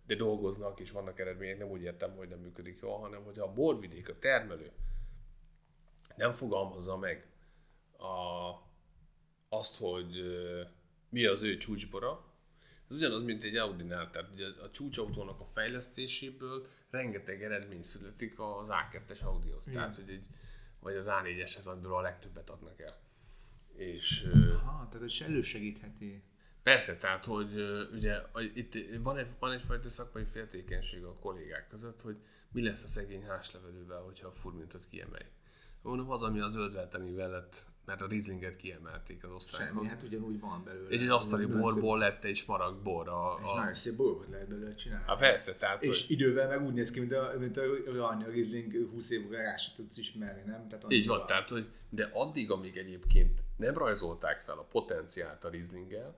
de 0.06 0.16
dolgoznak 0.16 0.80
és 0.80 0.92
vannak 0.92 1.20
eredmények, 1.20 1.58
nem 1.58 1.70
úgy 1.70 1.82
értem, 1.82 2.16
hogy 2.16 2.28
nem 2.28 2.40
működik 2.40 2.80
jól, 2.82 3.00
hanem 3.00 3.24
hogy 3.24 3.40
a 3.40 3.54
borvidék, 3.54 4.10
a 4.10 4.20
termelő 4.20 4.72
nem 6.16 6.32
fogalmazza 6.32 6.98
meg 6.98 7.28
a, 7.98 8.52
azt, 9.50 9.78
hogy 9.78 10.22
mi 11.10 11.26
az 11.26 11.44
ő 11.44 11.58
csúcsbora, 11.58 12.31
ez 12.92 12.98
ugyanaz, 12.98 13.24
mint 13.24 13.44
egy 13.44 13.56
Audi-nál, 13.56 14.10
tehát 14.10 14.30
ugye 14.34 14.48
a 14.64 14.70
csúcsautónak 14.72 15.40
a 15.40 15.46
fejlesztéséből 15.46 16.68
rengeteg 16.90 17.44
eredmény 17.44 17.82
születik 17.82 18.40
az 18.40 18.70
A2-es 18.70 19.24
Audihoz. 19.26 19.68
Igen. 19.68 19.80
Tehát, 19.80 19.96
hogy 19.96 20.10
egy, 20.10 20.28
vagy 20.80 20.96
az 20.96 21.06
A4-eshez, 21.10 21.66
amiből 21.66 21.94
a 21.94 22.02
legtöbbet 22.02 22.50
adnak 22.50 22.80
el. 22.80 23.00
És, 23.76 24.30
Aha, 24.54 24.88
tehát 24.90 25.06
ez 25.06 25.22
elősegítheti. 25.26 26.24
Persze, 26.64 26.98
tehát, 26.98 27.26
hogy 27.26 27.62
ugye 27.94 28.22
itt 28.54 28.78
van, 29.02 29.18
egy, 29.18 29.28
van 29.40 29.52
egyfajta 29.52 29.90
szakmai 29.90 30.26
féltékenység 30.26 31.04
a 31.04 31.14
kollégák 31.14 31.68
között, 31.68 32.02
hogy 32.02 32.18
mi 32.52 32.64
lesz 32.64 32.84
a 32.84 32.88
szegény 32.88 33.24
házlevelővel, 33.24 34.02
hogyha 34.02 34.28
a 34.28 34.32
furmintot 34.32 34.88
kiemeljük. 34.90 35.32
Mondom, 35.82 36.12
az, 36.12 36.24
ami 36.24 36.40
a 36.40 36.48
zöldvelteni 36.48 37.12
velett, 37.12 37.66
mert 37.86 38.02
a 38.02 38.08
Rieslinget 38.08 38.56
kiemelték 38.56 39.24
az 39.24 39.32
osztrákok. 39.32 39.76
Semmi, 39.76 39.88
hát 39.88 40.04
ugyanúgy 40.04 40.40
van 40.40 40.64
belőle. 40.64 40.90
És 40.90 41.02
egy 41.02 41.08
asztali 41.08 41.46
borból 41.46 41.98
lett 41.98 42.24
egy 42.24 42.36
smaragd 42.36 42.84
bor. 42.84 43.08
A, 43.08 43.52
a... 43.52 43.56
nagyon 43.56 43.74
szép 43.74 43.96
borokat 43.96 44.30
lehet 44.30 44.48
belőle 44.48 44.74
csinálni. 44.74 45.06
Hát 45.08 45.20
persze, 45.20 45.56
tehát... 45.56 45.84
És 45.84 46.06
hogy... 46.06 46.12
idővel 46.12 46.48
meg 46.48 46.66
úgy 46.68 46.74
néz 46.74 46.92
ki, 46.92 47.00
mint 47.00 47.14
a, 47.14 47.34
mint 47.40 47.58
a, 47.58 47.62
a, 47.62 48.08
a 48.08 48.24
Riesling 48.30 48.90
20 48.92 49.10
évig 49.10 49.32
rá 49.32 49.58
se 49.58 49.72
tudsz 49.76 49.98
ismerni, 49.98 50.42
nem? 50.46 50.68
Tehát 50.68 50.86
Így 50.92 51.08
van, 51.08 51.18
van, 51.18 51.28
tehát, 51.28 51.50
hogy 51.50 51.68
de 51.90 52.10
addig, 52.14 52.52
amíg 52.52 52.78
egyébként 52.78 53.40
nem 53.58 53.78
rajzolták 53.78 54.42
fel 54.42 54.58
a 54.58 54.64
potenciált 54.64 55.44
a 55.44 55.50
Rieslinggel, 55.50 56.16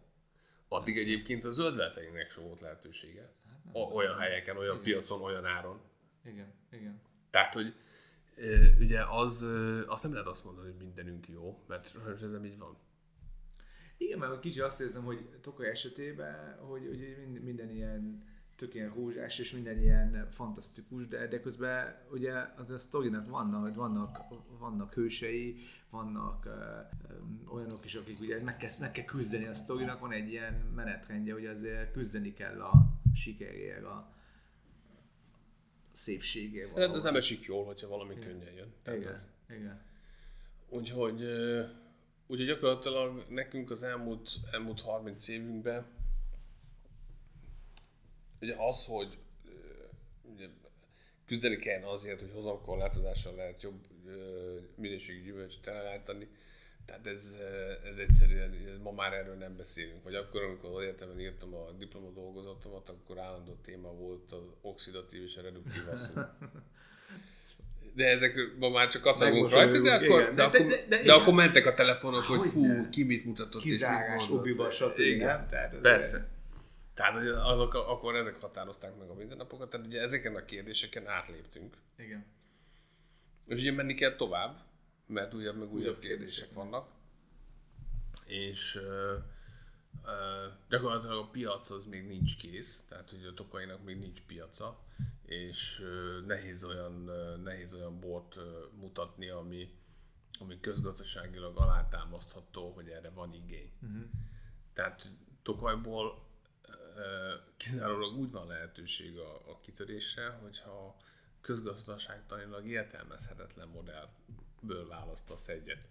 addig 0.67 0.97
egyébként 0.97 1.45
a 1.45 1.51
zöldvelteinek 1.51 2.31
sem 2.31 2.43
volt 2.43 2.61
lehetősége. 2.61 3.33
Hát 3.49 3.73
nem, 3.73 3.93
olyan 3.93 4.11
nem. 4.11 4.19
helyeken, 4.19 4.57
olyan 4.57 4.79
igen. 4.81 4.83
piacon, 4.83 5.21
olyan 5.21 5.45
áron. 5.45 5.79
Igen, 6.25 6.53
igen. 6.71 7.01
Tehát, 7.29 7.53
hogy 7.53 7.73
ugye 8.79 9.03
az, 9.09 9.47
azt 9.87 10.03
nem 10.03 10.11
lehet 10.11 10.27
azt 10.27 10.45
mondani, 10.45 10.71
hogy 10.71 10.85
mindenünk 10.85 11.27
jó, 11.27 11.63
mert 11.67 11.87
sajnos 11.87 12.21
ez 12.21 12.31
nem 12.31 12.45
így 12.45 12.57
van. 12.57 12.77
Igen, 13.97 14.19
mert 14.19 14.39
kicsi 14.39 14.59
azt 14.59 14.81
érzem, 14.81 15.03
hogy 15.03 15.29
Tokaj 15.41 15.69
esetében, 15.69 16.57
hogy, 16.59 16.87
hogy 16.87 17.41
minden 17.41 17.69
ilyen 17.69 18.23
tök 18.55 18.73
ilyen 18.73 18.93
rózsás, 18.93 19.39
és 19.39 19.53
minden 19.53 19.81
ilyen 19.81 20.27
fantasztikus, 20.31 21.07
de, 21.07 21.27
de 21.27 21.39
közben 21.39 21.95
ugye 22.11 22.33
az 22.55 22.69
a 22.69 22.77
sztorinak 22.77 23.29
vannak, 23.29 23.75
vannak, 23.75 24.17
vannak 24.59 24.93
hősei, 24.93 25.57
vannak 25.89 26.45
uh, 26.45 27.53
olyanok 27.53 27.85
is, 27.85 27.95
akik 27.95 28.19
ugye 28.19 28.43
meg 28.43 28.57
kell, 28.57 28.69
meg 28.79 28.91
kell 28.91 29.05
küzdeni 29.05 29.45
a 29.45 29.53
sztorinak, 29.53 29.99
van 29.99 30.11
egy 30.11 30.29
ilyen 30.29 30.53
menetrendje, 30.75 31.33
hogy 31.33 31.45
azért 31.45 31.91
küzdeni 31.91 32.33
kell 32.33 32.61
a 32.61 32.73
sikerért, 33.13 33.83
a, 33.83 34.12
szépségével. 35.93 36.87
Hát 36.87 36.95
ez 36.95 37.03
nem 37.03 37.15
esik 37.15 37.45
jól, 37.45 37.65
hogyha 37.65 37.87
valami 37.87 38.13
igen. 38.13 38.27
könnyen 38.27 38.53
jön. 38.53 38.73
Tehát 38.83 38.99
igen, 38.99 39.13
az... 39.13 39.27
igen. 39.49 39.81
Úgyhogy, 40.69 41.21
úgyhogy 42.27 42.47
gyakorlatilag 42.47 43.25
nekünk 43.29 43.71
az 43.71 43.83
elmúlt, 43.83 44.29
elmúlt 44.51 44.81
30 44.81 45.27
évünkben 45.27 45.85
ugye 48.43 48.55
az, 48.57 48.85
hogy 48.85 49.17
ugye, 50.21 50.47
küzdeni 51.25 51.55
kell 51.55 51.83
azért, 51.83 52.19
hogy 52.19 52.31
hozamkorlátozással 52.33 53.35
lehet 53.35 53.61
jobb 53.61 53.87
minőségű 54.75 55.23
gyümölcsöt 55.23 55.67
elállítani, 55.67 56.27
tehát 56.85 57.07
ez, 57.07 57.37
ez 57.91 57.97
egyszerűen, 57.97 58.53
ez 58.73 58.77
ma 58.81 58.91
már 58.91 59.13
erről 59.13 59.35
nem 59.35 59.55
beszélünk. 59.57 60.03
Vagy 60.03 60.15
akkor, 60.15 60.43
amikor 60.43 60.83
egyetemen 60.83 61.19
írtam 61.19 61.53
a 61.53 61.71
diplomadolgozatomat, 61.71 62.89
akkor 62.89 63.19
állandó 63.19 63.59
téma 63.63 63.91
volt 63.91 64.31
az 64.31 64.43
oxidatív 64.61 65.21
és 65.21 65.37
a 65.37 65.41
reduktív 65.41 65.87
asszony. 65.91 66.23
De 67.95 68.07
ezek 68.07 68.35
ma 68.59 68.69
már 68.69 68.87
csak 68.87 69.01
kacagunk 69.01 69.49
rajta, 69.49 69.81
de 69.81 69.93
akkor, 69.93 70.21
igen. 70.21 70.35
de, 70.35 70.41
De- 70.41 70.43
akkor, 70.43 70.59
de- 70.59 70.75
de, 70.75 70.85
de- 70.97 71.03
de, 71.03 71.13
akkor 71.13 71.33
mentek 71.33 71.65
a 71.65 71.73
telefonok, 71.73 72.21
hogy 72.23 72.37
Hogyne. 72.37 72.75
fú, 72.75 72.89
ki 72.89 73.03
mit 73.03 73.25
mutatott. 73.25 73.63
és 73.63 73.79
mit 74.19 74.29
obiba, 74.29 74.69
stb. 74.69 74.99
Igen. 74.99 75.47
Tehát 75.47 75.75
Persze. 75.75 76.27
Tehát 76.93 77.17
hogy 77.17 77.27
azok, 77.27 77.73
akkor 77.73 78.15
ezek 78.15 78.39
határozták 78.41 78.97
meg 78.97 79.09
a 79.09 79.13
mindennapokat, 79.13 79.69
tehát 79.69 79.85
ugye 79.85 80.01
ezeken 80.01 80.35
a 80.35 80.45
kérdéseken 80.45 81.07
átléptünk. 81.07 81.77
Igen. 81.97 82.25
És 83.47 83.59
ugye 83.59 83.71
menni 83.71 83.93
kell 83.93 84.15
tovább, 84.15 84.57
mert 85.13 85.33
újabb 85.33 85.57
meg 85.57 85.73
újabb, 85.73 85.99
kérdések 85.99 86.53
vannak. 86.53 86.91
És 88.25 88.75
ö, 88.75 89.17
ö, 90.05 90.47
gyakorlatilag 90.69 91.17
a 91.17 91.29
piac 91.29 91.69
az 91.69 91.85
még 91.85 92.07
nincs 92.07 92.37
kész, 92.37 92.85
tehát 92.87 93.11
ugye 93.11 93.27
a 93.27 93.33
tokainak 93.33 93.83
még 93.83 93.97
nincs 93.97 94.21
piaca, 94.21 94.79
és 95.25 95.79
ö, 95.81 96.21
nehéz 96.25 96.63
olyan, 96.63 97.07
ö, 97.07 97.37
nehéz 97.37 97.73
olyan 97.73 97.99
bort 97.99 98.35
ö, 98.35 98.65
mutatni, 98.79 99.29
ami, 99.29 99.73
ami 100.39 100.59
közgazdaságilag 100.59 101.57
alátámasztható, 101.57 102.71
hogy 102.71 102.87
erre 102.87 103.09
van 103.09 103.33
igény. 103.33 103.71
Uh-huh. 103.81 104.03
Tehát 104.73 105.11
Tokajból 105.43 106.31
kizárólag 107.57 108.17
úgy 108.17 108.31
van 108.31 108.47
lehetőség 108.47 109.17
a, 109.17 109.51
a 109.51 109.59
kitörésre, 109.61 110.29
hogyha 110.29 110.97
közgazdaságtanilag 111.41 112.67
értelmezhetetlen 112.67 113.71
modellből 114.63 114.87
választasz 114.87 115.47
egyet. 115.47 115.87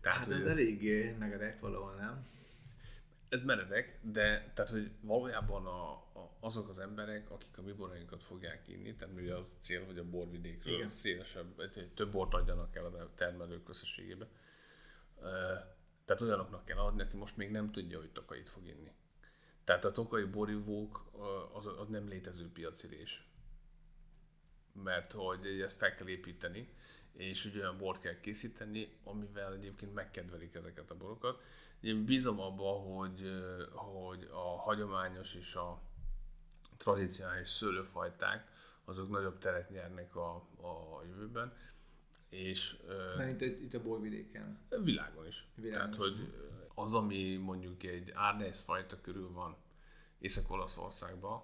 Tehát, 0.00 0.18
Hát 0.18 0.26
hogy 0.26 0.40
ez 0.40 0.46
eléggé 0.50 1.10
megerek 1.18 1.60
valahol, 1.60 1.94
nem? 1.94 2.26
ez 3.28 3.42
meredek, 3.42 3.98
de 4.02 4.52
tehát, 4.54 4.70
hogy 4.70 4.90
valójában 5.00 5.66
a, 5.66 5.90
a, 5.92 6.36
azok 6.40 6.68
az 6.68 6.78
emberek, 6.78 7.30
akik 7.30 7.58
a 7.58 7.62
mi 7.62 7.72
borainkat 7.72 8.22
fogják 8.22 8.62
inni, 8.68 8.94
tehát 8.94 9.14
ugye 9.14 9.34
az 9.34 9.46
a 9.46 9.58
cél, 9.60 9.84
hogy 9.84 9.98
a 9.98 10.04
borvidékről 10.04 10.74
Igen. 10.74 10.90
szélesebb, 10.90 11.60
egy- 11.60 11.78
egy 11.78 11.92
több 11.94 12.10
bort 12.12 12.34
adjanak 12.34 12.76
el 12.76 12.84
a 12.84 13.10
termelők 13.14 13.68
összességében. 13.68 14.28
Ö, 15.20 15.54
Tehát 16.04 16.22
olyanoknak 16.22 16.64
kell 16.64 16.78
adni, 16.78 17.02
aki 17.02 17.16
most 17.16 17.36
még 17.36 17.50
nem 17.50 17.70
tudja, 17.70 17.98
hogy 17.98 18.10
tokait 18.10 18.48
fog 18.48 18.66
inni. 18.66 18.92
Tehát 19.64 19.84
a 19.84 19.92
tokai 19.92 20.24
borivók 20.24 21.10
az, 21.52 21.66
az 21.66 21.88
nem 21.88 22.08
létező 22.08 22.50
piacirés. 22.52 23.26
Mert 24.72 25.12
hogy 25.12 25.60
ezt 25.60 25.78
fel 25.78 25.94
kell 25.94 26.08
építeni, 26.08 26.68
és 27.12 27.44
ugye 27.44 27.60
olyan 27.60 27.78
bort 27.78 28.00
kell 28.00 28.20
készíteni, 28.20 28.92
amivel 29.04 29.52
egyébként 29.52 29.94
megkedvelik 29.94 30.54
ezeket 30.54 30.90
a 30.90 30.96
borokat. 30.96 31.42
Én 31.80 32.04
bízom 32.04 32.40
abban, 32.40 32.94
hogy, 32.94 33.42
hogy 33.74 34.28
a 34.32 34.58
hagyományos 34.58 35.34
és 35.34 35.54
a 35.54 35.80
tradicionális 36.76 37.48
szőlőfajták 37.48 38.50
azok 38.84 39.10
nagyobb 39.10 39.38
teret 39.38 39.70
nyernek 39.70 40.16
a, 40.16 40.34
a 40.56 41.02
jövőben, 41.06 41.52
és 42.28 42.76
Mert 43.16 43.40
itt, 43.40 43.60
itt 43.60 43.74
a 43.74 43.82
borvidéken. 43.82 44.58
Világon 44.82 45.26
is. 45.26 45.48
Világon 45.54 45.90
Tehát, 45.90 45.94
is. 45.94 45.98
hogy 45.98 46.32
az, 46.74 46.94
ami 46.94 47.36
mondjuk 47.36 47.82
egy 47.82 48.12
Ardennes 48.14 48.62
fajta 48.62 49.00
körül 49.00 49.32
van 49.32 49.56
Észak-Olaszországban, 50.18 51.42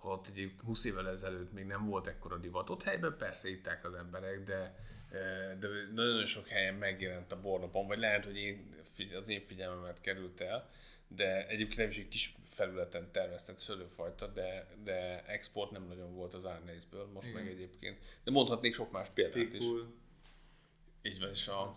ott 0.00 0.26
egy 0.26 0.54
20 0.64 0.84
évvel 0.84 1.08
ezelőtt 1.08 1.52
még 1.52 1.66
nem 1.66 1.86
volt 1.86 2.06
ekkora 2.06 2.36
divat, 2.36 2.70
ott 2.70 2.82
helyben 2.82 3.16
persze 3.16 3.48
itták 3.48 3.84
az 3.84 3.94
emberek, 3.94 4.44
de, 4.44 4.78
de 5.60 5.68
nagyon 5.94 6.26
sok 6.26 6.48
helyen 6.48 6.74
megjelent 6.74 7.32
a 7.32 7.40
bornapon, 7.40 7.86
vagy 7.86 7.98
lehet, 7.98 8.24
hogy 8.24 8.36
én, 8.36 8.74
az 9.22 9.28
én 9.28 9.40
figyelmemet 9.40 10.00
került 10.00 10.40
el, 10.40 10.70
de 11.08 11.46
egyébként 11.46 11.78
nem 11.78 11.88
is 11.88 11.98
egy 11.98 12.08
kis 12.08 12.34
felületen 12.44 13.12
termesztett 13.12 13.58
szőlőfajta, 13.58 14.26
de, 14.26 14.68
de 14.84 15.24
export 15.26 15.70
nem 15.70 15.86
nagyon 15.86 16.14
volt 16.14 16.34
az 16.34 16.44
Ardennesből, 16.44 17.06
most 17.06 17.28
Igen. 17.28 17.42
meg 17.42 17.52
egyébként. 17.52 17.98
De 18.24 18.30
mondhatnék 18.30 18.74
sok 18.74 18.90
más 18.90 19.08
példát 19.08 19.52
is. 19.52 19.64
Így 21.02 21.20
van, 21.20 21.30
és 21.30 21.48
a, 21.48 21.74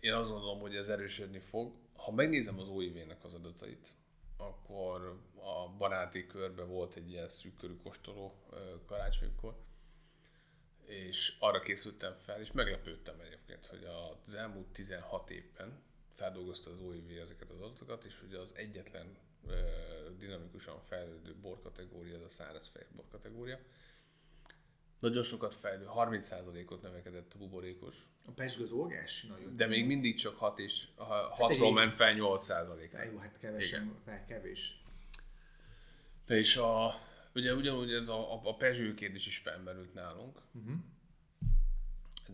én 0.00 0.12
azt 0.12 0.30
gondolom, 0.30 0.60
hogy 0.60 0.76
ez 0.76 0.88
erősödni 0.88 1.38
fog. 1.38 1.72
Ha 1.96 2.12
megnézem 2.12 2.58
az 2.58 2.68
OIV-nek 2.68 3.24
az 3.24 3.34
adatait, 3.34 3.88
akkor 4.36 5.20
a 5.34 5.68
baráti 5.78 6.26
körben 6.26 6.68
volt 6.68 6.94
egy 6.94 7.10
ilyen 7.10 7.28
szűkörű 7.28 7.76
kóstoló 7.76 8.34
karácsonykor, 8.86 9.56
és 10.94 11.36
arra 11.38 11.60
készültem 11.60 12.12
fel, 12.12 12.40
és 12.40 12.52
meglepődtem 12.52 13.20
egyébként, 13.20 13.66
hogy 13.66 13.84
az 14.26 14.34
elmúlt 14.34 14.66
16 14.66 15.30
évben 15.30 15.82
feldolgozta 16.10 16.70
az 16.70 16.80
OIV 16.80 17.18
ezeket 17.22 17.50
az 17.50 17.60
adatokat, 17.60 18.04
és 18.04 18.22
ugye 18.22 18.38
az 18.38 18.50
egyetlen 18.54 19.16
ö, 19.46 19.54
dinamikusan 20.18 20.80
fejlődő 20.82 21.34
borkategória, 21.40 22.16
az 22.16 22.22
a 22.22 22.28
szárazfehér 22.28 22.88
borkategória. 22.96 23.58
Nagyon 24.98 25.22
sokat 25.22 25.54
fejlő, 25.54 25.86
30%-ot 25.94 26.82
növekedett 26.82 27.32
a 27.34 27.38
buborékos, 27.38 27.96
A 28.26 28.30
pesgő 28.30 28.64
az 28.64 28.70
óriási 28.70 29.26
nagyon. 29.26 29.56
de 29.56 29.66
még 29.66 29.86
mindig 29.86 30.16
csak 30.16 30.36
6 30.36 30.58
és 30.58 30.86
6-ról 30.98 31.36
Hát 31.48 31.72
ment 31.72 31.92
fel 31.92 32.14
8%-ra. 32.18 33.02
Jó, 33.02 33.18
hát 33.18 33.38
kevesen, 33.38 33.94
fel 34.04 34.24
kevés. 34.26 34.82
És 36.26 36.56
a, 36.56 36.94
ugye 37.34 37.54
ugyanúgy 37.54 37.92
ez 37.92 38.08
a, 38.08 38.32
a, 38.32 38.40
a 38.44 38.56
Peugeot 38.56 38.94
kérdés 38.94 39.26
is 39.26 39.38
felmerült 39.38 39.94
nálunk, 39.94 40.40
uh-huh. 40.52 40.74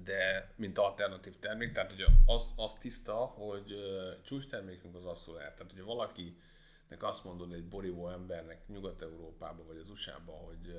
de 0.05 0.53
mint 0.57 0.79
alternatív 0.79 1.39
termék, 1.39 1.73
tehát 1.73 1.93
ugye 1.93 2.05
az, 2.27 2.55
az 2.57 2.75
tiszta, 2.75 3.15
hogy 3.15 3.73
uh, 3.73 4.23
csúcstermékünk 4.23 4.95
az 4.95 5.05
asszolát. 5.05 5.57
Tehát 5.57 5.73
ugye 5.73 5.83
valakinek 5.83 6.99
azt 6.99 7.25
mondod 7.25 7.53
egy 7.53 7.69
borívó 7.69 8.09
embernek 8.09 8.69
Nyugat-Európában 8.69 9.67
vagy 9.67 9.79
az 9.79 9.91
USA-ban, 9.91 10.45
hogy 10.45 10.67
uh, 10.67 10.75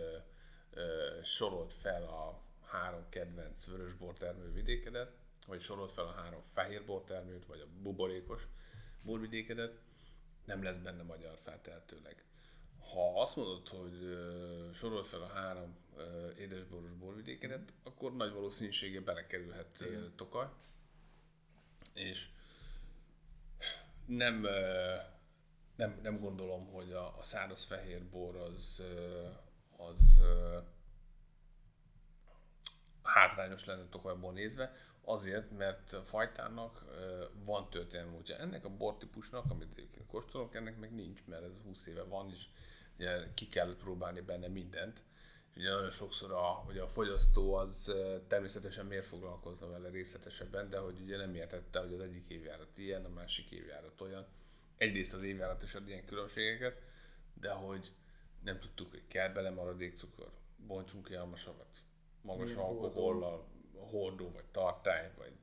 uh, 0.76 1.24
sorolt 1.24 1.74
fel 1.74 2.04
a 2.04 2.42
három 2.66 3.06
kedvenc 3.10 3.66
vörösbor 3.66 4.18
termővidékedet, 4.18 5.12
vagy 5.48 5.60
sorolt 5.60 5.92
fel 5.92 6.06
a 6.06 6.12
három 6.12 6.42
fehérbor 6.42 7.04
termőt, 7.04 7.46
vagy 7.46 7.60
a 7.60 7.82
buborékos 7.82 8.48
borvidékedet, 9.02 9.80
nem 10.46 10.64
lesz 10.64 10.78
benne 10.78 11.04
magyar 11.04 11.38
feltehetőleg. 11.38 12.24
Ha 12.94 13.22
azt 13.22 13.36
mondod, 13.36 13.68
hogy 13.68 14.04
uh, 14.04 14.74
sorold 14.74 15.06
fel 15.06 15.22
a 15.22 15.28
három 15.28 15.76
uh, 15.96 16.40
édesboros 16.40 16.92
borvidékedet, 16.92 17.74
akkor 17.84 18.16
nagy 18.16 18.34
valószínűséggel 18.34 19.02
belekerülhet 19.02 19.78
uh, 19.80 20.16
Tokaj. 20.16 20.48
És 21.94 22.30
nem, 24.06 24.44
uh, 24.44 24.52
nem, 25.76 26.00
nem 26.02 26.20
gondolom, 26.20 26.68
hogy 26.68 26.92
a, 26.92 27.18
a 27.18 27.24
száraz 27.24 27.64
fehér 27.64 28.06
bor 28.10 28.36
az, 28.36 28.84
uh, 28.86 29.90
az 29.90 30.24
uh, 30.24 30.64
hátrányos 33.04 33.66
lenne 33.66 33.88
Tokajból 33.90 34.34
nézve, 34.34 34.74
azért, 35.04 35.52
mert 35.58 35.94
a 35.94 36.04
fajtának 36.04 36.86
van 37.44 37.70
történelmi 37.70 38.18
útja. 38.18 38.38
Ennek 38.38 38.66
a 38.66 38.70
bortípusnak, 38.70 39.46
amit 39.50 39.72
egyébként 39.72 40.08
kóstolok, 40.08 40.56
ennek 40.56 40.78
meg 40.78 40.94
nincs, 40.94 41.26
mert 41.26 41.44
ez 41.44 41.52
20 41.64 41.88
éve 41.88 42.04
van, 42.04 42.30
és 42.30 42.46
ugye 43.02 43.34
ki 43.34 43.48
kell 43.48 43.76
próbálni 43.78 44.22
benne 44.22 44.48
mindent. 44.48 45.04
És 45.50 45.58
ugye 45.58 45.70
nagyon 45.70 45.90
sokszor 45.90 46.32
a, 46.32 46.44
hogy 46.44 46.78
a 46.78 46.88
fogyasztó 46.88 47.54
az 47.54 47.94
természetesen 48.28 48.86
miért 48.86 49.06
foglalkozna 49.06 49.70
vele 49.70 49.90
részletesebben, 49.90 50.70
de 50.70 50.78
hogy 50.78 51.00
ugye 51.02 51.18
nem 51.18 51.36
értette, 51.36 51.80
hogy 51.80 51.94
az 51.94 52.00
egyik 52.00 52.30
évjárat 52.30 52.78
ilyen, 52.78 53.06
a 53.06 53.10
másik 53.10 53.52
évjárat 53.52 54.02
olyan. 54.02 54.26
Egyrészt 54.78 55.14
az 55.14 55.24
évjárat 55.24 55.64
is 55.64 55.74
ad 55.76 55.88
ilyen 55.88 56.06
különbségeket, 56.06 56.82
de 57.34 57.52
hogy 57.52 57.92
nem 58.44 58.60
tudtuk, 58.60 58.90
hogy 58.90 59.08
kell 59.08 59.30
bele 59.30 59.50
maradékcukor, 59.50 60.32
bontsunk 60.58 61.06
ki 61.06 61.14
almasavat, 61.16 61.82
magas 62.22 62.54
Milyen 62.54 62.66
hordó. 62.66 62.84
alkohollal, 62.84 63.48
hordó 63.74 64.32
vagy 64.32 64.46
tartály, 64.52 65.12
vagy 65.18 65.34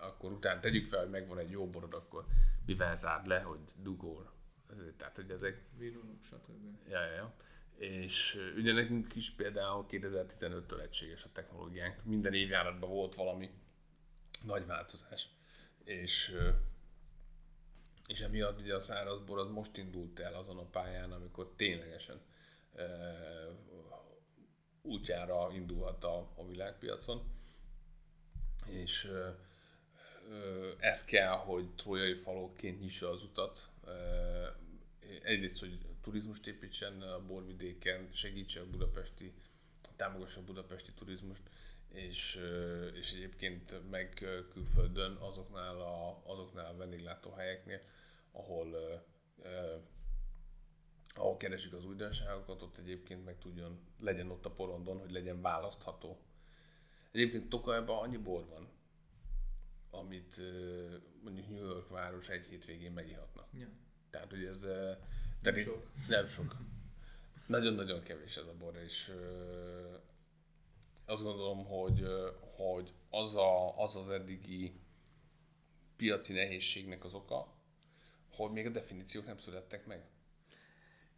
akkor 0.00 0.32
utána 0.32 0.60
tegyük 0.60 0.84
fel, 0.84 1.00
hogy 1.00 1.10
megvan 1.10 1.38
egy 1.38 1.50
jó 1.50 1.70
borod, 1.70 1.94
akkor 1.94 2.26
mivel 2.66 2.96
zárd 2.96 3.26
le, 3.26 3.40
hogy 3.40 3.60
dugór. 3.76 4.31
Ezért, 4.78 4.94
tehát, 4.96 5.16
hogy 5.16 5.30
ezek, 5.30 5.62
Vinunok, 5.76 6.24
stb. 6.24 6.88
ja, 6.88 7.04
ja, 7.04 7.14
ja. 7.14 7.34
És 7.76 8.52
ugye 8.56 8.72
nekünk 8.72 9.14
is 9.14 9.30
például 9.30 9.86
2015-től 9.88 10.80
egységes 10.80 11.24
a 11.24 11.32
technológiánk. 11.32 12.04
Minden 12.04 12.34
évjáratban 12.34 12.90
volt 12.90 13.14
valami 13.14 13.50
nagy 14.44 14.66
változás. 14.66 15.28
És, 15.84 16.36
és 18.06 18.20
emiatt 18.20 18.60
ugye 18.60 18.74
a 18.74 18.80
szárazbor 18.80 19.38
az 19.38 19.48
most 19.48 19.76
indult 19.76 20.18
el 20.18 20.34
azon 20.34 20.58
a 20.58 20.64
pályán, 20.70 21.12
amikor 21.12 21.52
ténylegesen 21.56 22.20
ö, 22.74 22.84
útjára 24.82 25.50
indulhat 25.52 26.04
a, 26.04 26.32
a 26.36 26.46
világpiacon. 26.46 27.22
És 28.66 29.04
ö, 29.04 29.30
ez 30.78 31.04
kell, 31.04 31.36
hogy 31.36 31.74
trójai 31.74 32.14
falóként 32.14 32.80
nyissa 32.80 33.10
az 33.10 33.22
utat. 33.22 33.71
Egyrészt, 35.22 35.58
hogy 35.58 35.78
turizmust 36.00 36.46
építsen 36.46 37.02
a 37.02 37.26
borvidéken, 37.26 38.08
segítse 38.12 38.60
a 38.60 38.70
budapesti, 38.70 39.32
támogassa 39.96 40.40
a 40.40 40.44
budapesti 40.44 40.92
turizmust, 40.92 41.42
és, 41.88 42.40
és 42.94 43.12
egyébként 43.12 43.90
meg 43.90 44.26
külföldön 44.52 45.12
azoknál 45.12 45.80
a, 45.80 46.22
azoknál 46.26 46.66
a 46.66 46.76
vendéglátóhelyeknél, 46.76 47.80
ahol, 48.32 49.02
ahol 51.14 51.36
keresik 51.36 51.72
az 51.72 51.84
újdonságokat, 51.84 52.62
ott 52.62 52.78
egyébként 52.78 53.24
meg 53.24 53.38
tudjon, 53.38 53.80
legyen 54.00 54.30
ott 54.30 54.46
a 54.46 54.50
porondon, 54.50 54.98
hogy 54.98 55.10
legyen 55.10 55.40
választható. 55.40 56.20
Egyébként 57.12 57.48
Tokajban 57.48 57.98
annyi 57.98 58.16
bor 58.16 58.46
van, 58.46 58.68
amit 59.94 60.40
mondjuk 61.22 61.48
New 61.48 61.64
York 61.64 61.88
város 61.88 62.28
egy 62.28 62.46
hétvégén 62.46 62.92
megihatnak. 62.92 63.46
Ja. 63.58 63.68
Tehát, 64.10 64.30
hogy 64.30 64.44
ez 64.44 64.60
nem 65.42 65.56
sok. 65.56 65.90
Nem 66.08 66.26
sok. 66.26 66.56
Nagyon-nagyon 67.46 68.02
kevés 68.02 68.36
ez 68.36 68.46
a 68.46 68.54
bor, 68.58 68.76
és 68.76 69.12
azt 71.04 71.22
gondolom, 71.22 71.64
hogy, 71.64 72.06
hogy 72.56 72.92
az, 73.10 73.36
a, 73.36 73.78
az 73.82 73.96
az 73.96 74.08
eddigi 74.08 74.80
piaci 75.96 76.32
nehézségnek 76.32 77.04
az 77.04 77.14
oka, 77.14 77.52
hogy 78.30 78.50
még 78.50 78.66
a 78.66 78.70
definíciók 78.70 79.26
nem 79.26 79.38
születtek 79.38 79.86
meg. 79.86 80.08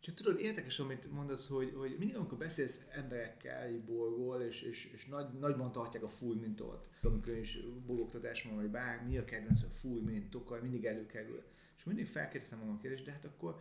Csak 0.05 0.14
tudod, 0.14 0.40
érdekes, 0.40 0.78
amit 0.78 1.12
mondasz, 1.12 1.48
hogy, 1.48 1.72
hogy 1.76 1.96
mindig, 1.98 2.16
amikor 2.16 2.38
beszélsz 2.38 2.86
emberekkel 2.90 3.62
egy 3.62 3.84
borgól, 3.84 4.42
és, 4.42 4.62
és, 4.62 4.84
és 4.84 5.07
nagy, 5.07 5.32
nagyban 5.38 5.72
tartják 5.72 6.02
a 6.02 6.09
full 6.09 6.36
mintot, 6.36 6.88
amikor 7.02 7.36
is 7.36 7.59
boroktatás 7.86 8.42
van, 8.42 8.55
vagy 8.55 8.68
bár, 8.68 9.07
mi 9.07 9.18
a 9.18 9.24
kedvenc, 9.24 9.62
a 9.62 9.66
full 9.80 10.00
mint, 10.00 10.30
tokaj, 10.30 10.61
mindig 10.61 10.84
előkerül. 10.84 11.42
És 11.76 11.84
mindig 11.84 12.07
felkérdezem 12.07 12.59
magam 12.59 12.74
a 12.74 12.78
kérdést, 12.78 13.05
de 13.05 13.12
hát 13.12 13.24
akkor 13.24 13.61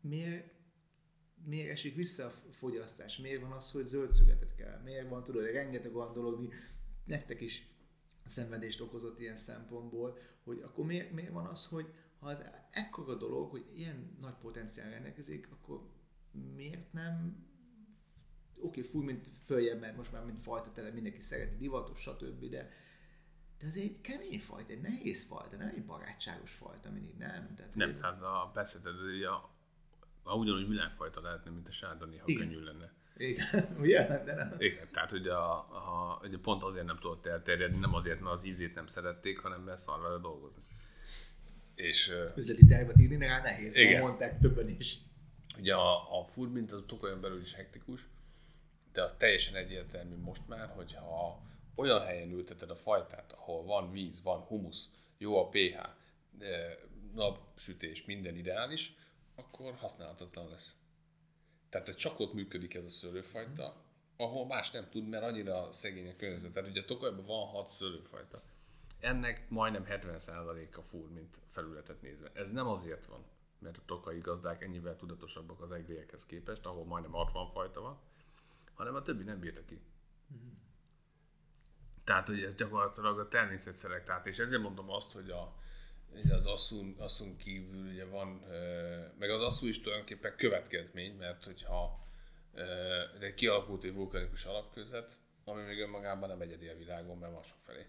miért, 0.00 0.50
miért 1.44 1.70
esik 1.70 1.94
vissza 1.94 2.26
a 2.26 2.52
fogyasztás? 2.52 3.18
Miért 3.18 3.40
van 3.40 3.52
az, 3.52 3.72
hogy 3.72 3.86
zöld 3.86 4.12
szügetet 4.12 4.54
kell? 4.54 4.80
Miért 4.84 5.08
van, 5.08 5.24
tudod, 5.24 5.44
rengeteg 5.44 5.96
olyan 5.96 6.12
dolog, 6.12 6.40
mi 6.40 6.48
nektek 7.04 7.40
is 7.40 7.66
szenvedést 8.24 8.80
okozott 8.80 9.20
ilyen 9.20 9.36
szempontból, 9.36 10.18
hogy 10.44 10.60
akkor 10.62 10.84
miért, 10.86 11.12
miért 11.12 11.32
van 11.32 11.46
az, 11.46 11.68
hogy 11.68 11.92
ha 12.20 12.28
az 12.28 12.42
ekkora 12.70 13.14
dolog, 13.14 13.50
hogy 13.50 13.64
ilyen 13.74 14.16
nagy 14.20 14.34
potenciál 14.34 14.90
rendelkezik, 14.90 15.48
akkor 15.50 15.80
miért 16.54 16.92
nem 16.92 17.48
oké, 18.60 18.78
okay, 18.78 18.82
fúj, 18.82 19.04
mint 19.04 19.28
följebb, 19.44 19.80
mert 19.80 19.96
most 19.96 20.12
már 20.12 20.24
mint 20.24 20.42
fajta 20.42 20.72
tele, 20.72 20.90
mindenki 20.90 21.20
szereti, 21.20 21.56
divatos, 21.56 22.00
stb., 22.00 22.44
de, 22.44 22.70
de 23.58 23.66
ez 23.66 23.76
egy 23.76 24.00
kemény 24.00 24.40
fajta, 24.40 24.72
egy 24.72 24.80
nehéz 24.80 25.24
fajta, 25.24 25.56
nem 25.56 25.68
egy 25.68 25.84
barátságos 25.84 26.52
fajta 26.52 26.90
mindig, 26.90 27.16
nem? 27.16 27.54
Tehát, 27.56 27.74
nem, 27.74 27.90
hogy... 27.90 28.00
tehát 28.00 28.22
a, 28.22 28.50
persze, 28.54 28.80
tehát 28.80 28.98
a, 29.24 29.50
a, 30.22 30.34
ugyanúgy 30.34 30.68
világfajta 30.68 31.20
lehetne, 31.20 31.50
mint 31.50 31.68
a 31.68 31.72
sárdani, 31.72 32.18
ha 32.18 32.24
Igen. 32.26 32.48
könnyű 32.48 32.62
lenne. 32.62 32.92
Igen, 33.16 33.68
ugye? 33.80 34.24
De 34.24 34.34
nem. 34.34 34.54
Igen, 34.58 34.88
tehát 34.92 35.12
ugye, 35.12 35.34
a, 35.34 35.56
a, 35.58 36.20
ugye 36.22 36.38
pont 36.38 36.62
azért 36.62 36.86
nem 36.86 36.98
tudott 36.98 37.26
elterjedni, 37.26 37.78
nem 37.78 37.94
azért, 37.94 38.20
mert 38.20 38.32
az 38.32 38.44
ízét 38.44 38.74
nem 38.74 38.86
szerették, 38.86 39.38
hanem 39.38 39.62
mert 39.62 39.78
szar 39.78 40.00
vele 40.00 40.18
dolgozni. 40.18 40.62
És, 41.80 42.12
Üzleti 42.36 42.66
tervet 42.66 43.00
írni 43.00 43.16
rá 43.16 43.42
nehéz, 43.42 43.76
igen. 43.76 44.00
mondták 44.00 44.40
többen 44.40 44.68
is. 44.68 44.96
Ugye 45.58 45.74
a, 45.74 46.18
a 46.20 46.26
mint 46.52 46.72
az 46.72 46.82
olyan 47.00 47.20
belül 47.20 47.40
is 47.40 47.54
hektikus, 47.54 48.08
de 48.92 49.02
az 49.02 49.14
teljesen 49.18 49.54
egyértelmű 49.54 50.16
most 50.16 50.48
már, 50.48 50.68
hogyha 50.68 51.42
olyan 51.74 52.04
helyen 52.04 52.30
ülteted 52.30 52.70
a 52.70 52.76
fajtát, 52.76 53.32
ahol 53.32 53.64
van 53.64 53.90
víz, 53.90 54.22
van 54.22 54.40
humusz, 54.40 54.88
jó 55.18 55.38
a 55.38 55.48
pH, 55.48 55.88
napsütés, 57.14 58.04
minden 58.04 58.36
ideális, 58.36 58.94
akkor 59.34 59.74
használhatatlan 59.74 60.48
lesz. 60.48 60.76
Tehát 61.68 61.94
csak 61.96 62.20
ott 62.20 62.32
működik 62.32 62.74
ez 62.74 62.84
a 62.84 62.88
szőlőfajta, 62.88 63.84
ahol 64.16 64.46
más 64.46 64.70
nem 64.70 64.88
tud, 64.90 65.08
mert 65.08 65.24
annyira 65.24 65.72
szegény 65.72 66.08
a 66.08 66.12
környezet. 66.18 66.52
Tehát 66.52 66.70
ugye 66.70 66.84
Tokajban 66.84 67.24
van 67.26 67.46
hat 67.46 67.68
szőlőfajta 67.68 68.42
ennek 69.00 69.48
majdnem 69.48 69.84
70% 69.88 70.76
a 70.76 70.82
full, 70.82 71.08
mint 71.08 71.40
felületet 71.46 72.02
nézve. 72.02 72.30
Ez 72.34 72.50
nem 72.50 72.66
azért 72.66 73.06
van, 73.06 73.24
mert 73.58 73.76
a 73.76 73.82
tokai 73.86 74.18
gazdák 74.18 74.62
ennyivel 74.62 74.96
tudatosabbak 74.96 75.60
az 75.60 75.72
egriekhez 75.72 76.26
képest, 76.26 76.66
ahol 76.66 76.84
majdnem 76.84 77.12
60 77.12 77.46
fajta 77.46 77.80
van, 77.80 77.98
hanem 78.74 78.94
a 78.94 79.02
többi 79.02 79.22
nem 79.22 79.40
bírta 79.40 79.64
ki. 79.64 79.80
Mm. 80.34 80.50
Tehát, 82.04 82.26
hogy 82.26 82.42
ez 82.42 82.54
gyakorlatilag 82.54 83.18
a 83.18 83.28
természet 83.28 83.76
szelektált, 83.76 84.26
és 84.26 84.38
ezért 84.38 84.62
mondom 84.62 84.90
azt, 84.90 85.12
hogy 85.12 85.30
a, 85.30 85.54
ugye 86.12 86.34
az 86.34 86.46
asszun, 86.46 86.94
asszun 86.98 87.36
kívül 87.36 87.88
ugye 87.88 88.04
van, 88.04 88.28
meg 89.18 89.30
az 89.30 89.42
asszú 89.42 89.66
is 89.66 89.80
tulajdonképpen 89.80 90.36
következmény, 90.36 91.16
mert 91.16 91.44
hogyha 91.44 92.08
de 93.18 93.34
kialakult 93.34 93.84
egy 93.84 93.94
vulkanikus 93.94 94.44
alapközet, 94.44 95.18
ami 95.44 95.62
még 95.62 95.78
önmagában 95.78 96.28
nem 96.28 96.40
egyedi 96.40 96.68
a 96.68 96.76
világon, 96.76 97.18
mert 97.18 97.32
van 97.32 97.42
sok 97.42 97.60
felé 97.60 97.86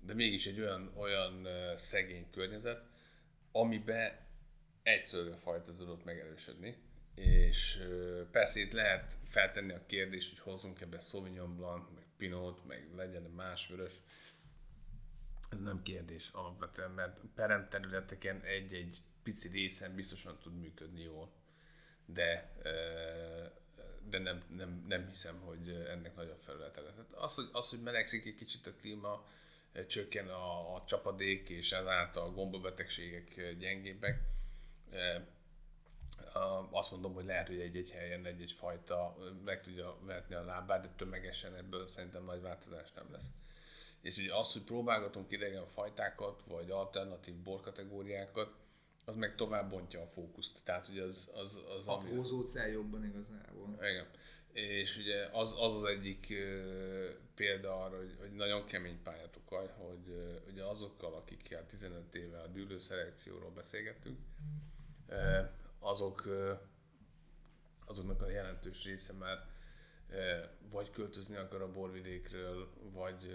de 0.00 0.14
mégis 0.14 0.46
egy 0.46 0.60
olyan, 0.60 0.92
olyan 0.96 1.48
szegény 1.76 2.30
környezet, 2.30 2.82
amiben 3.52 4.26
egy 4.82 5.04
szőlőfajta 5.04 5.74
tudott 5.74 6.04
megerősödni, 6.04 6.76
és 7.14 7.82
persze 8.30 8.60
itt 8.60 8.72
lehet 8.72 9.14
feltenni 9.24 9.72
a 9.72 9.86
kérdést, 9.86 10.28
hogy 10.28 10.52
hozzunk 10.52 10.80
ebbe 10.80 10.98
Sauvignon 10.98 11.56
Blanc, 11.56 11.88
meg 11.94 12.04
Pinot, 12.16 12.66
meg 12.66 12.88
legyen 12.96 13.22
más 13.22 13.68
vörös. 13.68 13.92
Ez 15.50 15.60
nem 15.60 15.82
kérdés 15.82 16.30
alapvetően, 16.32 16.90
mert 16.90 17.20
perem 17.34 17.68
területeken 17.68 18.42
egy-egy 18.42 18.98
pici 19.22 19.48
részen 19.48 19.94
biztosan 19.94 20.38
tud 20.38 20.58
működni 20.58 21.02
jól, 21.02 21.32
de 22.06 22.52
de 24.10 24.18
nem, 24.18 24.42
nem, 24.56 24.84
nem 24.88 25.06
hiszem, 25.06 25.40
hogy 25.40 25.68
ennek 25.68 26.16
nagyobb 26.16 26.38
felülete 26.38 26.80
lesz. 26.80 26.94
Az, 27.10 27.34
hogy, 27.34 27.48
az, 27.52 27.68
hogy 27.68 27.82
melegszik 27.82 28.26
egy 28.26 28.34
kicsit 28.34 28.66
a 28.66 28.74
klíma, 28.74 29.26
csökken 29.86 30.28
a, 30.28 30.74
a 30.74 30.84
csapadék, 30.86 31.48
és 31.48 31.72
ezáltal 31.72 32.22
a 32.22 32.32
gombabetegségek 32.32 33.56
gyengébbek. 33.58 34.20
Azt 36.70 36.90
mondom, 36.90 37.14
hogy 37.14 37.24
lehet, 37.24 37.46
hogy 37.46 37.60
egy-egy 37.60 37.90
helyen 37.90 38.26
egy-egy 38.26 38.52
fajta 38.52 39.16
meg 39.44 39.62
tudja 39.62 39.96
vetni 40.02 40.34
a 40.34 40.44
lábát, 40.44 40.82
de 40.82 40.88
tömegesen 40.96 41.54
ebből 41.54 41.86
szerintem 41.86 42.24
nagy 42.24 42.40
változás 42.40 42.92
nem 42.92 43.06
lesz. 43.12 43.30
És 44.00 44.18
ugye 44.18 44.34
az, 44.34 44.52
hogy 44.52 44.62
próbálgatunk 44.62 45.32
idegen 45.32 45.66
fajtákat, 45.66 46.42
vagy 46.46 46.70
alternatív 46.70 47.34
borkategóriákat, 47.34 48.54
az 49.04 49.16
meg 49.16 49.34
tovább 49.34 49.70
bontja 49.70 50.00
a 50.00 50.06
fókuszt. 50.06 50.64
Tehát, 50.64 50.86
hogy 50.86 50.98
az, 50.98 51.32
az, 51.34 51.60
az 51.78 51.88
ami... 51.88 52.22
cél 52.46 52.66
jobban 52.66 53.04
igazából. 53.04 53.74
Igen. 53.80 54.06
És 54.52 54.96
ugye 54.96 55.28
az 55.32 55.56
az, 55.58 55.74
az 55.74 55.84
egyik 55.84 56.26
példa 57.34 57.84
arra, 57.84 57.96
hogy, 57.96 58.16
hogy 58.18 58.32
nagyon 58.32 58.64
kemény 58.64 59.02
pályatokaj, 59.02 59.68
hogy 59.68 60.38
ugye 60.50 60.64
azokkal, 60.64 61.14
akikkel 61.14 61.66
15 61.66 62.14
éve 62.14 62.40
a 62.40 62.46
dűlő 62.46 62.78
szelekcióról 62.78 63.50
beszélgettünk, 63.50 64.18
azok, 65.78 66.28
azoknak 67.86 68.22
a 68.22 68.30
jelentős 68.30 68.84
része 68.84 69.12
már 69.12 69.46
vagy 70.70 70.90
költözni 70.90 71.36
akar 71.36 71.62
a 71.62 71.72
borvidékről, 71.72 72.68
vagy 72.92 73.32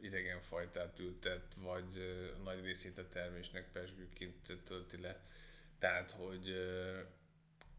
idegenfajtát 0.00 0.98
ültet, 0.98 1.54
vagy 1.54 1.86
nagy 2.44 2.64
részét 2.64 2.98
a 2.98 3.08
termésnek 3.08 3.72
pesgőként 3.72 4.62
tölti 4.64 5.00
le. 5.00 5.20
Tehát, 5.78 6.10
hogy, 6.10 6.54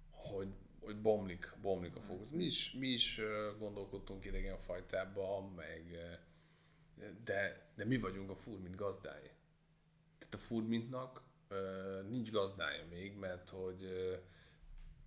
hogy 0.09 0.47
hogy 0.83 1.01
bomlik, 1.01 1.53
bomlik 1.61 1.95
a 1.95 2.01
fókusz. 2.01 2.29
Mi 2.29 2.43
is, 2.43 2.73
mi 2.73 2.87
is 2.87 3.21
gondolkodtunk 3.59 4.25
idegen 4.25 4.57
fajtában, 4.57 5.43
meg, 5.43 5.97
de, 7.23 7.71
de 7.75 7.85
mi 7.85 7.97
vagyunk 7.97 8.29
a 8.29 8.35
furmint 8.35 8.75
gazdái. 8.75 9.31
Tehát 10.17 10.33
a 10.33 10.37
furmintnak 10.37 11.21
nincs 12.09 12.31
gazdája 12.31 12.85
még, 12.89 13.17
mert 13.17 13.49
hogy, 13.49 13.87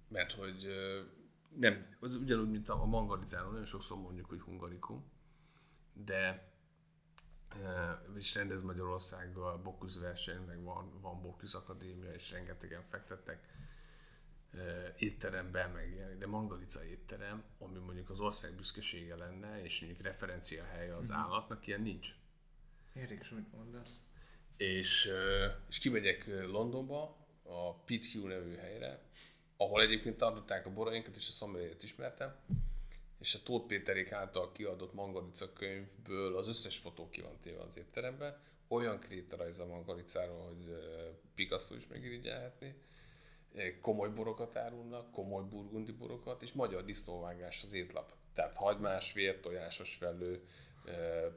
mert 0.09 0.33
hogy 0.33 0.67
nem, 1.57 1.97
az 2.01 2.15
ugyanúgy, 2.15 2.51
mint 2.51 2.69
a 2.69 2.85
mangalizáról, 2.85 3.51
nagyon 3.51 3.65
sokszor 3.65 3.99
mondjuk, 3.99 4.29
hogy 4.29 4.41
hungarikum, 4.41 5.05
de 5.93 6.53
és 8.17 8.35
rendez 8.35 8.63
Magyarországgal 8.63 9.59
Bokusz 9.59 9.99
verseny, 9.99 10.41
meg 10.47 10.63
van, 10.63 11.01
van 11.01 11.23
Bokusz 11.23 11.55
Akadémia, 11.55 12.13
és 12.13 12.31
rengetegen 12.31 12.83
fektettek 12.83 13.49
étteremben, 14.99 15.71
meg 15.71 16.17
de 16.19 16.27
Mangalica 16.27 16.85
étterem, 16.85 17.45
ami 17.59 17.79
mondjuk 17.79 18.11
az 18.11 18.21
ország 18.21 18.55
büszkesége 18.55 19.17
lenne, 19.17 19.63
és 19.63 19.81
mondjuk 19.81 20.03
referencia 20.03 20.65
helye 20.65 20.97
az 20.97 21.11
mm-hmm. 21.11 21.21
állatnak, 21.21 21.67
ilyen 21.67 21.81
nincs. 21.81 22.09
Érdekes, 22.95 23.31
amit 23.31 23.53
mondasz. 23.53 24.09
És, 24.57 25.11
és 25.69 25.79
kimegyek 25.79 26.27
Londonba, 26.27 27.17
a 27.43 27.75
Pit 27.75 28.13
Hugh 28.13 28.27
nevű 28.27 28.55
helyre, 28.55 29.03
ahol 29.57 29.83
egyébként 29.83 30.17
tartották 30.17 30.67
a 30.67 30.73
borainkat, 30.73 31.17
és 31.17 31.29
a 31.29 31.33
szomeliét 31.33 31.83
ismertem, 31.83 32.37
és 33.19 33.35
a 33.35 33.43
Tóth 33.45 33.67
Péterék 33.67 34.13
által 34.13 34.53
kiadott 34.53 34.95
Mangalica 34.95 35.53
könyvből 35.53 36.37
az 36.37 36.49
összes 36.49 36.79
fotó 36.79 37.09
ki 37.09 37.21
van 37.21 37.41
téve 37.41 37.63
az 37.63 37.77
étteremben, 37.77 38.41
olyan 38.69 38.99
krétarajz 38.99 39.59
a 39.59 39.67
Mangalicáról, 39.67 40.47
hogy 40.47 40.77
Picasso 41.35 41.75
is 41.75 41.87
megirigyelhetné, 41.87 42.75
komoly 43.81 44.09
borokat 44.09 44.57
árulnak, 44.57 45.11
komoly 45.11 45.45
burgundi 45.45 45.93
borokat, 45.93 46.43
és 46.43 46.53
magyar 46.53 46.85
disznóvágás 46.85 47.63
az 47.63 47.73
étlap. 47.73 48.13
Tehát 48.35 48.57
hagymás, 48.57 49.13
vér, 49.13 49.41
tojásos 49.41 49.97
felő, 49.97 50.43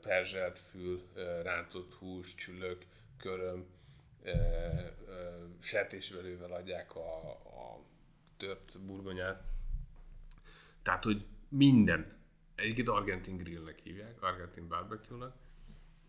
perzselt 0.01 0.57
fül, 0.57 1.01
rántott 1.43 1.93
hús, 1.93 2.35
csülök, 2.35 2.85
köröm, 3.17 3.65
sertésvelővel 5.59 6.51
adják 6.51 6.95
a, 6.95 7.29
a, 7.29 7.79
tört 8.37 8.79
burgonyát. 8.79 9.43
Tehát, 10.83 11.03
hogy 11.03 11.25
minden, 11.49 12.17
egyébként 12.55 12.87
argentin 12.87 13.37
grillnek 13.37 13.79
hívják, 13.79 14.21
argentin 14.21 14.67
barbecue-nak, 14.67 15.35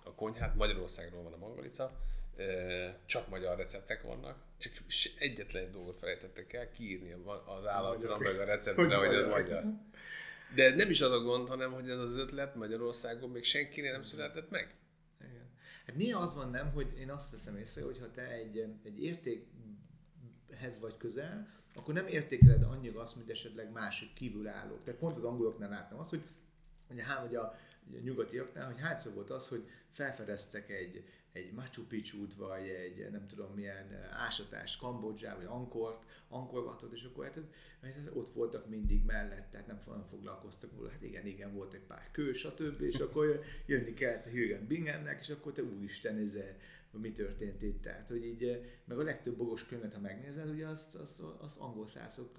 a 0.05 0.15
konyhát, 0.15 0.55
Magyarországról 0.55 1.23
van 1.23 1.33
a 1.33 1.37
mangalica, 1.37 1.93
csak 3.07 3.29
magyar 3.29 3.57
receptek 3.57 4.03
vannak, 4.03 4.37
csak 4.59 4.73
egyetlen 5.19 5.63
egy 5.63 5.71
dolgot 5.71 5.99
felejtettek 5.99 6.53
el, 6.53 6.71
kiírni 6.71 7.13
az 7.47 7.67
állatra, 7.67 8.19
meg 8.19 8.41
a 8.41 8.45
receptre, 8.45 8.97
hogy 8.97 9.15
ez 9.15 9.27
magyar. 9.27 9.65
De 10.55 10.75
nem 10.75 10.91
is 10.91 11.01
az 11.01 11.13
a 11.13 11.21
gond, 11.21 11.49
hanem 11.49 11.73
hogy 11.73 11.91
ez 11.91 11.99
az 11.99 12.17
ötlet 12.17 12.55
Magyarországon 12.55 13.31
még 13.31 13.45
senkinél 13.45 13.93
nem 13.93 14.03
született 14.03 14.51
meg. 14.51 14.75
Igen. 15.21 15.51
Hát 15.87 15.97
néha 15.97 16.21
az 16.21 16.35
van 16.35 16.51
nem, 16.51 16.73
hogy 16.73 16.99
én 16.99 17.11
azt 17.11 17.31
veszem 17.31 17.57
észre, 17.57 17.85
hogy 17.85 17.99
ha 17.99 18.11
te 18.11 18.31
egy, 18.31 18.65
egy 18.85 19.03
értékhez 19.03 20.81
vagy 20.81 20.97
közel, 20.97 21.57
akkor 21.75 21.95
nem 21.95 22.07
értékeled 22.07 22.63
annyira 22.63 23.01
azt, 23.01 23.17
mint 23.17 23.31
esetleg 23.31 23.73
másik 23.73 24.13
kívülállók. 24.13 24.85
Tehát 24.85 25.01
pont 25.01 25.17
az 25.17 25.25
angoloknál 25.25 25.69
láttam 25.69 25.99
azt, 25.99 26.11
hogy, 26.11 26.23
hogy, 26.89 27.03
hogy 27.21 27.35
a, 27.35 27.43
a 27.43 28.01
nyugatiaknál, 28.03 28.67
hogy 28.67 28.81
hányszor 28.81 29.15
volt 29.15 29.31
az, 29.31 29.49
hogy 29.49 29.69
felfedeztek 29.91 30.71
egy, 30.71 31.05
egy 31.39 31.53
Machu 31.53 31.87
picchu 31.87 32.27
vagy 32.37 32.69
egy 32.69 33.11
nem 33.11 33.27
tudom 33.27 33.55
milyen 33.55 34.09
ásatás 34.13 34.77
Kambodzsá, 34.77 35.37
vagy 35.37 35.45
Ankort, 35.45 36.05
Ankorvatot, 36.29 36.93
és 36.93 37.03
akkor 37.03 37.25
hát 37.25 37.37
ez, 37.37 37.45
ez, 37.81 38.13
ott 38.13 38.33
voltak 38.33 38.69
mindig 38.69 39.05
mellett, 39.05 39.51
tehát 39.51 39.67
nem, 39.67 39.81
nem 39.87 40.05
foglalkoztak 40.05 40.73
volna. 40.77 40.91
Hát 40.91 41.03
igen, 41.03 41.27
igen, 41.27 41.55
volt 41.55 41.73
egy 41.73 41.87
pár 41.87 42.09
kő, 42.13 42.33
stb. 42.33 42.81
És 42.81 42.99
akkor 42.99 43.43
jönni 43.67 43.95
kellett 43.95 44.27
a 44.27 44.31
Hürgen 44.31 44.67
Bingemnek, 44.67 45.21
és 45.21 45.29
akkor 45.29 45.53
te 45.53 45.63
úristen, 45.63 46.19
ez 46.19 46.37
mi 46.99 47.13
történt 47.13 47.63
itt. 47.63 47.83
Tehát, 47.83 48.09
hogy 48.09 48.25
így, 48.25 48.65
meg 48.85 48.99
a 48.99 49.03
legtöbb 49.03 49.37
bogos 49.37 49.67
könyvet, 49.67 49.95
ha 49.95 50.01
megnézed, 50.01 50.49
ugye 50.49 50.67
azt, 50.67 50.95
azt, 50.95 51.21
azt 51.39 51.59
angol 51.59 51.87
szászok, 51.87 52.39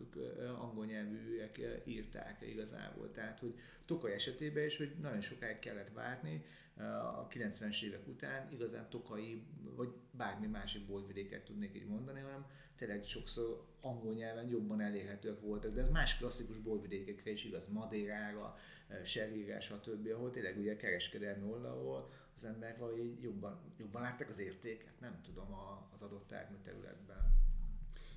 angol 0.59 0.85
nyelvűek 0.85 1.81
írták 1.85 2.41
igazából. 2.41 3.11
Tehát, 3.11 3.39
hogy 3.39 3.53
Tokaj 3.85 4.13
esetében 4.13 4.65
is, 4.65 4.77
hogy 4.77 4.95
nagyon 5.01 5.21
sokáig 5.21 5.59
kellett 5.59 5.93
várni, 5.93 6.45
a 6.87 7.27
90-es 7.27 7.83
évek 7.83 8.07
után 8.07 8.51
igazán 8.51 8.89
tokai, 8.89 9.43
vagy 9.75 9.89
bármi 10.11 10.47
másik 10.47 10.85
boltvidéket 10.85 11.43
tudnék 11.43 11.75
így 11.75 11.87
mondani, 11.87 12.19
hanem 12.19 12.45
tényleg 12.75 13.03
sokszor 13.03 13.65
angol 13.81 14.13
nyelven 14.13 14.47
jobban 14.47 14.81
elérhetőek 14.81 15.39
voltak, 15.39 15.73
de 15.73 15.81
ez 15.81 15.89
más 15.89 16.17
klasszikus 16.17 16.57
boltvidékekre 16.57 17.31
is 17.31 17.43
igaz, 17.43 17.67
Madérára, 17.67 18.57
Serére, 19.03 19.59
stb., 19.59 20.07
ahol 20.13 20.31
tényleg 20.31 20.57
ugye 20.57 20.75
kereskedelmi 20.75 21.51
oldalról 21.51 22.11
az 22.37 22.45
emberek 22.45 22.77
valahogy 22.77 23.21
jobban, 23.21 23.73
jobban 23.77 24.01
látták 24.01 24.29
az 24.29 24.39
értéket, 24.39 24.99
nem 24.99 25.21
tudom, 25.21 25.53
az 25.93 26.01
adott 26.01 26.27
termőterületben. 26.27 27.17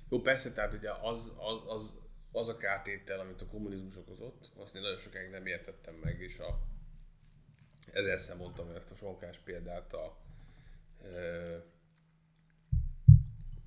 Jó, 0.09 0.19
persze, 0.21 0.53
tehát 0.53 0.73
ugye 0.73 0.91
az, 0.91 1.33
az, 1.37 1.61
az, 1.67 2.01
az 2.31 2.49
a 2.49 2.57
kártétel, 2.57 3.19
amit 3.19 3.41
a 3.41 3.47
kommunizmus 3.47 3.97
okozott, 3.97 4.51
azt 4.55 4.75
én 4.75 4.81
nagyon 4.81 4.97
sokáig 4.97 5.29
nem 5.29 5.45
értettem 5.45 5.95
meg, 5.95 6.19
és 6.19 6.39
a 6.39 6.59
ezzel 7.91 8.35
mondtam 8.37 8.69
ezt 8.69 8.91
a 8.91 8.95
sonkás 8.95 9.37
példát 9.37 9.93
a, 9.93 10.17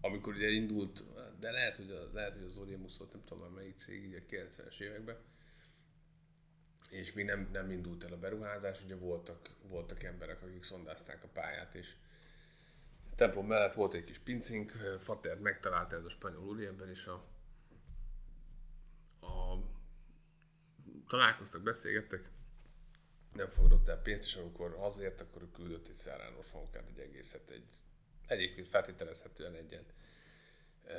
amikor 0.00 0.34
ugye 0.34 0.48
indult, 0.48 1.04
de 1.38 1.50
lehet, 1.50 1.76
hogy, 1.76 1.90
a, 1.90 2.10
lehet, 2.12 2.32
hogy 2.32 2.42
az 2.42 2.58
Orimus 2.58 2.98
volt, 2.98 3.12
nem 3.12 3.24
tudom 3.24 3.42
már 3.42 3.52
melyik 3.52 3.76
cég, 3.76 4.04
így 4.04 4.14
a 4.14 4.30
90-es 4.30 4.80
években, 4.80 5.16
és 6.90 7.12
még 7.12 7.24
nem, 7.24 7.48
nem 7.52 7.70
indult 7.70 8.04
el 8.04 8.12
a 8.12 8.18
beruházás, 8.18 8.84
ugye 8.84 8.96
voltak, 8.96 9.50
voltak 9.68 10.02
emberek, 10.02 10.42
akik 10.42 10.62
szondázták 10.62 11.24
a 11.24 11.28
pályát, 11.32 11.74
és 11.74 11.94
a 13.10 13.14
templom 13.14 13.46
mellett 13.46 13.74
volt 13.74 13.94
egy 13.94 14.04
kis 14.04 14.18
pincink, 14.18 14.70
Fater 14.98 15.38
megtalálta 15.38 15.96
ez 15.96 16.04
a 16.04 16.08
spanyol 16.08 16.46
úriember, 16.46 16.88
és 16.88 17.06
a, 17.06 17.24
a 19.26 19.64
találkoztak, 21.08 21.62
beszélgettek, 21.62 22.30
nem 23.36 23.48
fogadott 23.48 23.88
el 23.88 24.02
pénzt, 24.02 24.24
és 24.24 24.36
amikor 24.36 24.76
hazért, 24.76 25.20
akkor 25.20 25.42
ő 25.42 25.50
küldött 25.50 25.88
egy 25.88 25.94
szárános 25.94 26.52
honkát, 26.52 26.88
egy 26.88 26.98
egészet, 26.98 27.50
egy, 27.50 27.68
egyébként 28.26 28.68
feltételezhetően 28.68 29.54
egy 29.54 29.70
ilyen 29.70 29.84
e, 30.86 30.96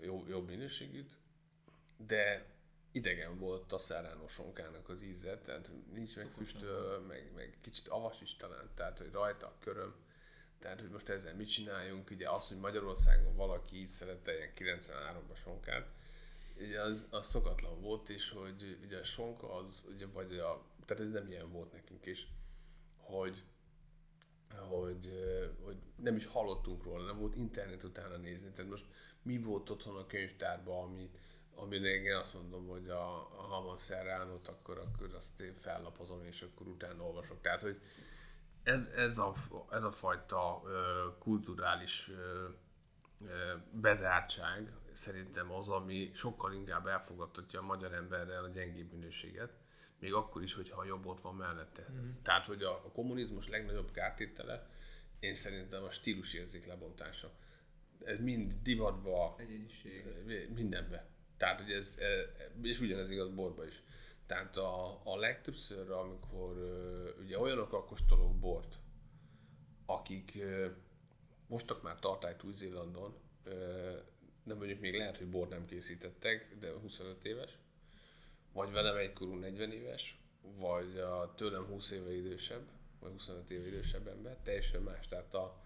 jó, 0.00 0.24
jobb 0.28 0.48
minőségűt, 0.48 1.18
de 1.96 2.46
idegen 2.92 3.38
volt 3.38 3.72
a 3.72 3.78
szárános 3.78 4.36
honkának 4.36 4.88
az 4.88 5.02
íze, 5.02 5.38
tehát 5.38 5.70
nincs 5.92 6.16
meg 6.16 6.26
füstöl, 6.36 7.00
meg, 7.00 7.32
meg 7.34 7.58
kicsit 7.60 7.88
avas 7.88 8.20
is 8.20 8.36
talán, 8.36 8.70
tehát 8.74 8.98
hogy 8.98 9.10
rajta 9.12 9.46
a 9.46 9.56
köröm, 9.60 9.94
tehát 10.58 10.80
hogy 10.80 10.90
most 10.90 11.08
ezzel 11.08 11.34
mit 11.34 11.48
csináljunk, 11.48 12.10
ugye 12.10 12.30
az, 12.30 12.48
hogy 12.48 12.58
Magyarországon 12.58 13.36
valaki 13.36 13.76
így 13.76 13.88
szerette 13.88 14.36
ilyen 14.36 14.52
93-as 14.56 15.38
sonkát, 15.42 15.88
ugye 16.58 16.80
az, 16.80 17.06
az 17.10 17.26
szokatlan 17.26 17.80
volt, 17.80 18.08
és 18.08 18.30
hogy 18.30 18.78
ugye 18.84 18.98
a 18.98 19.04
sonka 19.04 19.54
az, 19.54 19.86
ugye, 19.94 20.06
vagy 20.06 20.38
a 20.38 20.64
tehát 20.86 21.02
ez 21.02 21.10
nem 21.10 21.30
ilyen 21.30 21.50
volt 21.50 21.72
nekünk, 21.72 22.06
és 22.06 22.26
hogy, 22.96 23.44
hogy, 24.54 25.10
hogy 25.64 25.76
nem 25.96 26.16
is 26.16 26.26
hallottunk 26.26 26.84
róla, 26.84 27.04
nem 27.04 27.18
volt 27.18 27.36
internet 27.36 27.84
utána 27.84 28.16
nézni. 28.16 28.50
Tehát 28.50 28.70
most 28.70 28.86
mi 29.22 29.38
volt 29.38 29.70
otthon 29.70 29.96
a 29.96 30.06
könyvtárban, 30.06 30.84
ami, 30.84 31.10
amire 31.54 31.88
én 31.88 32.16
azt 32.16 32.34
mondom, 32.34 32.66
hogy 32.66 32.88
a, 32.88 33.16
a 33.38 33.42
Haman 33.42 33.76
Serránot, 33.76 34.48
akkor, 34.48 34.78
akkor 34.78 35.14
azt 35.14 35.40
én 35.40 35.54
fellapozom, 35.54 36.24
és 36.24 36.42
akkor 36.42 36.66
utána 36.66 37.02
olvasok. 37.02 37.40
Tehát, 37.40 37.60
hogy 37.60 37.80
ez, 38.62 38.92
ez, 38.96 39.18
a, 39.18 39.34
ez 39.70 39.84
a 39.84 39.92
fajta 39.92 40.62
uh, 40.64 40.70
kulturális 41.18 42.08
uh, 42.08 42.54
bezártság 43.70 44.72
szerintem 44.92 45.52
az, 45.52 45.68
ami 45.68 46.10
sokkal 46.14 46.52
inkább 46.52 46.86
elfogadhatja 46.86 47.60
a 47.60 47.62
magyar 47.62 47.92
emberrel 47.92 48.44
a 48.44 48.48
gyengébb 48.48 48.90
minőséget, 48.90 49.52
még 49.98 50.12
akkor 50.12 50.42
is, 50.42 50.54
hogyha 50.54 50.80
a 50.80 50.84
jobb 50.84 51.06
ott 51.06 51.20
van 51.20 51.34
mellette. 51.34 51.86
Mm. 51.92 52.10
Tehát, 52.22 52.46
hogy 52.46 52.62
a, 52.62 52.70
a 52.70 52.90
kommunizmus 52.92 53.48
legnagyobb 53.48 53.90
kártétele, 53.90 54.68
én 55.20 55.34
szerintem 55.34 55.82
a 55.82 55.90
stílusérzék 55.90 56.66
lebontása. 56.66 57.30
Ez 58.04 58.20
mind 58.20 58.52
divatba, 58.62 59.34
Egyéniség. 59.38 60.04
mindenbe. 60.54 61.06
Tehát, 61.36 61.60
hogy 61.60 61.72
ez, 61.72 61.98
és 62.62 62.80
ugyanez 62.80 63.10
igaz 63.10 63.30
borba 63.30 63.66
is. 63.66 63.82
Tehát 64.26 64.56
a, 64.56 65.00
a 65.04 65.16
legtöbbször, 65.16 65.90
amikor 65.90 66.56
ugye 67.20 67.38
olyanok 67.38 67.86
kóstolók 67.86 68.38
bort, 68.38 68.78
akik 69.86 70.38
mostak 71.46 71.82
már 71.82 71.98
tartályt 71.98 72.42
Új-Zélandon, 72.42 73.14
nem 74.42 74.56
mondjuk 74.56 74.80
még 74.80 74.94
lehet, 74.94 75.18
hogy 75.18 75.30
bort 75.30 75.50
nem 75.50 75.66
készítettek, 75.66 76.56
de 76.58 76.72
25 76.72 77.24
éves, 77.24 77.58
vagy 78.56 78.72
velem 78.72 78.96
egykorú 78.96 79.34
40 79.34 79.72
éves, 79.72 80.18
vagy 80.58 80.98
a 80.98 81.34
tőlem 81.36 81.64
20 81.64 81.90
éve 81.90 82.16
idősebb, 82.16 82.62
vagy 83.00 83.12
25 83.12 83.50
éve 83.50 83.66
idősebb 83.66 84.06
ember, 84.06 84.36
teljesen 84.42 84.82
más. 84.82 85.08
Tehát 85.08 85.34
a, 85.34 85.62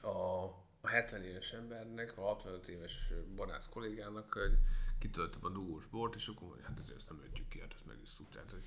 a, 0.00 0.44
a 0.80 0.88
70 0.88 1.22
éves 1.22 1.52
embernek, 1.52 2.18
a 2.18 2.22
65 2.22 2.68
éves 2.68 3.12
barász 3.34 3.68
kollégának 3.68 4.32
hogy 4.32 4.58
kitöltöm 4.98 5.44
a 5.44 5.48
dugós 5.48 5.86
bort, 5.86 6.14
és 6.14 6.28
akkor 6.28 6.48
mondja, 6.48 6.66
hát 6.66 6.78
ezért 6.78 6.96
ezt 6.96 7.08
nem 7.08 7.22
öntjük 7.24 7.48
ki, 7.48 7.60
hát 7.60 7.72
ezt 7.74 7.86
megisszuk. 7.86 8.30
Tehát, 8.30 8.50
hogy... 8.50 8.64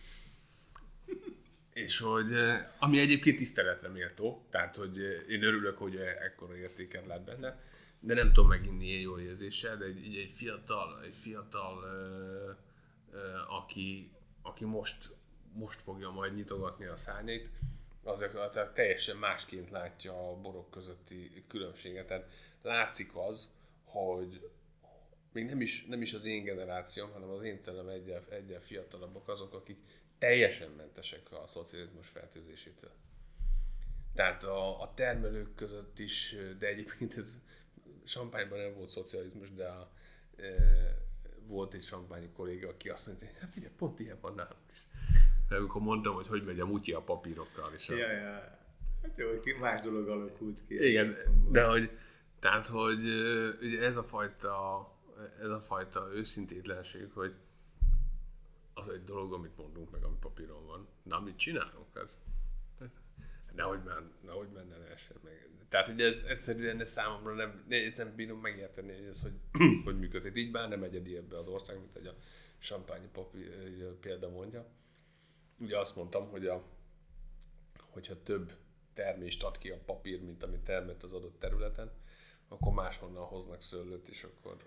és 1.83 1.99
hogy, 1.99 2.31
ami 2.79 2.99
egyébként 2.99 3.37
tiszteletre 3.37 3.87
méltó, 3.87 4.45
tehát 4.49 4.75
hogy 4.75 4.97
én 5.29 5.43
örülök, 5.43 5.77
hogy 5.77 5.95
ekkora 5.95 6.55
értéket 6.55 7.05
lát 7.05 7.23
benne, 7.23 7.59
de 7.99 8.13
nem 8.13 8.33
tudom 8.33 8.49
meginni 8.49 8.85
ilyen 8.85 9.01
jó 9.01 9.19
érzéssel, 9.19 9.77
de 9.77 9.85
egy, 9.85 10.15
egy 10.15 10.31
fiatal, 10.31 11.03
egy 11.03 11.15
fiatal 11.15 11.83
ö, 11.83 12.51
ö, 13.11 13.19
aki, 13.47 14.11
aki 14.41 14.65
most, 14.65 15.15
most 15.53 15.81
fogja 15.81 16.09
majd 16.09 16.35
nyitogatni 16.35 16.85
a 16.85 16.95
szárnyait, 16.95 17.49
az 18.03 18.25
teljesen 18.73 19.17
másként 19.17 19.69
látja 19.69 20.29
a 20.29 20.35
borok 20.35 20.69
közötti 20.69 21.45
különbséget. 21.47 22.07
Tehát 22.07 22.29
látszik 22.61 23.15
az, 23.15 23.53
hogy 23.83 24.49
még 25.31 25.45
nem 25.45 25.61
is, 25.61 25.85
nem 25.85 26.01
is 26.01 26.13
az 26.13 26.25
én 26.25 26.43
generációm, 26.43 27.11
hanem 27.11 27.29
az 27.29 27.43
én 27.43 27.61
tőlem 27.61 27.87
egyel, 27.87 28.23
egyel 28.29 28.59
fiatalabbak 28.59 29.27
azok, 29.27 29.53
akik 29.53 29.79
teljesen 30.17 30.69
mentesek 30.71 31.31
a 31.31 31.47
szocializmus 31.47 32.07
fertőzésétől. 32.07 32.91
Tehát 34.13 34.43
a, 34.43 34.81
a 34.81 34.93
termelők 34.93 35.55
között 35.55 35.99
is, 35.99 36.35
de 36.59 36.67
egyébként 36.67 37.17
ez 37.17 37.39
Sampányban 38.09 38.59
nem 38.59 38.73
volt 38.73 38.89
szocializmus, 38.89 39.53
de 39.53 39.67
a, 39.67 39.91
e, 40.37 40.45
volt 41.47 41.73
egy 41.73 41.81
sampányi 41.81 42.29
kolléga, 42.35 42.69
aki 42.69 42.89
azt 42.89 43.07
mondta, 43.07 43.25
hogy 43.25 43.35
hát 43.39 43.49
figyelj, 43.49 43.73
pont 43.77 43.99
ilyen 43.99 44.17
van 44.21 44.35
nálunk 44.35 44.71
is. 44.71 44.87
De 45.49 45.55
amikor 45.55 45.81
mondtam, 45.81 46.13
hogy 46.13 46.27
hogy 46.27 46.43
megy 46.43 46.59
a 46.59 46.65
mutyi 46.65 46.91
a 46.91 47.01
papírokkal. 47.01 47.73
És 47.73 47.89
a... 47.89 47.95
Ja, 47.95 48.11
ja. 48.11 48.57
Hát 49.01 49.13
jó, 49.15 49.29
hogy 49.29 49.55
más 49.59 49.81
dolog 49.81 50.07
alakult 50.07 50.65
ki. 50.67 50.87
Igen, 50.87 51.17
de 51.51 51.63
hogy, 51.63 51.89
tehát, 52.39 52.67
hogy 52.67 53.03
ugye 53.61 53.81
ez 53.81 53.97
a 53.97 54.03
fajta, 54.03 54.87
ez 55.39 55.49
a 55.49 55.61
fajta 55.61 56.09
őszintétlenség, 56.13 57.11
hogy 57.13 57.33
az 58.73 58.89
egy 58.89 59.03
dolog, 59.03 59.33
amit 59.33 59.57
mondunk 59.57 59.91
meg, 59.91 60.03
ami 60.03 60.15
papíron 60.19 60.65
van. 60.65 60.87
Na, 61.03 61.19
mit 61.19 61.37
csinálunk? 61.37 61.87
Ez, 61.93 62.19
Nehogy, 63.55 63.83
már, 63.83 64.03
nehogy 64.21 64.47
menne 64.53 64.77
lehessen 64.77 65.17
meg. 65.23 65.48
Tehát 65.69 65.87
ugye 65.87 66.05
ez 66.05 66.25
egyszerűen 66.27 66.79
ez 66.79 66.89
számomra 66.89 67.33
nem, 67.33 67.65
ez 67.69 67.97
nem 67.97 68.15
bírom 68.15 68.39
megérteni, 68.39 68.93
hogy 68.93 69.07
ez 69.07 69.21
hogy, 69.21 69.33
hogy 69.85 69.99
működik. 69.99 70.37
Így 70.37 70.51
már 70.51 70.69
nem 70.69 70.83
egyedi 70.83 71.15
ebbe 71.15 71.37
az 71.37 71.47
ország, 71.47 71.79
mint 71.79 71.93
hogy 71.93 72.05
a 72.05 72.15
Sampányi 72.57 73.07
papi 73.11 73.49
példa 74.01 74.29
mondja. 74.29 74.65
Ugye 75.59 75.77
azt 75.77 75.95
mondtam, 75.95 76.29
hogy 76.29 76.47
a, 76.47 76.63
hogyha 77.89 78.23
több 78.23 78.51
termést 78.93 79.43
ad 79.43 79.57
ki 79.57 79.69
a 79.69 79.79
papír, 79.85 80.21
mint 80.21 80.43
amit 80.43 80.59
termett 80.59 81.03
az 81.03 81.13
adott 81.13 81.39
területen, 81.39 81.91
akkor 82.47 82.73
máshonnan 82.73 83.23
hoznak 83.23 83.61
szőlőt, 83.61 84.07
és 84.07 84.23
akkor... 84.23 84.57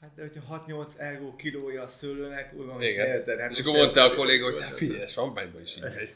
Hát 0.00 0.14
de 0.14 0.22
hogyha 0.22 0.64
6-8 0.66 0.98
euró 0.98 1.36
kilója 1.36 1.82
a 1.82 1.86
szőlőnek, 1.86 2.54
úgy 2.54 2.66
van, 2.66 2.82
Igen. 2.82 3.06
Érted, 3.06 3.38
hát 3.38 3.50
és 3.50 3.60
akkor 3.60 3.76
mondta 3.76 4.02
a 4.02 4.14
kolléga, 4.14 4.44
hogy 4.44 4.62
hát 4.62 4.74
figyelj, 4.74 5.06
Sampányban 5.06 5.62
is 5.62 5.76
így 5.76 5.82
megy. 5.82 6.14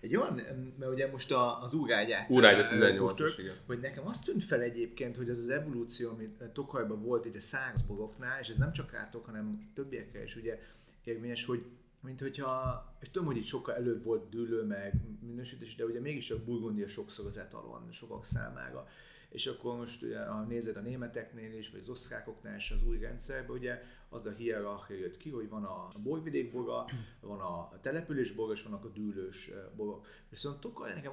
Egy 0.00 0.16
olyan, 0.16 0.40
mert 0.78 0.92
ugye 0.92 1.10
most 1.10 1.32
a, 1.32 1.62
az 1.62 1.74
úrágyát... 1.74 2.30
Úrágyat 2.30 2.70
18 2.70 3.38
igen. 3.38 3.54
Hogy 3.66 3.80
nekem 3.80 4.06
azt 4.06 4.24
tűnt 4.24 4.44
fel 4.44 4.60
egyébként, 4.60 5.16
hogy 5.16 5.30
az 5.30 5.38
az 5.38 5.48
evolúció, 5.48 6.10
ami 6.10 6.28
Tokajban 6.52 7.02
volt 7.02 7.26
így 7.26 7.36
a 7.36 7.40
száxboroknál, 7.40 8.40
és 8.40 8.48
ez 8.48 8.56
nem 8.56 8.72
csak 8.72 8.92
rátok, 8.92 9.24
hanem 9.24 9.70
többiekkel 9.74 10.22
is 10.22 10.36
ugye 10.36 10.58
érvényes, 11.04 11.44
hogy 11.44 11.64
mint 12.00 12.20
hogyha, 12.20 12.84
és 13.00 13.10
tudom, 13.10 13.26
hogy 13.26 13.36
itt 13.36 13.44
sokkal 13.44 13.74
előbb 13.74 14.02
volt 14.02 14.28
dűlő, 14.28 14.62
meg 14.62 14.94
minősítés, 15.26 15.74
de 15.74 15.84
ugye 15.84 16.00
mégis 16.00 16.30
a 16.30 16.44
Burgundia 16.44 16.88
sokszor 16.88 17.26
az 17.26 17.36
etalon 17.36 17.88
sokak 17.90 18.24
számára. 18.24 18.88
És 19.30 19.46
akkor 19.46 19.76
most 19.76 20.02
ugye, 20.02 20.24
ha 20.24 20.42
nézed 20.42 20.76
a 20.76 20.80
németeknél 20.80 21.58
is, 21.58 21.70
vagy 21.70 21.80
az 21.80 21.88
osztrákoknál 21.88 22.56
is 22.56 22.70
az 22.70 22.86
új 22.86 22.98
rendszerben, 22.98 23.56
ugye 23.56 23.82
az 24.08 24.26
a 24.26 24.30
hierarchia 24.30 24.96
jött 24.96 25.16
ki, 25.16 25.30
hogy 25.30 25.48
van 25.48 25.64
a 25.64 25.92
borvidék 25.98 26.52
boga, 26.52 26.86
van 27.20 27.40
a 27.40 27.80
település 27.80 28.32
boga, 28.32 28.52
és 28.52 28.62
vannak 28.62 28.84
a 28.84 28.88
dűlős 28.88 29.50
borok. 29.76 30.06
Viszont 30.28 30.60
Tokaj 30.60 30.94
nekem 30.94 31.12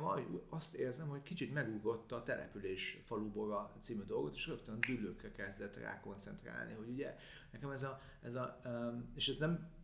azt 0.50 0.76
érzem, 0.76 1.08
hogy 1.08 1.24
kicsit 1.24 1.54
megugrott 1.54 2.12
a 2.12 2.24
település 2.24 3.02
faluboga 3.06 3.76
című 3.80 4.04
dolgot, 4.04 4.34
és 4.34 4.48
rögtön 4.48 4.76
a 4.76 4.86
dűlőkre 4.88 5.32
kezdett 5.32 5.76
rá 5.76 6.00
koncentrálni, 6.00 6.74
hogy 6.74 6.90
ugye 6.90 7.16
nekem 7.52 7.70
ez 7.70 7.84
a, 7.84 8.02
ez 8.22 8.36
a 8.36 8.62
és 9.16 9.28
ez 9.28 9.38
nem 9.38 9.76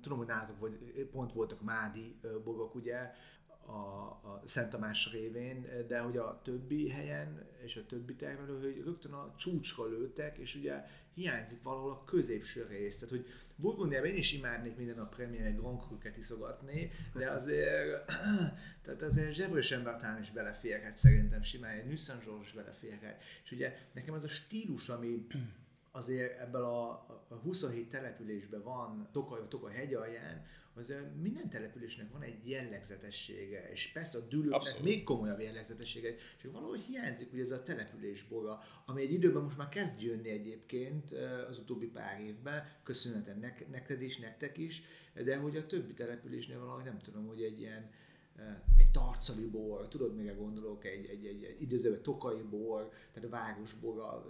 tudom, 0.00 0.18
hogy 0.18 0.26
nálatok 0.26 0.58
vagy, 0.58 1.08
pont 1.10 1.32
voltak 1.32 1.62
mádi 1.62 2.20
bogok, 2.44 2.74
ugye, 2.74 3.12
a, 3.68 4.06
a 4.28 4.42
Szent 4.44 4.70
Tamás 4.70 5.12
révén, 5.12 5.66
de 5.88 5.98
hogy 5.98 6.16
a 6.16 6.40
többi 6.44 6.88
helyen 6.88 7.46
és 7.64 7.76
a 7.76 7.86
többi 7.86 8.14
termelő, 8.14 8.60
hogy 8.60 8.82
rögtön 8.84 9.12
a 9.12 9.34
csúcsra 9.36 9.86
lőttek, 9.86 10.38
és 10.38 10.54
ugye 10.54 10.84
hiányzik 11.14 11.62
valahol 11.62 11.90
a 11.90 12.04
középső 12.04 12.66
rész. 12.68 12.98
Tehát, 12.98 13.14
hogy 13.14 13.26
Burgundiában 13.56 14.08
én 14.08 14.16
is 14.16 14.32
imádnék 14.32 14.76
minden 14.76 14.98
a 14.98 15.08
Premier 15.08 15.46
egy 15.46 15.56
Grand 15.56 15.80
Cru-ket 15.80 16.16
iszogatni, 16.16 16.90
de 17.14 17.30
azért, 17.30 18.04
tehát 18.84 19.02
azért 19.02 19.34
Zsebrős 19.34 19.70
Embertán 19.70 20.20
is 20.20 20.30
beleférhet 20.30 20.96
szerintem 20.96 21.42
simán, 21.42 21.78
egy 21.78 21.86
Nüsszan 21.86 22.20
Zsorzs 22.20 22.52
beleférhet. 22.52 23.22
És 23.44 23.52
ugye 23.52 23.76
nekem 23.92 24.14
ez 24.14 24.24
a 24.24 24.28
stílus, 24.28 24.88
ami 24.88 25.26
azért 25.90 26.40
ebből 26.40 26.62
a, 26.62 26.90
a 27.28 27.34
27 27.34 27.88
településben 27.88 28.62
van, 28.62 29.08
Tokaj, 29.12 29.40
Tokaj 29.48 29.74
hegy 29.74 29.94
alján, 29.94 30.46
az 30.78 30.94
minden 31.20 31.48
településnek 31.48 32.12
van 32.12 32.22
egy 32.22 32.48
jellegzetessége, 32.48 33.70
és 33.70 33.92
persze 33.92 34.18
a 34.18 34.26
dűlőknek 34.28 34.82
még 34.82 35.04
komolyabb 35.04 35.40
jellegzetessége, 35.40 36.14
és 36.38 36.48
valahogy 36.52 36.80
hiányzik 36.80 37.32
ugye 37.32 37.42
ez 37.42 37.50
a 37.50 37.62
településboga, 37.62 38.62
ami 38.86 39.02
egy 39.02 39.12
időben 39.12 39.42
most 39.42 39.56
már 39.56 39.68
kezd 39.68 40.02
jönni 40.02 40.28
egyébként 40.28 41.10
az 41.48 41.58
utóbbi 41.58 41.86
pár 41.86 42.20
évben, 42.20 42.64
köszönhetem 42.82 43.38
neked 43.70 44.02
is, 44.02 44.18
nektek 44.18 44.58
is, 44.58 44.82
de 45.24 45.36
hogy 45.36 45.56
a 45.56 45.66
többi 45.66 45.94
településnél 45.94 46.58
valahogy 46.58 46.84
nem 46.84 46.98
tudom, 46.98 47.26
hogy 47.26 47.42
egy 47.42 47.60
ilyen 47.60 47.90
egy 48.76 48.90
tarcali 48.90 49.46
bor, 49.46 49.88
tudod, 49.88 50.16
mire 50.16 50.32
gondolok, 50.32 50.84
egy, 50.84 51.06
egy, 51.06 51.26
egy, 51.26 51.44
egy 51.44 51.62
időzőben 51.62 52.02
tokai 52.02 52.42
bor, 52.42 52.90
tehát 53.12 53.28
a 53.28 53.32
város 53.32 53.74
boga, 53.74 54.26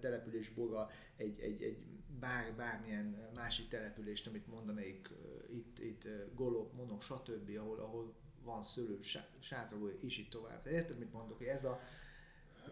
település 0.00 0.48
boga, 0.48 0.90
egy, 1.16 1.40
egy, 1.40 1.62
egy 1.62 1.78
bár, 2.20 2.54
bármilyen 2.56 3.30
másik 3.34 3.68
települést, 3.68 4.26
amit 4.26 4.46
mondanék, 4.46 5.08
itt, 5.54 5.78
itt 5.78 6.08
Golop, 6.34 6.72
Monok, 6.72 7.02
stb., 7.02 7.56
ahol, 7.58 7.78
ahol 7.78 8.14
van 8.44 8.62
szőlő, 8.62 8.98
sázoló, 9.40 9.88
és 10.00 10.18
így 10.18 10.28
tovább. 10.28 10.66
Érted, 10.66 10.98
mit 10.98 11.12
mondok, 11.12 11.46
ez 11.46 11.64
a... 11.64 11.80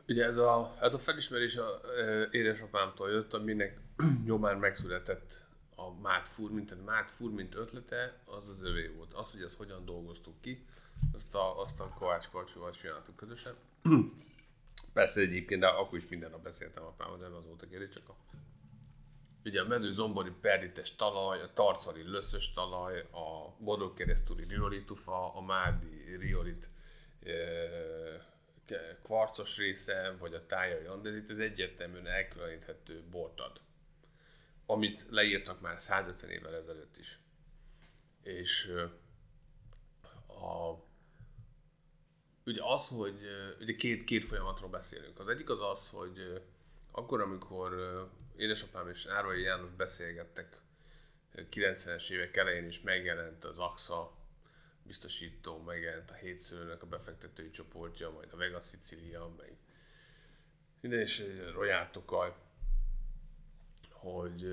Ugye 0.08 0.24
ez 0.24 0.36
a, 0.36 0.76
ez 0.80 0.94
a 0.94 0.98
felismerés 0.98 1.56
a 1.56 1.80
édesapámtól 2.30 3.10
jött, 3.10 3.32
aminek 3.32 3.80
nyomán 4.24 4.58
megszületett 4.66 5.44
a 5.74 6.00
Mátfúr, 6.00 6.50
mint 6.50 6.70
a 6.70 6.76
Mátfúr, 6.84 7.30
mint 7.30 7.54
ötlete, 7.54 8.18
az 8.24 8.48
az 8.48 8.62
övé 8.62 8.86
volt. 8.86 9.14
Az, 9.14 9.30
hogy 9.30 9.42
ezt 9.42 9.56
hogyan 9.56 9.84
dolgoztuk 9.84 10.40
ki, 10.40 10.66
azt 11.14 11.34
a, 11.34 11.60
azt 11.60 11.80
a 11.80 11.88
Kovács 11.98 12.28
Karcsóval 12.30 12.70
csináltuk 12.70 13.16
közösen. 13.16 13.52
Persze 14.92 15.20
egyébként, 15.20 15.60
de 15.60 15.66
akkor 15.66 15.98
is 15.98 16.08
minden 16.08 16.30
nap 16.30 16.42
beszéltem 16.42 16.84
apámmal, 16.84 17.18
de 17.18 17.26
az 17.26 17.46
volt 17.46 17.62
a 17.62 17.66
kérdés, 17.66 17.88
csak 17.88 18.08
a 18.08 18.16
ugye 19.44 19.60
a 19.60 19.66
mezőzombori 19.66 20.30
perdites 20.40 20.96
talaj, 20.96 21.40
a 21.40 21.52
tarcali 21.52 22.02
löszös 22.02 22.52
talaj, 22.52 23.00
a 23.00 23.54
bodogkeresztúri 23.58 24.44
riolitufa, 24.44 25.34
a 25.34 25.40
mádi 25.40 26.16
riolit 26.16 26.68
e, 27.24 27.32
kvarcos 29.02 29.56
része, 29.56 30.16
vagy 30.18 30.34
a 30.34 30.46
tájai 30.46 30.84
andezit, 30.84 31.30
ez 31.30 31.38
egyértelműen 31.38 32.06
elkülöníthető 32.06 33.02
bortad, 33.10 33.60
amit 34.66 35.06
leírtak 35.10 35.60
már 35.60 35.80
150 35.80 36.30
évvel 36.30 36.54
ezelőtt 36.54 36.96
is. 36.96 37.18
És 38.22 38.72
a, 40.26 40.74
ugye 42.46 42.62
az, 42.64 42.88
hogy 42.88 43.20
ugye 43.60 43.74
két, 43.74 44.04
két 44.04 44.24
folyamatról 44.24 44.70
beszélünk. 44.70 45.18
Az 45.18 45.28
egyik 45.28 45.50
az 45.50 45.60
az, 45.60 45.88
hogy 45.88 46.42
akkor, 46.92 47.20
amikor 47.20 47.72
édesapám 48.36 48.88
és 48.88 49.06
Árvai 49.06 49.42
János 49.42 49.70
beszélgettek 49.70 50.56
90-es 51.34 52.10
évek 52.10 52.36
elején 52.36 52.66
is 52.66 52.80
megjelent 52.80 53.44
az 53.44 53.58
AXA 53.58 54.12
biztosító, 54.82 55.58
megjelent 55.58 56.10
a 56.10 56.14
hétszőnök 56.14 56.82
a 56.82 56.86
befektetői 56.86 57.50
csoportja, 57.50 58.10
majd 58.10 58.28
a 58.32 58.36
Vega 58.36 58.60
Sicilia, 58.60 59.34
meg 59.38 59.56
minden 60.80 61.00
is 61.00 61.22
Royal 61.54 61.90
hogy, 63.90 64.46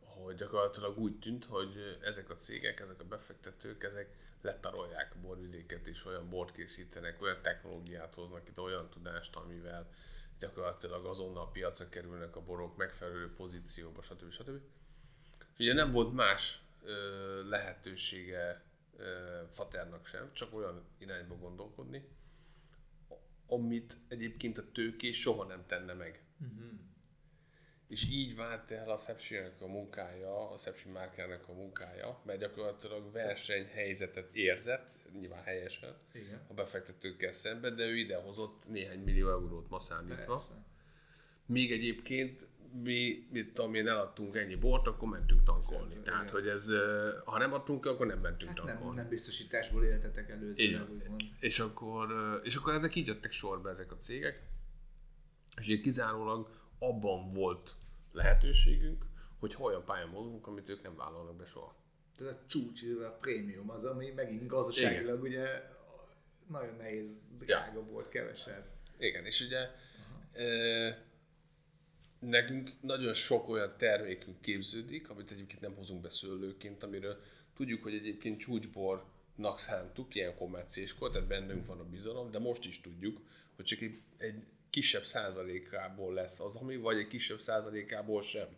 hogy 0.00 0.34
gyakorlatilag 0.34 0.98
úgy 0.98 1.18
tűnt, 1.18 1.44
hogy 1.44 1.98
ezek 2.02 2.30
a 2.30 2.34
cégek, 2.34 2.80
ezek 2.80 3.00
a 3.00 3.04
befektetők, 3.04 3.82
ezek 3.82 4.14
letarolják 4.40 5.14
a 5.14 5.20
borvidéket 5.20 5.86
és 5.86 6.06
olyan 6.06 6.28
bort 6.28 6.52
készítenek, 6.52 7.22
olyan 7.22 7.42
technológiát 7.42 8.14
hoznak 8.14 8.48
itt, 8.48 8.58
olyan 8.58 8.88
tudást, 8.88 9.36
amivel 9.36 9.90
gyakorlatilag 10.40 11.06
azonnal 11.06 11.50
piacra 11.50 11.88
kerülnek 11.88 12.36
a 12.36 12.42
borok 12.42 12.76
megfelelő 12.76 13.32
pozícióba, 13.34 14.02
stb. 14.02 14.30
stb. 14.30 14.60
És 15.38 15.58
ugye 15.58 15.72
nem 15.72 15.90
volt 15.90 16.12
más 16.12 16.62
ö, 16.82 17.48
lehetősége 17.48 18.64
ö, 18.96 19.40
Faternak 19.48 20.06
sem, 20.06 20.32
csak 20.32 20.54
olyan 20.54 20.84
irányba 20.98 21.36
gondolkodni, 21.36 22.08
amit 23.46 23.96
egyébként 24.08 24.58
a 24.58 24.70
tőké 24.72 25.12
soha 25.12 25.44
nem 25.44 25.66
tenne 25.66 25.92
meg. 25.92 26.24
Uh-huh. 26.40 26.70
És 27.88 28.08
így 28.10 28.36
vált 28.36 28.70
el 28.70 28.90
a 28.90 28.96
sepsi 28.96 29.36
a 29.36 29.66
munkája, 29.66 30.50
a 30.50 30.56
Sepsi 30.56 30.88
márkának 30.88 31.48
a 31.48 31.52
munkája, 31.52 32.20
mert 32.24 32.38
gyakorlatilag 32.38 33.12
versenyhelyzetet 33.12 34.34
érzett, 34.34 34.86
nyilván 35.18 35.42
helyesen 35.42 35.94
Igen. 36.12 36.40
a 36.48 36.54
befektetőkkel 36.54 37.32
szemben, 37.32 37.76
de 37.76 37.84
ő 37.84 37.96
idehozott 37.96 38.68
néhány 38.68 38.98
millió 38.98 39.30
eurót 39.30 39.68
ma 39.70 39.78
számítva. 39.78 40.34
Persze. 40.34 40.64
Míg 41.46 41.72
egyébként 41.72 42.46
mi, 42.82 43.26
mit 43.30 43.52
tudom 43.52 43.74
én, 43.74 43.88
eladtunk 43.88 44.36
ennyi 44.36 44.54
bort, 44.54 44.86
akkor 44.86 45.08
mentünk 45.08 45.42
tankolni. 45.42 45.94
Sőt, 45.94 46.02
Tehát, 46.04 46.22
igen. 46.22 46.34
hogy 46.34 46.48
ez, 46.48 46.72
ha 47.24 47.38
nem 47.38 47.52
adtunk 47.52 47.86
akkor 47.86 48.06
nem 48.06 48.18
mentünk 48.18 48.50
hát 48.50 48.58
tankolni. 48.58 48.86
Nem, 48.86 48.94
nem 48.94 49.08
biztosításból 49.08 49.84
éltetek 49.84 50.30
előzőleg, 50.30 50.86
És 51.38 51.58
akkor, 51.58 52.40
és 52.44 52.56
akkor 52.56 52.74
ezek 52.74 52.94
így 52.94 53.06
jöttek 53.06 53.30
sorba 53.30 53.70
ezek 53.70 53.92
a 53.92 53.96
cégek, 53.96 54.42
és 55.56 55.66
ugye 55.66 55.80
kizárólag 55.80 56.48
abban 56.78 57.30
volt 57.30 57.74
lehetőségünk, 58.12 59.04
hogy 59.38 59.56
olyan 59.58 59.84
pályán 59.84 60.08
mozgunk, 60.08 60.46
amit 60.46 60.68
ők 60.68 60.82
nem 60.82 60.96
vállalnak 60.96 61.36
be 61.36 61.44
soha 61.44 61.79
tehát 62.20 62.34
a 62.34 62.46
csúcs, 62.46 62.82
a 62.82 63.16
prémium 63.20 63.70
az, 63.70 63.84
ami 63.84 64.10
megint 64.10 64.46
gazdaságilag 64.46 65.22
ugye 65.22 65.46
nagyon 66.46 66.76
nehéz, 66.76 67.10
drága 67.38 67.78
ja. 67.78 67.84
volt, 67.84 68.08
keveset. 68.08 68.66
Igen, 68.98 69.24
és 69.24 69.40
ugye 69.40 69.58
e, 70.32 71.04
nekünk 72.18 72.70
nagyon 72.80 73.14
sok 73.14 73.48
olyan 73.48 73.74
termékünk 73.78 74.40
képződik, 74.40 75.10
amit 75.10 75.30
egyébként 75.30 75.60
nem 75.60 75.74
hozunk 75.74 76.00
be 76.00 76.08
szőlőként, 76.08 76.82
amiről 76.82 77.22
tudjuk, 77.56 77.82
hogy 77.82 77.94
egyébként 77.94 78.40
csúcsbornak 78.40 79.58
szántuk, 79.58 80.14
ilyen 80.14 80.36
kommerciéskor, 80.36 81.10
tehát 81.10 81.26
bennünk 81.26 81.66
van 81.66 81.80
a 81.80 81.84
bizalom, 81.84 82.30
de 82.30 82.38
most 82.38 82.66
is 82.66 82.80
tudjuk, 82.80 83.20
hogy 83.56 83.64
csak 83.64 83.80
egy, 83.80 84.00
egy 84.16 84.42
kisebb 84.70 85.04
százalékából 85.04 86.14
lesz 86.14 86.40
az, 86.40 86.56
ami, 86.56 86.76
vagy 86.76 86.98
egy 86.98 87.08
kisebb 87.08 87.40
százalékából 87.40 88.22
sem. 88.22 88.48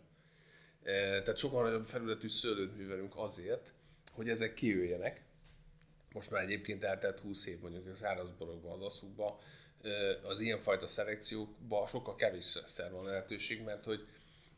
Tehát 0.83 1.37
sokkal 1.37 1.63
nagyobb 1.63 1.85
felületű 1.85 2.27
szőlőt 2.27 2.77
művelünk 2.77 3.13
azért, 3.15 3.73
hogy 4.11 4.29
ezek 4.29 4.53
kijöjjenek, 4.53 5.23
most 6.13 6.31
már 6.31 6.43
egyébként 6.43 6.83
eltelt 6.83 7.19
20 7.19 7.45
év 7.45 7.59
mondjuk 7.59 7.87
a 7.87 7.95
szárazborokban, 7.95 8.71
az 8.71 8.85
asszukban, 8.85 9.37
az 10.23 10.39
ilyenfajta 10.39 10.87
szelekciókban 10.87 11.87
sokkal 11.87 12.15
kevésszer 12.15 12.91
van 12.91 13.05
lehetőség, 13.05 13.63
mert 13.63 13.85
hogy 13.85 14.07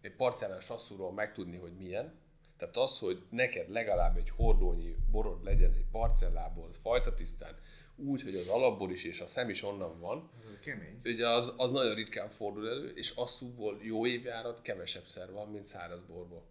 egy 0.01 0.15
parcellás 0.15 0.69
asszúról 0.69 1.11
megtudni, 1.11 1.57
hogy 1.57 1.73
milyen, 1.77 2.13
tehát 2.57 2.77
az, 2.77 2.99
hogy 2.99 3.23
neked 3.29 3.69
legalább 3.69 4.17
egy 4.17 4.29
hordónyi 4.29 4.95
borod 5.11 5.43
legyen 5.43 5.73
egy 5.73 5.85
parcellából, 5.91 6.73
fajta 6.73 7.13
tisztán, 7.13 7.55
úgy, 7.95 8.21
hogy 8.21 8.35
az 8.35 8.47
alapból 8.47 8.91
is 8.91 9.03
és 9.03 9.21
a 9.21 9.27
szem 9.27 9.49
is 9.49 9.63
onnan 9.63 9.99
van, 9.99 10.29
Kemény. 10.63 10.99
ugye 11.03 11.29
az, 11.29 11.53
az 11.57 11.71
nagyon 11.71 11.95
ritkán 11.95 12.29
fordul 12.29 12.69
elő, 12.69 12.87
és 12.95 13.09
asszúból 13.15 13.79
jó 13.81 14.05
évjárat 14.05 14.61
kevesebb 14.61 15.05
szer 15.05 15.31
van, 15.31 15.49
mint 15.49 15.63
szárazborból. 15.63 16.43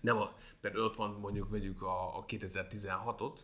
Nem 0.00 0.16
a, 0.16 0.34
például 0.60 0.84
ott 0.84 0.96
van 0.96 1.10
mondjuk 1.10 1.50
vegyük 1.50 1.82
a, 1.82 2.16
a 2.16 2.24
2016-ot, 2.24 3.38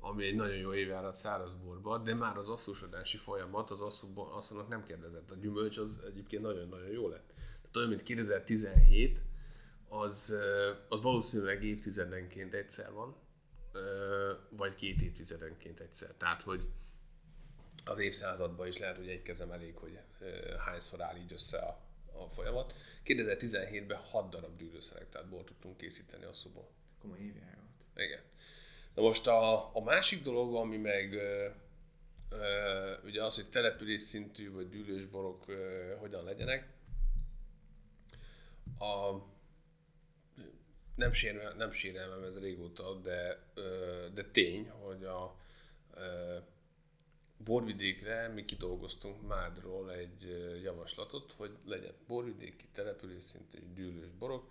ami 0.00 0.26
egy 0.26 0.34
nagyon 0.34 0.56
jó 0.56 0.74
évjárat 0.74 1.14
szárazborban, 1.14 2.04
de 2.04 2.14
már 2.14 2.36
az 2.36 2.48
asszusodási 2.48 3.16
folyamat 3.16 3.70
az 3.70 3.80
asszúban, 3.80 4.32
asszúnak 4.32 4.68
nem 4.68 4.84
kedvezett. 4.84 5.30
A 5.30 5.34
gyümölcs 5.34 5.78
az 5.78 6.00
egyébként 6.06 6.42
nagyon-nagyon 6.42 6.90
jó 6.90 7.08
lett. 7.08 7.32
Tehát 7.60 7.76
olyan, 7.76 7.88
mint 7.88 8.02
2017, 8.02 9.22
az, 9.88 10.38
az 10.88 11.00
valószínűleg 11.02 11.64
évtizedenként 11.64 12.54
egyszer 12.54 12.92
van, 12.92 13.16
vagy 14.48 14.74
két 14.74 15.02
évtizedenként 15.02 15.80
egyszer. 15.80 16.10
Tehát, 16.10 16.42
hogy 16.42 16.68
az 17.84 17.98
évszázadban 17.98 18.66
is 18.66 18.78
lehet, 18.78 18.96
hogy 18.96 19.08
egy 19.08 19.22
kezem 19.22 19.50
elég, 19.50 19.76
hogy 19.76 19.98
hányszor 20.58 21.02
áll 21.02 21.16
így 21.16 21.32
össze 21.32 21.58
a, 21.58 21.80
a 22.22 22.28
folyamat. 22.28 22.74
2017-ben 23.04 23.98
6 23.98 24.30
darab 24.30 24.56
dűlőszelektált 24.56 25.28
bort 25.28 25.46
tudtunk 25.46 25.76
készíteni 25.76 26.24
a 26.24 26.32
szoból. 26.32 26.68
Komoly 27.00 27.18
évjárat. 27.18 27.64
Igen. 27.96 28.20
Na 28.94 29.02
most 29.02 29.26
a, 29.26 29.74
a 29.76 29.82
másik 29.82 30.22
dolog, 30.22 30.54
ami 30.54 30.76
meg 30.76 31.12
ö, 31.12 31.48
ö, 32.30 32.92
ugye 33.04 33.24
az, 33.24 33.34
hogy 33.34 33.50
település 33.50 34.00
szintű 34.00 34.52
vagy 34.52 34.68
dűlős 34.68 35.06
borok 35.06 35.48
ö, 35.48 35.92
hogyan 35.98 36.24
legyenek, 36.24 36.68
a, 38.78 39.22
nem, 40.94 41.12
sérel, 41.12 41.52
nem 41.52 41.70
sérelmem 41.70 42.22
ez 42.22 42.38
régóta, 42.38 42.94
de, 42.94 43.38
de 44.14 44.24
tény, 44.32 44.68
hogy 44.68 45.04
a 45.04 45.36
borvidékre 47.44 48.28
mi 48.28 48.44
kidolgoztunk 48.44 49.26
Mádról 49.28 49.92
egy 49.92 50.48
javaslatot, 50.62 51.32
hogy 51.36 51.50
legyen 51.64 51.92
borvidéki 52.06 52.64
település 52.74 53.22
szintű 53.22 53.58
dűlős 53.74 54.10
borok, 54.18 54.50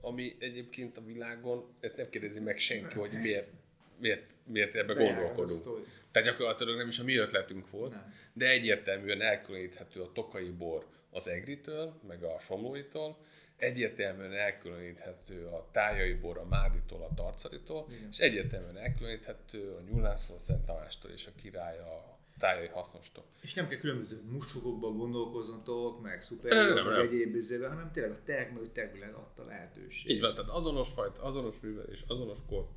ami 0.00 0.36
egyébként 0.38 0.96
a 0.96 1.04
világon, 1.04 1.76
ezt 1.80 1.96
nem 1.96 2.08
kérdezi 2.08 2.40
meg 2.40 2.58
senki, 2.58 2.98
hogy 2.98 3.12
miért, 3.12 3.52
miért, 4.00 4.30
miért 4.44 4.74
ebbe 4.74 4.92
gondolkodunk. 4.92 5.86
Tehát 6.10 6.28
gyakorlatilag 6.28 6.76
nem 6.76 6.88
is 6.88 6.98
a 6.98 7.04
mi 7.04 7.16
ötletünk 7.16 7.70
volt, 7.70 7.92
nem. 7.92 8.14
de 8.32 8.48
egyértelműen 8.48 9.20
elkülöníthető 9.20 10.00
a 10.00 10.12
tokai 10.12 10.50
bor 10.50 10.86
az 11.10 11.28
egritől, 11.28 12.00
meg 12.06 12.22
a 12.22 12.38
somlóitól, 12.38 13.18
egyértelműen 13.58 14.32
elkülöníthető 14.32 15.46
a 15.46 15.68
tájai 15.72 16.14
bor 16.14 16.38
a 16.38 16.44
Máditól, 16.44 17.02
a 17.02 17.14
Tarcaritól, 17.14 17.86
Igen. 17.90 18.08
és 18.10 18.18
egyértelműen 18.18 18.76
elkülöníthető 18.76 19.70
a 19.72 19.80
Nyulászról, 19.80 20.38
Szent 20.38 20.64
Tamástól 20.64 21.10
és 21.10 21.26
a 21.26 21.30
király 21.40 21.78
a 21.78 22.18
tájai 22.38 22.66
hasznostól. 22.66 23.24
És 23.40 23.54
nem 23.54 23.68
kell 23.68 23.78
különböző 23.78 24.22
mustfogokban 24.30 24.96
gondolkoznatok, 24.96 26.02
meg 26.02 26.20
szuper, 26.20 26.84
meg 26.84 27.06
egyéb 27.06 27.34
izébe, 27.34 27.68
hanem 27.68 27.92
tényleg 27.92 28.12
a 28.12 28.22
termelő 28.24 28.66
terület 28.66 29.14
adta 29.14 29.44
lehetőség. 29.44 30.10
Így 30.10 30.20
van, 30.20 30.34
tehát 30.34 30.50
azonos 30.50 30.92
fajta, 30.92 31.22
azonos 31.22 31.60
művelés, 31.60 32.04
azonos 32.08 32.38
kor, 32.48 32.68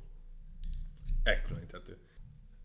elkülöníthető. 1.22 1.96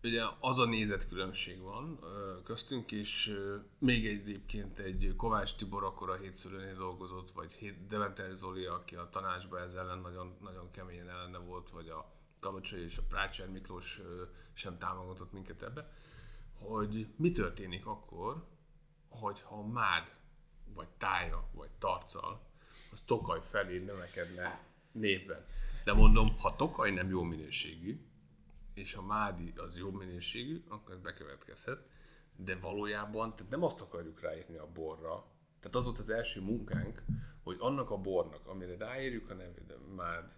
Ugye 0.08 0.24
az 0.40 0.58
a 0.58 0.64
nézetkülönbség 0.64 1.60
van 1.60 1.98
köztünk 2.44 2.90
is, 2.90 3.30
még 3.78 4.06
egyébként 4.06 4.78
egy 4.78 5.14
Kovács 5.16 5.56
Tibor 5.56 5.84
akkor 5.84 6.10
a 6.10 6.16
hétszülőnél 6.16 6.74
dolgozott, 6.74 7.30
vagy 7.30 7.74
Deventer 7.88 8.34
Zoli, 8.34 8.64
aki 8.64 8.94
a 8.94 9.08
tanácsban 9.10 9.62
ez 9.62 9.74
ellen 9.74 9.98
nagyon, 9.98 10.36
nagyon 10.40 10.70
keményen 10.70 11.08
ellene 11.08 11.38
volt, 11.38 11.70
vagy 11.70 11.88
a 11.88 12.12
Kalocsai 12.40 12.82
és 12.82 12.98
a 12.98 13.02
Prácser 13.08 13.48
Miklós 13.48 14.00
sem 14.52 14.78
támogatott 14.78 15.32
minket 15.32 15.62
ebbe, 15.62 15.92
hogy 16.58 17.06
mi 17.16 17.30
történik 17.30 17.86
akkor, 17.86 18.44
hogyha 19.08 19.62
mád, 19.62 20.16
vagy 20.74 20.88
tája, 20.88 21.48
vagy 21.52 21.70
tarcal, 21.78 22.40
az 22.92 23.00
Tokaj 23.06 23.40
felé 23.40 23.78
növekedne 23.78 24.64
névben. 24.92 25.46
De 25.84 25.92
mondom, 25.92 26.26
ha 26.38 26.56
Tokaj 26.56 26.90
nem 26.90 27.08
jó 27.08 27.22
minőségű, 27.22 28.00
és 28.78 28.94
a 28.94 29.02
Mádi 29.02 29.52
az 29.56 29.78
jó 29.78 29.90
minőségű, 29.90 30.64
akkor 30.68 30.94
ez 30.94 31.00
bekövetkezhet. 31.00 31.86
De 32.36 32.56
valójában 32.56 33.36
tehát 33.36 33.52
nem 33.52 33.62
azt 33.62 33.80
akarjuk 33.80 34.20
ráírni 34.20 34.56
a 34.56 34.68
borra, 34.74 35.26
tehát 35.60 35.76
az 35.76 35.84
volt 35.84 35.98
az 35.98 36.10
első 36.10 36.40
munkánk, 36.40 37.02
hogy 37.42 37.56
annak 37.58 37.90
a 37.90 37.96
bornak, 37.96 38.46
amire 38.46 38.76
ráírjuk 38.76 39.30
a 39.30 39.34
nevét, 39.34 39.94
Mád 39.96 40.32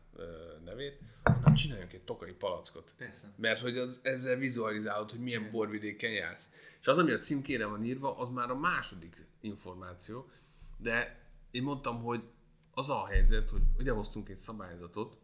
nevét, 0.64 1.00
annak 1.22 1.52
csináljunk 1.52 1.92
egy 1.92 2.02
tokai 2.02 2.32
palackot. 2.32 2.94
Persze. 2.96 3.32
Mert 3.36 3.60
hogy 3.60 3.78
az, 3.78 4.00
ezzel 4.02 4.36
vizualizálod, 4.36 5.10
hogy 5.10 5.20
milyen 5.20 5.50
borvidéken 5.50 6.10
jársz. 6.10 6.50
És 6.80 6.86
az, 6.86 6.98
ami 6.98 7.10
a 7.10 7.18
címkére 7.18 7.66
van 7.66 7.84
írva, 7.84 8.18
az 8.18 8.28
már 8.28 8.50
a 8.50 8.56
második 8.56 9.26
információ. 9.40 10.30
De 10.76 11.20
én 11.50 11.62
mondtam, 11.62 12.02
hogy 12.02 12.22
az 12.70 12.90
a 12.90 13.06
helyzet, 13.06 13.50
hogy 13.50 13.62
ugye 13.78 13.92
hoztunk 13.92 14.28
egy 14.28 14.36
szabályzatot, 14.36 15.16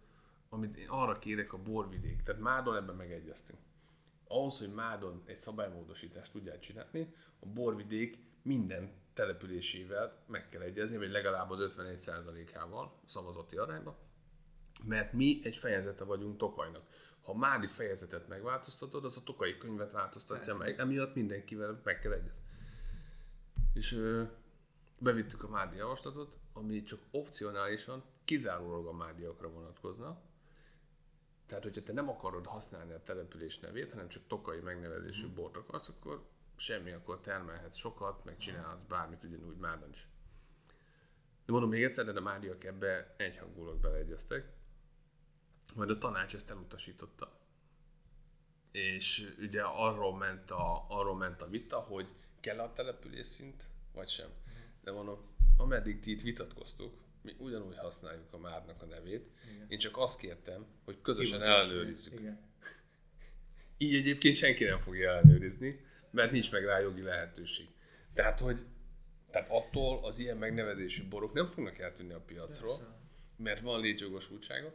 amit 0.48 0.76
én 0.76 0.88
arra 0.88 1.18
kérek 1.18 1.52
a 1.52 1.58
borvidék, 1.58 2.22
tehát 2.22 2.40
Mádon 2.40 2.76
ebben 2.76 2.96
megegyeztünk. 2.96 3.58
Ahhoz, 4.28 4.58
hogy 4.58 4.74
Mádon 4.74 5.22
egy 5.24 5.36
szabálymódosítást 5.36 6.32
tudják 6.32 6.58
csinálni, 6.58 7.14
a 7.40 7.46
borvidék 7.46 8.18
minden 8.42 8.92
településével 9.12 10.24
meg 10.26 10.48
kell 10.48 10.60
egyezni, 10.60 10.96
vagy 10.96 11.10
legalább 11.10 11.50
az 11.50 11.72
51%-ával 11.76 13.00
szavazati 13.04 13.56
arányban, 13.56 13.96
mert 14.84 15.12
mi 15.12 15.40
egy 15.44 15.56
fejezete 15.56 16.04
vagyunk 16.04 16.36
Tokajnak. 16.36 16.82
Ha 17.22 17.34
Mádi 17.34 17.66
fejezetet 17.66 18.28
megváltoztatod, 18.28 19.04
az 19.04 19.16
a 19.16 19.22
Tokai 19.24 19.58
könyvet 19.58 19.92
változtatja 19.92 20.56
Persze. 20.56 20.58
meg, 20.58 20.78
emiatt 20.78 21.14
mindenkivel 21.14 21.80
meg 21.84 21.98
kell 21.98 22.12
egyezni. 22.12 22.44
És 23.72 23.92
ö, 23.92 24.22
bevittük 24.98 25.42
a 25.42 25.48
Mádi 25.48 25.76
javaslatot, 25.76 26.38
ami 26.52 26.82
csak 26.82 27.00
opcionálisan 27.10 28.04
kizárólag 28.24 28.86
a 28.86 28.92
mádiakra 28.92 29.48
vonatkozna, 29.48 30.20
tehát, 31.46 31.64
hogyha 31.64 31.82
te 31.82 31.92
nem 31.92 32.08
akarod 32.08 32.46
használni 32.46 32.92
a 32.92 33.02
település 33.02 33.58
nevét, 33.58 33.90
hanem 33.90 34.08
csak 34.08 34.26
tokai 34.26 34.60
megnevezésű 34.60 35.28
bort 35.28 35.56
akarsz, 35.56 35.88
akkor 35.88 36.26
semmi, 36.56 36.90
akkor 36.90 37.20
termelhetsz 37.20 37.76
sokat, 37.76 38.24
meg 38.24 38.36
csinálhatsz 38.36 38.82
bármit 38.82 39.24
ugyanúgy 39.24 39.56
Mádon 39.56 39.90
is. 39.90 40.08
De 41.46 41.52
mondom 41.52 41.70
még 41.70 41.82
egyszer, 41.82 42.04
de 42.04 42.18
a 42.18 42.22
mádiak 42.22 42.64
ebbe 42.64 43.14
egyhangulag 43.16 43.80
beleegyeztek. 43.80 44.52
Majd 45.74 45.90
a 45.90 45.98
tanács 45.98 46.34
ezt 46.34 46.50
elutasította. 46.50 47.38
És 48.72 49.34
ugye 49.38 49.62
arról 49.62 50.16
ment 50.16 50.50
a, 50.50 50.86
arról 50.88 51.16
ment 51.16 51.42
a 51.42 51.48
vita, 51.48 51.78
hogy 51.78 52.08
kell 52.40 52.58
a 52.58 52.72
település 52.72 53.26
szint, 53.26 53.64
vagy 53.92 54.08
sem. 54.08 54.28
De 54.80 54.92
mondom, 54.92 55.34
ameddig 55.56 56.00
ti 56.00 56.10
itt 56.10 56.22
vitatkoztuk, 56.22 56.94
mi 57.26 57.34
ugyanúgy 57.38 57.76
használjuk 57.76 58.32
a 58.32 58.38
márnak 58.38 58.82
a 58.82 58.86
nevét. 58.86 59.30
Igen. 59.52 59.66
Én 59.68 59.78
csak 59.78 59.98
azt 59.98 60.20
kértem, 60.20 60.66
hogy 60.84 61.00
közösen 61.00 61.40
Hivatás 61.40 61.64
ellenőrizzük. 61.64 62.12
Igen. 62.20 62.40
Így 63.78 63.94
egyébként 63.94 64.36
senki 64.36 64.64
nem 64.64 64.78
fogja 64.78 65.10
ellenőrizni, 65.10 65.84
mert 66.10 66.30
nincs 66.30 66.52
meg 66.52 66.64
rá 66.64 66.78
jogi 66.78 67.02
lehetőség. 67.02 67.68
Tehát, 68.14 68.40
hogy 68.40 68.64
tehát 69.30 69.50
attól 69.50 70.04
az 70.04 70.18
ilyen 70.18 70.36
megnevezésű 70.36 71.08
borok 71.08 71.32
nem 71.32 71.46
fognak 71.46 71.78
eltűnni 71.78 72.12
a 72.12 72.20
piacról, 72.20 72.76
Persze. 72.76 72.96
mert 73.36 73.60
van 73.60 73.80
létjogosultsága, 73.80 74.74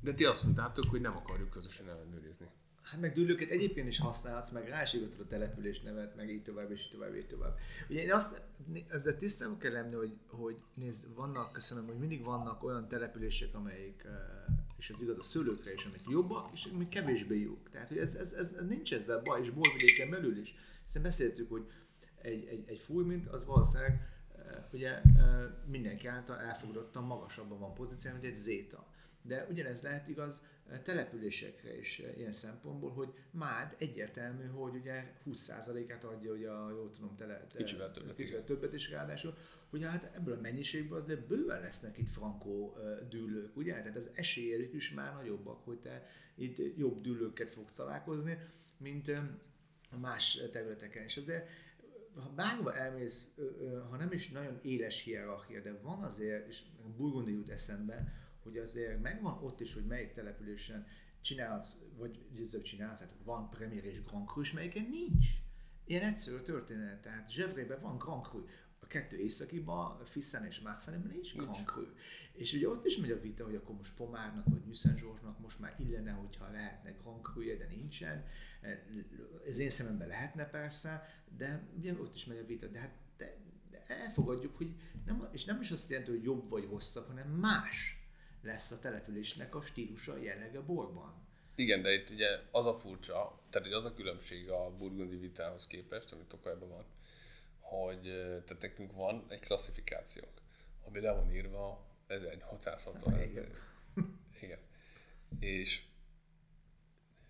de 0.00 0.14
ti 0.14 0.24
azt 0.24 0.44
mondtátok, 0.44 0.84
hogy 0.90 1.00
nem 1.00 1.16
akarjuk 1.16 1.50
közösen 1.50 1.88
ellenőrizni. 1.88 2.46
Hát 2.94 3.02
meg 3.02 3.12
dűlőket 3.12 3.50
egyébként 3.50 3.88
is 3.88 3.98
használhatsz, 3.98 4.50
meg 4.50 4.68
rá 4.68 4.82
is 4.82 4.94
a 4.94 5.26
település 5.28 5.80
nevet, 5.80 6.16
meg 6.16 6.30
így 6.30 6.42
tovább, 6.42 6.70
és 6.70 6.80
így 6.80 6.90
tovább, 6.90 7.16
így 7.16 7.26
tovább. 7.26 7.58
Ugye 7.88 8.02
én 8.02 8.12
azt, 8.12 8.40
ezzel 8.88 9.16
tisztán 9.16 9.58
kell 9.58 9.72
lenni, 9.72 9.94
hogy, 9.94 10.16
hogy 10.28 10.56
nézd, 10.74 11.14
vannak, 11.14 11.52
köszönöm, 11.52 11.86
hogy 11.86 11.98
mindig 11.98 12.24
vannak 12.24 12.64
olyan 12.64 12.88
települések, 12.88 13.54
amelyik, 13.54 14.06
és 14.78 14.90
ez 14.90 15.00
igaz 15.00 15.18
a 15.18 15.22
szőlőkre 15.22 15.72
is, 15.72 15.84
amik 15.84 16.08
jobbak, 16.08 16.50
és 16.52 16.68
amik 16.74 16.88
kevésbé 16.88 17.40
jók. 17.40 17.70
Tehát, 17.70 17.88
hogy 17.88 17.98
ez, 17.98 18.14
ez, 18.14 18.32
ez, 18.32 18.52
ez 18.58 18.66
nincs 18.66 18.92
ezzel 18.94 19.20
baj, 19.24 19.40
és 19.40 19.50
borvidéken 19.50 20.10
belül 20.10 20.38
is. 20.38 20.54
Hiszen 20.84 21.02
beszéltük, 21.02 21.50
hogy 21.50 21.70
egy, 22.22 22.46
egy, 22.46 22.64
egy 22.66 22.78
fújmint 22.78 23.26
az 23.26 23.44
valószínűleg 23.44 24.08
ugye 24.72 25.00
mindenki 25.66 26.06
által 26.06 26.40
elfogadottan 26.40 27.04
magasabban 27.04 27.58
van 27.58 27.74
pozíció, 27.74 28.12
mint 28.12 28.24
egy 28.24 28.36
zéta. 28.36 28.86
De 29.26 29.46
ugyanez 29.50 29.82
lehet 29.82 30.08
igaz 30.08 30.42
településekre 30.82 31.78
is 31.78 32.02
ilyen 32.16 32.32
szempontból, 32.32 32.90
hogy 32.90 33.08
Mád 33.30 33.74
egyértelmű, 33.78 34.46
hogy 34.46 34.74
ugye 34.74 35.12
20%-át 35.26 36.04
adja, 36.04 36.32
ugye 36.32 36.50
a, 36.50 36.70
jól 36.70 36.90
tudom, 36.90 37.16
tele, 37.16 37.46
tele, 37.46 37.64
Kicsivel 37.64 37.92
többet, 37.92 38.14
kicsivel 38.14 38.44
többet 38.44 38.72
is 38.72 38.90
ráadásul, 38.90 39.36
ugye 39.70 39.88
hát 39.88 40.14
ebből 40.14 40.34
a 40.34 40.40
mennyiségből 40.40 40.98
azért 40.98 41.26
bőven 41.26 41.60
lesznek 41.60 41.98
itt 41.98 42.10
frankó 42.10 42.76
dűlők, 43.08 43.56
ugye? 43.56 43.72
Tehát 43.72 43.96
az 43.96 44.08
esélyek 44.14 44.72
is 44.72 44.94
már 44.94 45.14
nagyobbak, 45.14 45.64
hogy 45.64 45.78
te 45.78 46.08
itt 46.34 46.78
jobb 46.78 47.00
dűlőket 47.00 47.50
fogsz 47.50 47.76
találkozni, 47.76 48.38
mint 48.76 49.12
más 50.00 50.42
területeken. 50.52 51.02
És 51.02 51.16
azért 51.16 51.48
ha 52.14 52.32
bárhova 52.34 52.74
elmész, 52.74 53.34
ha 53.90 53.96
nem 53.96 54.12
is 54.12 54.30
nagyon 54.30 54.58
éles 54.62 55.02
hierarchia, 55.02 55.60
de 55.60 55.78
van 55.82 56.02
azért, 56.02 56.48
és 56.48 56.62
Burgundi 56.96 57.32
jut 57.32 57.50
eszembe, 57.50 58.23
hogy 58.44 58.56
azért 58.56 59.02
megvan 59.02 59.42
ott 59.42 59.60
is, 59.60 59.74
hogy 59.74 59.86
melyik 59.86 60.12
településen 60.12 60.86
csinálsz, 61.20 61.82
vagy 61.96 62.18
győzőbb 62.32 62.62
csinálsz, 62.62 62.98
tehát 62.98 63.14
van 63.24 63.50
Premier 63.50 63.84
és 63.84 64.02
Grand 64.02 64.26
Cru, 64.26 64.40
és 64.40 64.52
melyiken 64.52 64.86
nincs. 64.90 65.26
Ilyen 65.84 66.02
egyszerű 66.02 66.36
történet, 66.36 67.02
tehát 67.02 67.30
Zsevrében 67.30 67.80
van 67.80 67.98
Grand 67.98 68.24
Cru, 68.24 68.44
a 68.84 68.86
kettő 68.86 69.18
északiban, 69.18 70.04
Fiszen 70.04 70.44
és 70.44 70.60
Marseille-ben 70.60 71.10
nincs 71.12 71.34
Grand 71.34 71.64
Cru. 71.64 71.82
És 72.32 72.52
ugye 72.52 72.68
ott 72.68 72.86
is 72.86 72.96
megy 72.96 73.10
a 73.10 73.20
vita, 73.20 73.44
hogy 73.44 73.54
akkor 73.54 73.76
most 73.76 73.96
Pomárnak 73.96 74.46
vagy 74.48 74.64
Nüssen 74.64 74.96
Zsorzsnak 74.96 75.38
most 75.40 75.60
már 75.60 75.74
illene, 75.78 76.10
hogyha 76.10 76.50
lehetne 76.50 76.90
Grand 76.90 77.22
cru 77.22 77.42
de 77.42 77.66
nincsen. 77.70 78.24
Ez 79.46 79.58
én 79.58 79.70
szememben 79.70 80.08
lehetne 80.08 80.44
persze, 80.44 81.08
de 81.36 81.68
ugye 81.76 81.92
ott 81.92 82.14
is 82.14 82.24
megy 82.24 82.38
a 82.38 82.46
vita. 82.46 82.66
De 82.66 82.78
hát 82.78 82.94
de, 83.16 83.36
de 83.70 83.84
elfogadjuk, 83.86 84.56
hogy 84.56 84.74
nem, 85.04 85.28
és 85.32 85.44
nem 85.44 85.60
is 85.60 85.70
azt 85.70 85.90
jelenti, 85.90 86.10
hogy 86.10 86.22
jobb 86.22 86.48
vagy 86.48 86.64
rosszabb, 86.70 87.06
hanem 87.06 87.28
más 87.28 88.03
lesz 88.44 88.70
a 88.70 88.78
településnek 88.78 89.54
a 89.54 89.62
stílusa, 89.62 90.16
jellege 90.16 90.60
borban. 90.60 91.22
Igen, 91.54 91.82
de 91.82 91.92
itt 91.92 92.10
ugye 92.10 92.26
az 92.50 92.66
a 92.66 92.74
furcsa, 92.74 93.40
tehát 93.50 93.72
az 93.72 93.84
a 93.84 93.94
különbség 93.94 94.50
a 94.50 94.76
burgundi 94.76 95.16
vitához 95.16 95.66
képest, 95.66 96.12
amit 96.12 96.26
Tokajban 96.26 96.68
van, 96.68 96.84
hogy 97.60 98.00
tehát 98.44 98.62
nekünk 98.62 98.92
van 98.92 99.24
egy 99.28 99.40
klasszifikációnk, 99.40 100.40
ami 100.86 101.00
le 101.00 101.12
van 101.12 101.34
írva 101.34 101.86
1660 102.06 103.20
Igen. 103.20 103.48
Igen. 104.42 104.58
És 105.40 105.82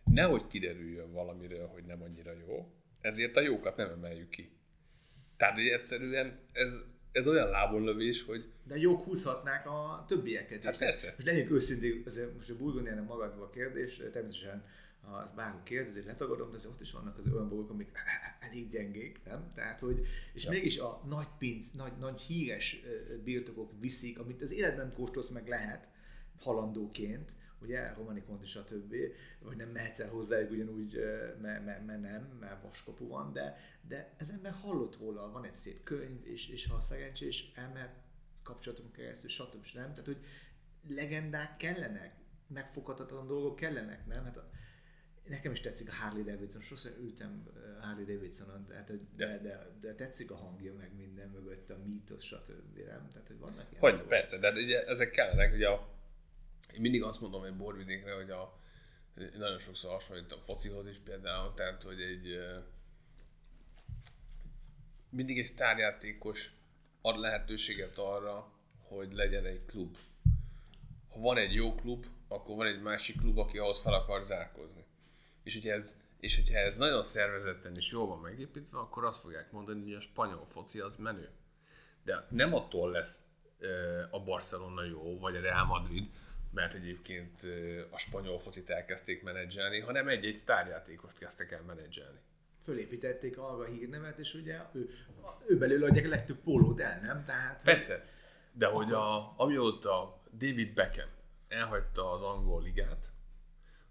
nehogy 0.05 0.47
kiderüljön 0.47 1.13
valamiről, 1.13 1.67
hogy 1.67 1.85
nem 1.85 2.03
annyira 2.03 2.33
jó, 2.33 2.73
ezért 3.01 3.37
a 3.37 3.41
jókat 3.41 3.77
nem 3.77 3.91
emeljük 3.91 4.31
ki. 4.31 4.53
Tehát, 5.37 5.55
hogy 5.55 5.69
egyszerűen 5.69 6.39
ez, 6.53 6.81
ez 7.15 7.29
olyan 7.29 7.51
lábonlövés, 7.51 8.23
hogy... 8.23 8.45
De 8.65 8.77
jók 8.77 9.03
húzhatnák 9.03 9.67
a 9.67 10.05
többieket 10.09 10.59
is. 10.59 10.65
Hát 10.65 10.79
persze. 10.79 11.13
Most 11.17 11.29
legyünk 11.29 11.51
őszintén, 11.51 12.03
azért 12.07 12.35
most 12.35 12.51
a 12.51 12.57
burgondiának 12.57 13.07
magadban 13.07 13.43
a 13.43 13.51
kérdés, 13.51 13.97
természetesen 13.97 14.65
ha 15.07 15.33
bárki 15.37 15.61
kérdezi, 15.65 16.03
letagadom, 16.07 16.51
de 16.51 16.69
ott 16.69 16.81
is 16.81 16.93
vannak 16.93 17.19
az 17.19 17.33
olyan 17.33 17.49
borok, 17.49 17.71
amik 17.71 17.91
elég 18.51 18.71
gyengék, 18.71 19.21
nem? 19.25 19.53
Tehát, 19.55 19.81
hogy, 19.81 20.07
és 20.33 20.45
ja. 20.45 20.51
mégis 20.51 20.79
a 20.79 21.03
nagy 21.09 21.29
pinc, 21.39 21.71
nagy, 21.71 21.93
nagy 21.99 22.21
híres 22.21 22.81
birtokok 23.25 23.73
viszik, 23.81 24.19
amit 24.19 24.43
az 24.43 24.53
életben 24.53 24.93
kóstolsz 24.93 25.29
meg 25.29 25.49
lehet, 25.49 25.89
halandóként, 26.39 27.33
ugye, 27.65 27.93
romanikont 27.93 28.43
és 28.43 28.57
a 28.57 28.65
többi, 28.65 29.13
vagy 29.39 29.57
nem 29.57 29.69
mehetsz 29.69 30.01
el 30.01 30.09
hozzájuk 30.09 30.51
ugyanúgy, 30.51 30.95
mert 31.41 31.65
me, 31.65 31.83
me 31.87 31.97
nem, 31.99 32.37
mert 32.41 32.63
vaskapu 32.63 33.09
van, 33.09 33.33
de, 33.33 33.57
de 33.89 34.15
ez 34.17 34.31
ember 34.31 34.53
hallott 34.53 34.99
róla, 34.99 35.31
van 35.31 35.45
egy 35.45 35.55
szép 35.55 35.83
könyv, 35.83 36.27
és, 36.27 36.49
és 36.49 36.67
ha 36.67 36.81
szerencsés, 36.81 37.53
elmehet 37.55 37.95
kapcsolatunk 38.43 38.93
keresztül, 38.93 39.31
stb. 39.31 39.67
nem? 39.75 39.91
Tehát, 39.91 40.05
hogy 40.05 40.25
legendák 40.89 41.57
kellenek, 41.57 42.15
megfoghatatlan 42.47 43.27
dolgok 43.27 43.57
kellenek, 43.57 44.07
nem? 44.07 44.25
Hát 44.25 44.37
a, 44.37 44.51
nekem 45.29 45.53
is 45.53 45.61
tetszik 45.61 45.89
a 45.89 45.95
Harley 45.95 46.25
Davidson, 46.25 46.63
sosem 46.63 46.93
ültem 47.01 47.47
Harley 47.81 48.05
Davidsonon, 48.05 48.67
tehát, 48.67 48.91
de, 49.17 49.39
de, 49.39 49.77
de, 49.81 49.95
tetszik 49.95 50.31
a 50.31 50.37
hangja, 50.37 50.75
meg 50.75 50.97
minden 50.97 51.29
mögött, 51.29 51.71
a 51.71 51.79
mítosz, 51.85 52.25
stb. 52.25 52.77
Nem? 52.77 53.09
Tehát, 53.09 53.27
hogy 53.27 53.39
vannak 53.39 53.67
ilyen 53.71 53.81
Hogy, 53.81 53.91
dolgok. 53.91 54.09
persze, 54.09 54.39
de 54.39 54.51
ugye 54.51 54.87
ezek 54.87 55.11
kellenek, 55.11 55.55
ugye 55.55 55.69
a, 55.69 55.94
én 56.75 56.81
mindig 56.81 57.03
azt 57.03 57.21
mondom 57.21 57.45
egy 57.45 57.57
borvidékre, 57.57 58.15
hogy 58.15 58.31
a, 58.31 58.59
nagyon 59.15 59.59
sokszor 59.59 59.91
hasonlít 59.91 60.33
a 60.33 60.41
focihoz 60.41 60.87
is 60.87 60.99
például, 60.99 61.55
tehát, 61.55 61.83
hogy 61.83 62.01
egy 62.01 62.39
mindig 65.09 65.39
egy 65.39 65.45
sztárjátékos 65.45 66.53
ad 67.03 67.19
lehetőséget 67.19 67.99
arra, 67.99 68.53
hogy 68.83 69.13
legyen 69.13 69.45
egy 69.45 69.65
klub. 69.65 69.97
Ha 71.09 71.21
van 71.21 71.37
egy 71.37 71.55
jó 71.55 71.75
klub, 71.75 72.07
akkor 72.29 72.57
van 72.57 72.67
egy 72.67 72.83
másik 72.83 73.21
klub, 73.21 73.39
aki 73.39 73.59
ahhoz 73.59 73.81
fel 73.81 73.95
akar 73.95 74.23
zárkozni. 74.23 74.85
És 75.43 75.55
hogyha 75.55 75.71
ez, 75.71 76.01
és 76.21 76.37
hogyha 76.37 76.59
ez 76.59 76.77
nagyon 76.77 77.03
szervezetten 77.03 77.77
és 77.77 77.93
jól 77.93 78.07
van 78.07 78.19
megépítve, 78.19 78.79
akkor 78.79 79.05
azt 79.05 79.21
fogják 79.21 79.53
mondani, 79.53 79.83
hogy 79.83 79.93
a 79.93 80.01
spanyol 80.01 80.47
foci 80.47 80.81
az 80.81 80.97
menő. 80.97 81.31
De 82.05 82.27
nem 82.31 82.55
attól 82.55 82.91
lesz 82.91 83.23
a 84.11 84.21
Barcelona 84.21 84.85
jó, 84.85 85.19
vagy 85.19 85.37
a 85.37 85.41
Real 85.41 85.65
Madrid, 85.65 86.11
mert 86.55 86.75
egyébként 86.75 87.41
a 87.91 87.99
spanyol 87.99 88.39
focit 88.39 88.71
elkezdték 88.71 89.23
menedzselni, 89.23 89.81
hanem 89.81 90.09
egy-egy 90.09 90.35
sztárjátékost 90.35 91.19
kezdtek 91.19 91.53
el 91.53 91.63
menedzselni. 91.63 92.19
Fölépítették 92.63 93.39
a 93.39 93.65
hírnevet, 93.65 94.19
és 94.19 94.35
ugye 94.35 94.61
ő, 94.73 94.91
ő 95.47 95.59
belőle 95.59 95.87
adják 95.87 96.05
a 96.05 96.09
legtöbb 96.09 96.39
pólót 96.39 96.81
el, 96.81 97.01
nem? 97.01 97.25
Tehát, 97.25 97.63
Persze, 97.65 98.09
de 98.53 98.67
hogy 98.67 98.93
a, 98.93 99.35
amióta 99.41 100.23
David 100.31 100.75
Beckham 100.75 101.09
elhagyta 101.49 102.13
az 102.13 102.23
angol 102.23 102.63
ligát, 102.63 103.13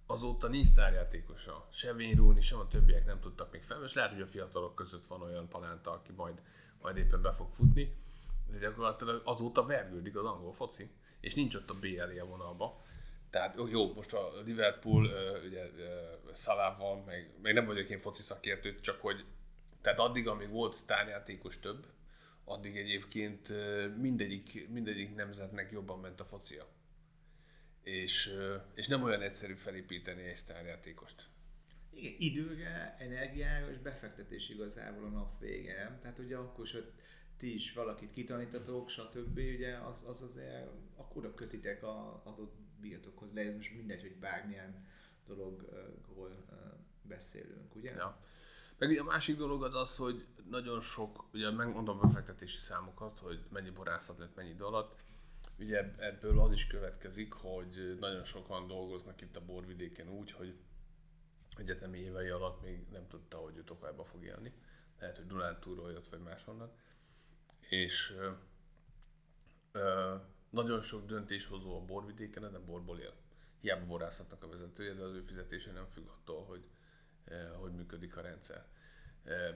azóta 0.05 0.47
nincs 0.47 0.65
sztárjátékosa. 0.65 1.67
Se 1.71 1.91
Wayne 1.93 2.15
Rooney, 2.15 2.41
sem 2.41 2.59
a 2.59 2.67
többiek 2.67 3.05
nem 3.05 3.19
tudtak 3.19 3.51
még 3.51 3.63
fel, 3.63 3.83
és 3.83 3.93
lehet, 3.93 4.11
hogy 4.11 4.21
a 4.21 4.27
fiatalok 4.27 4.75
között 4.75 5.05
van 5.05 5.21
olyan 5.21 5.47
palánta, 5.47 5.91
aki 5.91 6.11
majd, 6.15 6.41
majd 6.81 6.97
éppen 6.97 7.21
be 7.21 7.31
fog 7.31 7.51
futni, 7.51 7.95
de 8.51 8.57
gyakorlatilag 8.57 9.21
azóta 9.25 9.65
vergődik 9.65 10.15
az 10.15 10.25
angol 10.25 10.51
foci, 10.51 10.91
és 11.23 11.35
nincs 11.35 11.55
ott 11.55 11.69
a 11.69 11.79
BL 11.79 12.23
vonalba. 12.27 12.85
Tehát 13.29 13.57
jó, 13.69 13.93
most 13.93 14.13
a 14.13 14.41
Liverpool, 14.45 15.09
ugye 15.45 15.63
Szalával, 16.31 17.03
meg, 17.05 17.33
meg 17.41 17.53
nem 17.53 17.65
vagyok 17.65 17.89
én 17.89 17.97
foci 17.97 18.21
szakértő, 18.21 18.79
csak 18.79 19.01
hogy 19.01 19.25
tehát 19.81 19.99
addig, 19.99 20.27
amíg 20.27 20.49
volt 20.49 20.73
sztárjátékos 20.73 21.59
több, 21.59 21.85
addig 22.43 22.77
egyébként 22.77 23.53
mindegyik, 23.97 24.69
mindegyik 24.69 25.15
nemzetnek 25.15 25.71
jobban 25.71 25.99
ment 25.99 26.19
a 26.19 26.25
focia 26.25 26.67
és, 27.83 28.33
és 28.73 28.87
nem 28.87 29.03
olyan 29.03 29.21
egyszerű 29.21 29.53
felépíteni 29.53 30.23
egy 30.23 30.35
sztárjátékost. 30.35 31.25
Igen, 31.89 32.13
időre, 32.17 32.95
energiára 32.99 33.71
és 33.71 33.77
befektetés 33.77 34.49
igazából 34.49 35.05
a 35.05 35.09
nap 35.09 35.39
vége, 35.39 35.83
nem? 35.83 35.99
Tehát 36.01 36.19
ugye 36.19 36.35
akkor 36.35 36.65
is, 36.65 36.71
hogy 36.71 36.91
ti 37.43 37.55
is 37.55 37.73
valakit 37.73 38.13
kitanítatok, 38.13 38.89
stb. 38.89 39.37
ugye 39.37 39.77
az, 39.77 40.05
az 40.07 40.21
azért 40.21 40.69
akkor 40.95 41.33
kötitek 41.33 41.83
a 41.83 42.21
adott 42.23 42.53
birtokhoz, 42.81 43.33
le 43.33 43.51
most 43.55 43.75
mindegy, 43.75 44.01
hogy 44.01 44.15
bármilyen 44.15 44.85
dologról 45.27 46.45
beszélünk, 47.01 47.75
ugye? 47.75 47.91
Ja. 47.91 48.17
Meg 48.77 48.89
ugye 48.89 49.01
a 49.01 49.03
másik 49.03 49.37
dolog 49.37 49.63
az 49.63 49.75
az, 49.75 49.97
hogy 49.97 50.25
nagyon 50.49 50.81
sok, 50.81 51.25
ugye 51.33 51.51
megmondom 51.51 51.97
a 51.97 52.01
befektetési 52.01 52.57
számokat, 52.57 53.19
hogy 53.19 53.39
mennyi 53.49 53.69
borászat 53.69 54.17
lett 54.17 54.35
mennyi 54.35 54.49
idő 54.49 54.63
alatt, 54.63 55.01
Ugye 55.59 55.93
ebből 55.97 56.39
az 56.39 56.51
is 56.51 56.67
következik, 56.67 57.33
hogy 57.33 57.97
nagyon 57.99 58.23
sokan 58.23 58.67
dolgoznak 58.67 59.21
itt 59.21 59.35
a 59.35 59.45
borvidéken 59.45 60.09
úgy, 60.09 60.31
hogy 60.31 60.55
egyetemi 61.57 61.97
évei 61.97 62.29
alatt 62.29 62.61
még 62.61 62.85
nem 62.91 63.07
tudta, 63.07 63.37
hogy 63.37 63.57
ő 63.57 63.63
Tokajba 63.63 64.03
fog 64.03 64.23
élni. 64.23 64.53
Lehet, 64.99 65.17
hogy 65.17 65.27
Dunántúról 65.27 65.91
jött, 65.91 66.07
vagy 66.07 66.19
máshonnan. 66.19 66.71
És 67.81 68.15
ö, 68.17 68.31
ö, 69.71 70.15
nagyon 70.49 70.81
sok 70.81 71.05
döntéshozó 71.05 71.75
a 71.75 71.85
borvidéken, 71.85 72.51
nem 72.51 72.65
borból 72.65 72.99
él. 72.99 73.13
Hiába 73.61 73.85
borászatnak 73.85 74.43
a 74.43 74.49
vezetője, 74.49 74.93
de 74.93 75.03
az 75.03 75.13
ő 75.13 75.21
fizetése 75.21 75.71
nem 75.71 75.85
függ 75.85 76.07
attól, 76.07 76.45
hogy, 76.45 76.63
ö, 77.25 77.47
hogy 77.53 77.71
működik 77.71 78.17
a 78.17 78.21
rendszer. 78.21 78.65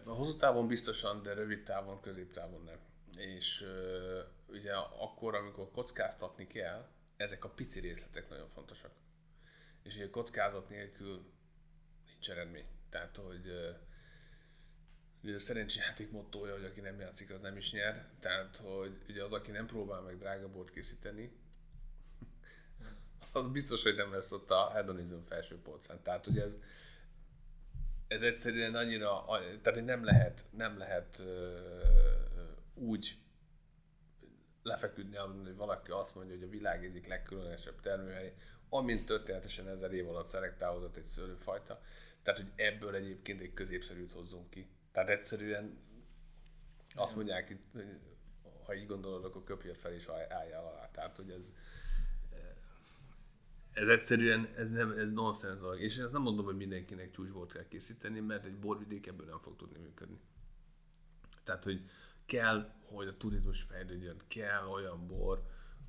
A 0.03 0.09
hosszú 0.09 0.37
távon 0.37 0.67
biztosan, 0.67 1.23
de 1.23 1.33
rövid 1.33 1.63
távon, 1.63 2.01
középtávon 2.01 2.63
nem 2.63 2.79
és 3.17 3.61
uh, 3.61 4.55
ugye 4.55 4.73
akkor, 4.75 5.35
amikor 5.35 5.71
kockáztatni 5.71 6.47
kell, 6.47 6.87
ezek 7.15 7.45
a 7.45 7.49
pici 7.49 7.79
részletek 7.79 8.29
nagyon 8.29 8.49
fontosak. 8.49 8.91
És 9.83 9.95
ugye 9.95 10.09
kockázat 10.09 10.69
nélkül 10.69 11.25
nincs 12.05 12.29
eredmény. 12.29 12.67
Tehát, 12.89 13.15
hogy 13.15 13.51
ugye 15.27 15.35
a 15.35 15.39
szerencséjáték 15.39 16.11
mottója, 16.11 16.53
hogy 16.53 16.63
aki 16.63 16.79
nem 16.79 16.99
játszik, 16.99 17.31
az 17.31 17.41
nem 17.41 17.57
is 17.57 17.71
nyer. 17.71 18.05
Tehát, 18.19 18.55
hogy 18.55 18.97
ugye 19.09 19.23
az, 19.23 19.31
aki 19.31 19.51
nem 19.51 19.65
próbál 19.65 20.01
meg 20.01 20.17
drága 20.17 20.49
bort 20.49 20.71
készíteni, 20.71 21.31
az 23.31 23.47
biztos, 23.47 23.83
hogy 23.83 23.95
nem 23.95 24.11
lesz 24.11 24.31
ott 24.31 24.51
a 24.51 24.69
hedonizm 24.73 25.19
felső 25.19 25.61
polcán. 25.61 26.01
Tehát, 26.03 26.25
hogy 26.25 26.37
ez, 26.37 26.57
ez 28.07 28.21
egyszerűen 28.21 28.75
annyira, 28.75 29.25
tehát 29.61 29.85
nem 29.85 30.03
lehet, 30.03 30.45
nem 30.49 30.77
lehet 30.77 31.19
uh, 31.19 31.25
úgy 32.73 33.19
lefeküdni, 34.63 35.15
hogy 35.15 35.55
valaki 35.55 35.91
azt 35.91 36.15
mondja, 36.15 36.35
hogy 36.35 36.43
a 36.43 36.49
világ 36.49 36.85
egyik 36.85 37.07
legkülönösebb 37.07 37.81
termőhely, 37.81 38.33
amint 38.69 39.05
történetesen 39.05 39.67
ezer 39.67 39.93
év 39.93 40.09
alatt 40.09 40.27
szelektálódott 40.27 40.95
egy 40.95 41.05
szőlőfajta, 41.05 41.81
tehát 42.23 42.39
hogy 42.39 42.51
ebből 42.55 42.95
egyébként 42.95 43.41
egy 43.41 43.53
középszerűt 43.53 44.11
hozzunk 44.11 44.49
ki. 44.49 44.67
Tehát 44.97 45.11
egyszerűen 45.11 45.77
azt 46.95 47.15
mondják 47.15 47.47
hogy 47.47 47.85
ha 48.65 48.75
így 48.75 48.87
gondolod, 48.87 49.25
akkor 49.25 49.43
köpje 49.43 49.73
fel 49.73 49.93
és 49.93 50.07
álljál 50.07 50.65
alá. 50.65 50.89
Tehát, 50.91 51.15
hogy 51.15 51.29
ez, 51.29 51.53
ez 53.73 53.87
egyszerűen, 53.87 54.47
ez, 54.55 54.69
nem, 54.69 54.91
ez 54.91 55.11
nonsens 55.11 55.59
dolog. 55.59 55.79
És 55.79 55.97
ezt 55.97 56.11
nem 56.11 56.21
mondom, 56.21 56.45
hogy 56.45 56.55
mindenkinek 56.55 57.11
csúcsbort 57.11 57.51
kell 57.53 57.67
készíteni, 57.67 58.19
mert 58.19 58.45
egy 58.45 58.59
borvidék 58.59 59.07
ebből 59.07 59.25
nem 59.25 59.39
fog 59.39 59.55
tudni 59.55 59.79
működni. 59.79 60.19
Tehát, 61.43 61.63
hogy 61.63 61.89
kell, 62.25 62.73
hogy 62.81 63.07
a 63.07 63.17
turizmus 63.17 63.63
fejlődjön, 63.63 64.17
kell 64.27 64.65
olyan 64.65 65.07
bor, 65.07 65.43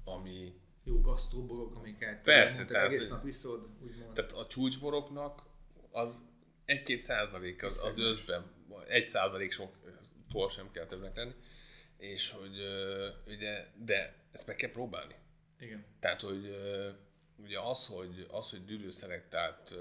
ami... 0.05 0.61
Jó 0.85 1.01
gasztóborok, 1.01 1.77
amiket 1.77 2.23
Persze, 2.23 2.65
tehát, 2.65 2.87
egész 2.87 3.09
nap 3.09 3.27
iszod, 3.27 3.69
úgymond. 3.81 4.13
Tehát 4.13 4.33
a 4.33 4.47
csúcsboroknak 4.47 5.43
az 5.91 6.23
egy-két 6.69 7.01
százalék 7.01 7.63
az, 7.63 7.85
az 7.85 7.99
összben, 7.99 8.51
egy 8.89 9.09
százalék 9.09 9.53
soktól 9.53 10.49
sem 10.49 10.71
kell 10.71 10.87
többnek 10.87 11.17
lenni, 11.17 11.35
és 11.97 12.31
hogy 12.31 12.57
ugye, 13.27 13.67
de 13.85 14.15
ezt 14.33 14.47
meg 14.47 14.57
kell 14.57 14.71
próbálni. 14.71 15.15
Igen. 15.59 15.85
Tehát, 16.01 16.21
hogy 16.21 16.57
ugye 17.37 17.61
az, 17.61 17.87
hogy, 17.87 18.27
az, 18.31 18.51
hogy 18.51 18.65
dűlőszelektált 18.65 19.75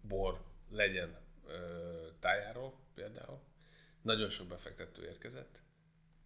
bor 0.00 0.44
legyen 0.70 1.18
tájáról 2.20 2.78
például, 2.94 3.40
nagyon 4.02 4.30
sok 4.30 4.46
befektető 4.46 5.04
érkezett, 5.04 5.62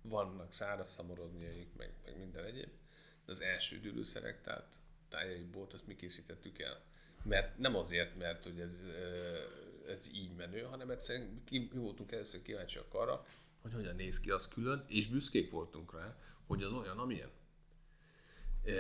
vannak 0.03 0.53
száraz 0.53 0.91
szamorodniaik, 0.91 1.74
meg, 1.77 1.93
meg 2.05 2.19
minden 2.19 2.45
egyéb, 2.45 2.70
de 3.24 3.33
az 3.33 3.41
első 3.41 3.81
dűlőszelektált 3.81 4.74
tájai 5.09 5.45
bort, 5.45 5.73
azt 5.73 5.87
mi 5.87 5.97
készítettük 5.97 6.59
el. 6.59 6.83
Mert 7.23 7.59
nem 7.59 7.77
azért, 7.77 8.19
mert 8.19 8.44
hogy 8.44 8.61
ez, 8.61 8.81
ez 9.89 10.11
így 10.15 10.35
menő, 10.36 10.62
hanem 10.62 10.90
egyszerűen 10.90 11.43
mi 11.51 11.69
voltunk 11.73 12.12
először 12.12 12.43
kíváncsiak 12.43 12.94
arra, 12.94 13.24
hogy 13.62 13.73
hogyan 13.73 13.94
néz 13.94 14.20
ki 14.20 14.31
az 14.31 14.49
külön, 14.49 14.85
és 14.89 15.09
büszkék 15.09 15.51
voltunk 15.51 15.94
rá, 15.94 16.16
hogy 16.47 16.62
az 16.62 16.73
olyan, 16.73 16.99
amilyen. 16.99 17.31
E, 18.65 18.73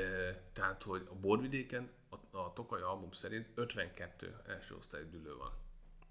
tehát, 0.52 0.82
hogy 0.82 1.06
a 1.10 1.14
borvidéken 1.14 1.90
a, 2.08 2.36
a 2.38 2.52
Tokaj 2.52 2.82
album 2.82 3.12
szerint 3.12 3.48
52 3.54 4.36
első 4.46 4.74
osztályú 4.74 5.10
dülő 5.10 5.34
van 5.36 5.52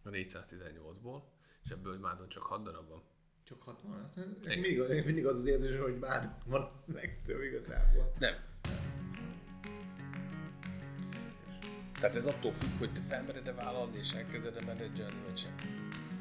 a 0.03 0.09
418-ból, 0.09 1.21
és 1.63 1.69
ebből 1.69 1.97
Mádon 1.97 2.29
csak 2.29 2.43
6 2.43 2.63
darab 2.63 2.89
van. 2.89 3.01
Csak 3.43 3.61
60? 3.61 4.09
Mindig, 4.45 5.05
mindig 5.05 5.25
az 5.25 5.35
az 5.35 5.45
érzés, 5.45 5.79
hogy 5.79 5.99
Mádon 5.99 6.33
van 6.45 6.71
legtöbb 6.85 7.41
igazából. 7.41 8.13
Nem. 8.19 8.35
Tehát 12.01 12.15
ez 12.15 12.25
attól 12.25 12.51
függ, 12.51 12.79
hogy 12.79 12.89
te 12.93 12.99
felmered-e 13.09 13.53
vállalni 13.53 13.97
és 14.01 14.11
elkezded-e 14.11 14.65
menedzselni, 14.65 15.15
vagy 15.27 15.37
sem. 15.37 15.51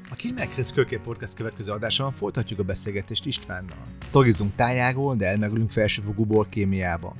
A 0.09 0.45
Chris 0.53 0.71
Kölké 0.73 0.97
Podcast 0.97 1.33
következő 1.33 1.71
adásában 1.71 2.13
folytatjuk 2.13 2.59
a 2.59 2.63
beszélgetést 2.63 3.25
Istvánnal. 3.25 3.85
Tagizunk 4.11 4.55
tájáról, 4.55 5.15
de 5.15 5.27
elmerülünk 5.27 5.71
felsőfokú 5.71 6.25
borkémiában. 6.25 7.13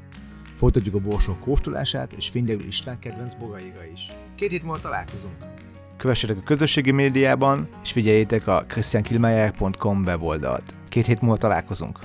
Folytatjuk 0.58 0.96
a 0.96 1.00
borsok 1.00 1.40
kóstolását, 1.40 2.14
és 2.14 2.30
fénylegül 2.30 2.66
István 2.66 3.00
kedvenc 3.00 3.34
bogaira 3.34 3.86
is. 3.94 4.06
Két 4.36 4.52
hét 4.52 4.64
múlva 4.64 4.80
találkozunk. 4.80 5.36
Kövessetek 5.98 6.38
a 6.38 6.44
közösségi 6.44 6.92
médiában, 6.92 7.70
és 7.84 7.92
figyeljétek 7.92 8.48
a 8.48 8.66
christiankilmeyer.com 8.68 10.04
weboldalt. 10.04 10.74
Két 10.90 11.06
hét 11.06 11.22
múlva 11.22 11.38
találkozunk. 11.38 12.00